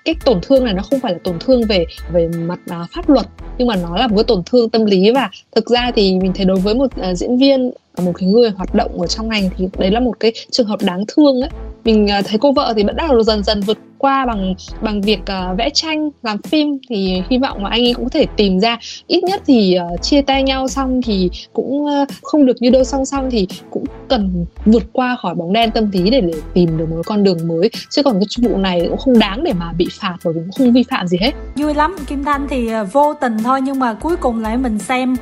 Cái 0.05 0.15
tổn 0.25 0.39
thương 0.41 0.65
này 0.65 0.73
nó 0.73 0.83
không 0.83 0.99
phải 0.99 1.13
là 1.13 1.19
tổn 1.23 1.39
thương 1.39 1.65
về 1.65 1.85
về 2.11 2.27
mặt 2.27 2.59
uh, 2.81 2.91
pháp 2.91 3.09
luật 3.09 3.25
nhưng 3.57 3.67
mà 3.67 3.75
nó 3.75 3.97
là 3.97 4.07
một 4.07 4.15
cái 4.15 4.23
tổn 4.23 4.43
thương 4.45 4.69
tâm 4.69 4.85
lý. 4.85 5.11
Và 5.11 5.29
thực 5.55 5.69
ra 5.69 5.91
thì 5.95 6.19
mình 6.19 6.33
thấy 6.35 6.45
đối 6.45 6.59
với 6.59 6.75
một 6.75 6.89
uh, 7.11 7.17
diễn 7.17 7.37
viên 7.37 7.71
một 8.01 8.11
cái 8.17 8.29
người 8.29 8.49
hoạt 8.49 8.75
động 8.75 9.01
ở 9.01 9.07
trong 9.07 9.29
ngành 9.29 9.49
thì 9.57 9.67
đấy 9.77 9.91
là 9.91 9.99
một 9.99 10.19
cái 10.19 10.31
trường 10.51 10.67
hợp 10.67 10.79
đáng 10.81 11.03
thương 11.07 11.41
ấy. 11.41 11.49
Mình 11.83 12.07
ờ, 12.07 12.21
thấy 12.25 12.39
cô 12.39 12.51
vợ 12.51 12.73
thì 12.75 12.83
vẫn 12.83 12.95
đang 12.95 13.23
dần 13.23 13.43
dần 13.43 13.61
vượt 13.61 13.77
qua 13.97 14.25
bằng 14.25 14.55
bằng 14.81 15.01
việc 15.01 15.19
uh, 15.19 15.57
vẽ 15.57 15.69
tranh 15.73 16.09
làm 16.23 16.41
phim. 16.41 16.77
Thì 16.89 17.21
hy 17.29 17.37
vọng 17.37 17.63
là 17.63 17.69
anh 17.69 17.81
ấy 17.81 17.93
cũng 17.93 18.05
có 18.05 18.09
thể 18.09 18.25
tìm 18.35 18.59
ra 18.59 18.77
ít 19.07 19.23
nhất 19.23 19.41
thì 19.45 19.77
uh, 19.93 20.01
chia 20.01 20.21
tay 20.21 20.43
nhau 20.43 20.67
xong 20.67 21.01
thì 21.01 21.29
cũng 21.53 21.85
uh, 21.85 22.07
không 22.23 22.45
được 22.45 22.61
như 22.61 22.69
đôi 22.69 22.85
song 22.85 23.05
song 23.05 23.29
thì 23.31 23.47
cũng 23.69 23.83
cần 24.07 24.45
vượt 24.65 24.83
qua 24.93 25.17
khỏi 25.21 25.35
bóng 25.35 25.53
đen 25.53 25.71
tâm 25.71 25.91
lý 25.91 26.09
để, 26.09 26.21
để 26.21 26.33
tìm 26.53 26.77
được 26.77 26.89
một 26.89 27.01
con 27.05 27.23
đường 27.23 27.47
mới. 27.47 27.69
Chứ 27.89 28.03
còn 28.03 28.19
cái 28.19 28.49
vụ 28.49 28.57
này 28.57 28.85
cũng 28.89 28.97
không 28.97 29.19
đáng 29.19 29.43
để 29.43 29.53
mà 29.53 29.73
bị 29.77 29.87
phạt 29.91 30.15
bởi 30.23 30.33
vì 30.33 30.39
cũng 30.39 30.51
không 30.51 30.73
vi 30.73 30.83
phạm 30.89 31.07
gì 31.07 31.17
hết. 31.21 31.31
Vui 31.55 31.73
lắm. 31.73 31.95
Kim 32.07 32.23
thanh 32.23 32.47
thì 32.49 32.69
vô 32.91 33.13
tình 33.13 33.37
thôi 33.43 33.61
nhưng 33.61 33.79
mà 33.79 33.93
cuối 33.93 34.15
cùng 34.15 34.41
lại 34.41 34.57
mình 34.57 34.79
xem 34.79 35.15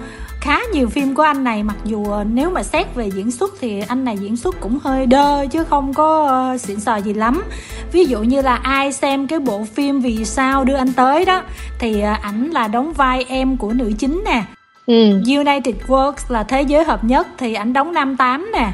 khá 0.44 0.60
nhiều 0.74 0.90
phim 0.90 1.16
của 1.16 1.24
anh 1.24 1.44
này 1.44 1.64
mặc 1.64 1.78
dù 1.86 2.06
nếu 2.34 2.50
mà 2.50 2.64
xét 2.64 2.96
về 2.96 3.12
diễn 3.12 3.32
xuất 3.32 3.54
thì 3.62 3.82
anh 3.88 4.06
này 4.06 4.18
diễn 4.18 4.38
xuất 4.38 4.56
cũng 4.60 4.80
hơi 4.84 5.06
đơ 5.06 5.46
chứ 5.52 5.64
không 5.64 5.94
có 5.94 6.24
uh, 6.54 6.62
xịn 6.62 6.80
sò 6.80 6.96
gì 6.96 7.14
lắm. 7.14 7.44
Ví 7.92 8.06
dụ 8.06 8.20
như 8.20 8.42
là 8.42 8.56
ai 8.56 8.94
xem 8.94 9.28
cái 9.28 9.40
bộ 9.40 9.64
phim 9.64 10.02
vì 10.02 10.26
sao 10.26 10.64
đưa 10.64 10.76
anh 10.76 10.94
tới 10.94 11.26
đó 11.26 11.42
thì 11.80 11.98
uh, 11.98 12.22
ảnh 12.22 12.50
là 12.50 12.68
đóng 12.68 12.94
vai 12.94 13.26
em 13.28 13.58
của 13.58 13.74
nữ 13.74 13.92
chính 14.00 14.22
nè. 14.26 14.44
Ừ. 14.88 15.22
United 15.26 15.76
Works 15.88 16.24
là 16.30 16.44
thế 16.44 16.62
giới 16.62 16.84
hợp 16.84 17.04
nhất 17.04 17.28
thì 17.38 17.54
ảnh 17.54 17.74
đóng 17.74 17.94
nam 17.94 18.18
tám 18.18 18.52
nè. 18.54 18.72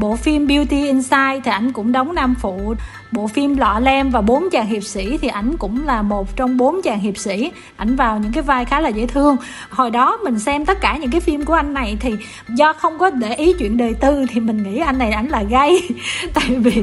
Bộ 0.00 0.16
phim 0.16 0.46
Beauty 0.46 0.86
Inside 0.86 1.40
thì 1.44 1.50
ảnh 1.50 1.72
cũng 1.72 1.92
đóng 1.92 2.14
nam 2.14 2.34
phụ 2.40 2.74
bộ 3.12 3.26
phim 3.26 3.56
lọ 3.56 3.80
lem 3.82 4.10
và 4.10 4.20
bốn 4.20 4.50
chàng 4.50 4.66
hiệp 4.66 4.82
sĩ 4.82 5.18
thì 5.18 5.28
ảnh 5.28 5.56
cũng 5.56 5.86
là 5.86 6.02
một 6.02 6.36
trong 6.36 6.56
bốn 6.56 6.82
chàng 6.82 7.00
hiệp 7.00 7.18
sĩ. 7.18 7.50
Ảnh 7.76 7.96
vào 7.96 8.18
những 8.18 8.32
cái 8.32 8.42
vai 8.42 8.64
khá 8.64 8.80
là 8.80 8.88
dễ 8.88 9.06
thương. 9.06 9.36
Hồi 9.70 9.90
đó 9.90 10.18
mình 10.24 10.38
xem 10.38 10.64
tất 10.66 10.80
cả 10.80 10.96
những 10.96 11.10
cái 11.10 11.20
phim 11.20 11.44
của 11.44 11.54
anh 11.54 11.74
này 11.74 11.96
thì 12.00 12.14
do 12.48 12.72
không 12.72 12.98
có 12.98 13.10
để 13.10 13.34
ý 13.34 13.52
chuyện 13.58 13.76
đời 13.76 13.94
tư 14.00 14.26
thì 14.30 14.40
mình 14.40 14.62
nghĩ 14.62 14.78
anh 14.78 14.98
này 14.98 15.10
ảnh 15.10 15.28
là 15.28 15.42
gay. 15.42 15.82
Tại 16.34 16.44
vì 16.48 16.82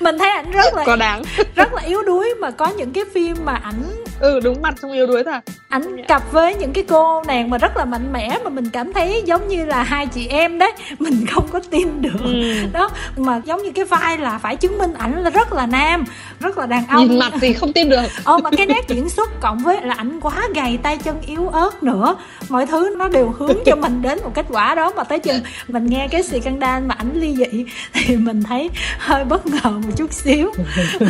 mình 0.00 0.18
thấy 0.18 0.30
ảnh 0.30 0.50
rất 0.50 0.74
là 0.74 0.84
có 0.86 0.96
đáng. 0.96 1.22
rất 1.54 1.74
là 1.74 1.82
yếu 1.82 2.02
đuối 2.02 2.34
mà 2.40 2.50
có 2.50 2.66
những 2.66 2.92
cái 2.92 3.04
phim 3.14 3.36
mà 3.44 3.54
ảnh 3.54 3.82
ừ 4.20 4.40
đúng 4.40 4.62
mặt 4.62 4.74
không 4.80 4.92
yếu 4.92 5.06
đuối 5.06 5.24
thật. 5.24 5.40
Ảnh 5.68 6.04
cặp 6.08 6.32
với 6.32 6.54
những 6.54 6.72
cái 6.72 6.84
cô 6.88 7.22
nàng 7.26 7.50
mà 7.50 7.58
rất 7.58 7.76
là 7.76 7.84
mạnh 7.84 8.12
mẽ 8.12 8.38
mà 8.44 8.50
mình 8.50 8.70
cảm 8.70 8.92
thấy 8.92 9.22
giống 9.26 9.48
như 9.48 9.64
là 9.64 9.82
hai 9.82 10.06
chị 10.06 10.26
em 10.26 10.58
đấy. 10.58 10.72
Mình 10.98 11.26
không 11.26 11.48
có 11.48 11.60
tin 11.70 12.02
được. 12.02 12.20
Ừ. 12.22 12.52
đó 12.72 12.90
mà 13.16 13.40
giống 13.44 13.62
như 13.62 13.70
cái 13.70 13.84
vai 13.84 14.18
là 14.18 14.35
phải 14.38 14.56
chứng 14.56 14.78
minh 14.78 14.92
ảnh 14.94 15.22
là 15.22 15.30
rất 15.30 15.52
là 15.52 15.66
nam 15.66 16.04
rất 16.40 16.58
là 16.58 16.66
đàn 16.66 16.86
ông. 16.86 17.08
Nhìn 17.08 17.18
mặt 17.18 17.32
thì 17.40 17.52
không 17.52 17.72
tin 17.72 17.88
được. 17.88 18.02
Ờ 18.24 18.38
mà 18.38 18.50
cái 18.56 18.66
nét 18.66 18.88
diễn 18.88 19.08
xuất 19.08 19.40
cộng 19.40 19.58
với 19.58 19.82
là 19.82 19.94
ảnh 19.94 20.20
quá 20.20 20.48
gầy 20.54 20.78
tay 20.82 20.98
chân 20.98 21.16
yếu 21.26 21.48
ớt 21.48 21.82
nữa. 21.82 22.16
Mọi 22.48 22.66
thứ 22.66 22.94
nó 22.98 23.08
đều 23.08 23.34
hướng 23.38 23.56
cho 23.66 23.76
mình 23.76 24.02
đến 24.02 24.18
một 24.24 24.30
kết 24.34 24.46
quả 24.48 24.74
đó. 24.74 24.92
Mà 24.96 25.04
tới 25.04 25.18
chừng 25.18 25.40
mình 25.68 25.86
nghe 25.86 26.08
cái 26.10 26.22
xì 26.22 26.40
căng 26.40 26.60
đan 26.60 26.88
mà 26.88 26.94
ảnh 26.94 27.10
ly 27.14 27.34
dị 27.36 27.64
thì 27.92 28.16
mình 28.16 28.42
thấy 28.42 28.70
hơi 28.98 29.24
bất 29.24 29.46
ngờ 29.46 29.70
một 29.70 29.96
chút 29.96 30.12
xíu. 30.12 30.52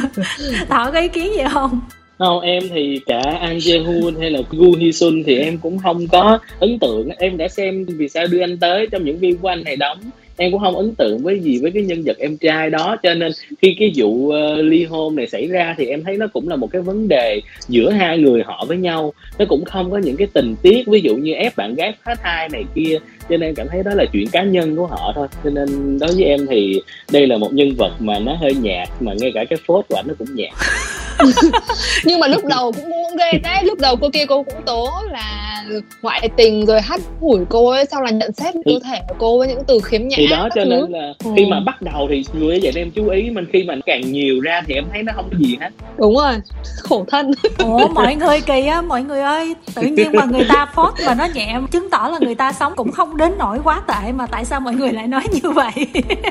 Thọ 0.68 0.90
có 0.90 1.00
ý 1.00 1.08
kiến 1.08 1.32
gì 1.32 1.42
không? 1.52 1.80
Không 2.18 2.40
em 2.40 2.62
thì 2.74 3.00
cả 3.06 3.22
An 3.40 3.58
Jae 3.58 3.84
Hoon 3.84 4.20
hay 4.20 4.30
là 4.30 4.40
Gu 4.50 4.76
Hee 4.80 4.92
Sun 4.92 5.22
thì 5.26 5.38
em 5.38 5.58
cũng 5.58 5.78
không 5.78 6.08
có 6.08 6.38
ấn 6.60 6.78
tượng. 6.78 7.08
Em 7.18 7.36
đã 7.36 7.48
xem 7.48 7.84
vì 7.84 8.08
sao 8.08 8.26
đưa 8.26 8.40
anh 8.40 8.58
tới 8.58 8.86
trong 8.90 9.04
những 9.04 9.18
phim 9.20 9.38
của 9.38 9.48
anh 9.48 9.64
này 9.64 9.76
đóng 9.76 9.98
em 10.37 10.53
cũng 10.53 10.61
không 10.61 10.77
ấn 10.77 10.94
tượng 10.94 11.18
với 11.18 11.40
gì 11.40 11.59
với 11.59 11.70
cái 11.70 11.83
nhân 11.83 12.03
vật 12.07 12.18
em 12.18 12.37
trai 12.37 12.70
đó 12.70 12.96
cho 13.03 13.14
nên 13.14 13.33
khi 13.62 13.77
cái 13.79 13.92
vụ 13.96 14.09
uh, 14.09 14.35
ly 14.59 14.85
hôn 14.85 15.16
này 15.16 15.27
xảy 15.27 15.46
ra 15.46 15.75
thì 15.79 15.87
em 15.87 16.05
thấy 16.05 16.16
nó 16.16 16.27
cũng 16.33 16.49
là 16.49 16.57
một 16.57 16.70
cái 16.72 16.83
vấn 16.83 17.09
đề 17.09 17.40
giữa 17.68 17.90
hai 17.90 18.18
người 18.18 18.42
họ 18.42 18.64
với 18.68 18.77
nhau. 18.77 19.12
Nó 19.38 19.44
cũng 19.49 19.64
không 19.64 19.90
có 19.90 19.99
những 19.99 20.16
cái 20.16 20.27
tình 20.33 20.57
tiết 20.62 20.87
ví 20.87 21.01
dụ 21.01 21.16
như 21.16 21.33
ép 21.33 21.57
bạn 21.57 21.75
gái 21.75 21.94
phá 22.05 22.14
thai 22.14 22.49
này 22.49 22.64
kia 22.75 22.99
cho 23.29 23.37
nên 23.37 23.40
em 23.40 23.55
cảm 23.55 23.66
thấy 23.70 23.83
đó 23.83 23.90
là 23.94 24.05
chuyện 24.12 24.27
cá 24.33 24.42
nhân 24.42 24.77
của 24.77 24.87
họ 24.87 25.12
thôi. 25.14 25.29
Cho 25.44 25.51
nên 25.51 25.99
đối 25.99 26.11
với 26.14 26.25
em 26.25 26.46
thì 26.51 26.81
đây 27.12 27.27
là 27.27 27.37
một 27.37 27.53
nhân 27.53 27.75
vật 27.79 27.92
mà 27.99 28.18
nó 28.18 28.35
hơi 28.35 28.55
nhạt 28.55 28.88
mà 29.01 29.12
ngay 29.14 29.33
cả 29.35 29.44
cái 29.44 29.59
phốt 29.66 29.85
của 29.88 29.96
ảnh 29.96 30.05
nó 30.09 30.14
cũng 30.18 30.29
nhạt. 30.35 30.53
nhưng 32.05 32.20
mà 32.20 32.26
lúc 32.26 32.44
đầu 32.44 32.72
cũng 32.72 32.85
cũng 32.85 33.16
ghê 33.16 33.38
đấy 33.38 33.64
lúc 33.64 33.79
đầu 33.81 33.96
cô 33.96 34.09
kia 34.12 34.26
cô 34.29 34.42
cũng 34.42 34.62
tố 34.66 34.90
là 35.11 35.64
ngoại 36.02 36.29
tình 36.37 36.66
rồi 36.66 36.81
hắt 36.81 37.00
hủi 37.20 37.40
cô 37.48 37.70
ấy 37.70 37.85
sau 37.90 38.02
là 38.02 38.11
nhận 38.11 38.33
xét 38.33 38.55
cơ 38.64 38.72
thể 38.85 39.00
của 39.09 39.14
cô 39.18 39.38
với 39.38 39.48
những 39.48 39.64
từ 39.66 39.81
khiếm 39.81 40.09
nhã 40.09 40.16
thì 40.18 40.26
đó 40.26 40.48
cho 40.55 40.64
thứ. 40.64 40.70
nên 40.70 40.92
là 40.92 41.14
ừ. 41.24 41.31
khi 41.37 41.46
mà 41.46 41.61
bắt 41.61 41.83
đầu 41.83 42.07
thì 42.11 42.24
người 42.33 42.61
vậy 42.62 42.72
em 42.76 42.90
chú 42.90 43.09
ý 43.09 43.31
mình 43.31 43.44
khi 43.52 43.64
mà 43.64 43.74
càng 43.87 44.12
nhiều 44.12 44.40
ra 44.40 44.62
thì 44.66 44.74
em 44.74 44.85
thấy 44.92 45.02
nó 45.02 45.12
không 45.16 45.29
có 45.33 45.38
gì 45.38 45.57
hết 45.61 45.70
đúng 45.98 46.16
rồi 46.16 46.35
khổ 46.83 47.05
thân 47.09 47.31
ủa 47.59 47.88
mọi 47.88 48.14
người 48.14 48.40
kỳ 48.40 48.66
á 48.66 48.83
mọi 48.83 49.02
người 49.02 49.20
ơi 49.20 49.55
tự 49.74 49.83
nhiên 49.83 50.12
mà 50.12 50.24
người 50.24 50.46
ta 50.48 50.66
phốt 50.74 50.94
mà 51.07 51.14
nó 51.14 51.26
nhẹ 51.35 51.57
chứng 51.70 51.90
tỏ 51.90 52.09
là 52.12 52.18
người 52.20 52.35
ta 52.35 52.52
sống 52.52 52.72
cũng 52.76 52.92
không 52.92 53.16
đến 53.16 53.33
nỗi 53.38 53.59
quá 53.64 53.83
tệ 53.88 54.12
mà 54.12 54.26
tại 54.26 54.44
sao 54.44 54.61
mọi 54.61 54.74
người 54.74 54.92
lại 54.92 55.07
nói 55.07 55.22
như 55.33 55.50
vậy 55.50 55.87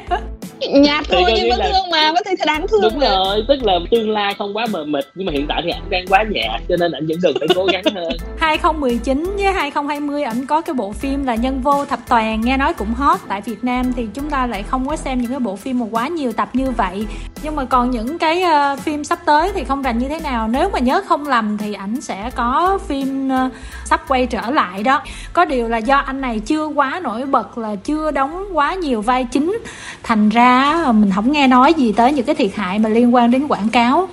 nhạt 0.70 1.06
thôi 1.10 1.24
nhưng 1.36 1.50
vẫn 1.50 1.60
là... 1.60 1.70
thương 1.72 1.92
mà 1.92 2.12
vẫn 2.12 2.24
thấy 2.26 2.36
đáng 2.46 2.68
thương 2.68 2.82
đúng 2.82 3.00
mà. 3.00 3.08
rồi 3.10 3.46
tức 3.48 3.64
là 3.64 3.80
tương 3.92 4.10
lai 4.10 4.34
không 4.38 4.58
quá 4.58 4.66
mờ 4.72 4.84
mịt 4.84 5.06
nhưng 5.16 5.26
mà 5.26 5.32
hiện 5.32 5.46
tại 5.48 5.62
thì 5.66 5.70
anh 5.70 5.90
đang 5.90 6.06
quá 6.08 6.24
nhạt 6.30 6.62
cho 6.70 6.76
nên 6.80 6.92
anh 6.92 7.08
vẫn 7.08 7.18
cần 7.24 7.34
phải 7.40 7.48
cố 7.56 7.66
gắng 7.66 7.84
hơn. 7.96 8.18
2019 8.38 9.36
với 9.38 9.54
2020 9.54 10.24
ảnh 10.24 10.46
có 10.46 10.62
cái 10.62 10.74
bộ 10.74 10.92
phim 10.92 11.26
là 11.26 11.36
nhân 11.36 11.62
vô 11.62 11.86
thập 11.86 12.00
toàn 12.10 12.42
nghe 12.42 12.58
nói 12.58 12.74
cũng 12.74 12.94
hot 12.94 13.20
tại 13.28 13.42
Việt 13.42 13.64
Nam 13.64 13.94
thì 13.94 14.08
chúng 14.14 14.30
ta 14.30 14.48
lại 14.48 14.64
không 14.64 14.88
có 14.88 14.96
xem 14.96 15.22
những 15.22 15.32
cái 15.32 15.40
bộ 15.40 15.56
phim 15.56 15.80
mà 15.80 15.86
quá 15.92 16.08
nhiều 16.08 16.32
tập 16.32 16.50
như 16.54 16.72
vậy. 16.72 17.06
Nhưng 17.44 17.56
mà 17.56 17.66
còn 17.66 17.92
những 17.92 18.18
cái 18.18 18.44
uh, 18.44 18.80
phim 18.80 19.04
sắp 19.04 19.20
tới 19.26 19.52
thì 19.56 19.64
không 19.64 19.82
rành 19.82 19.98
như 19.98 20.08
thế 20.08 20.20
nào. 20.20 20.48
Nếu 20.48 20.70
mà 20.70 20.80
nhớ 20.80 21.02
không 21.06 21.28
lầm 21.28 21.58
thì 21.58 21.74
ảnh 21.74 22.02
sẽ 22.02 22.32
có 22.36 22.80
phim 22.88 23.28
uh, 23.28 23.52
sắp 23.86 24.02
quay 24.08 24.26
trở 24.26 24.50
lại 24.50 24.84
đó. 24.84 25.02
Có 25.34 25.46
điều 25.46 25.68
là 25.68 25.78
do 25.78 25.98
anh 25.98 26.22
này 26.22 26.40
chưa 26.40 26.66
quá 26.66 27.00
nổi 27.04 27.26
bật 27.26 27.58
là 27.58 27.76
chưa 27.76 28.12
đóng 28.12 28.50
quá 28.54 28.74
nhiều 28.74 29.02
vai 29.02 29.28
chính 29.32 29.60
thành 30.04 30.30
ra 30.46 30.92
mình 30.92 31.12
không 31.16 31.32
nghe 31.32 31.48
nói 31.48 31.74
gì 31.74 31.92
tới 31.92 32.14
những 32.14 32.26
cái 32.26 32.36
thiệt 32.36 32.52
hại 32.56 32.80
mà 32.80 32.90
liên 32.90 33.16
quan 33.16 33.32
đến 33.32 33.48
quảng 33.48 33.70
cáo. 33.70 34.08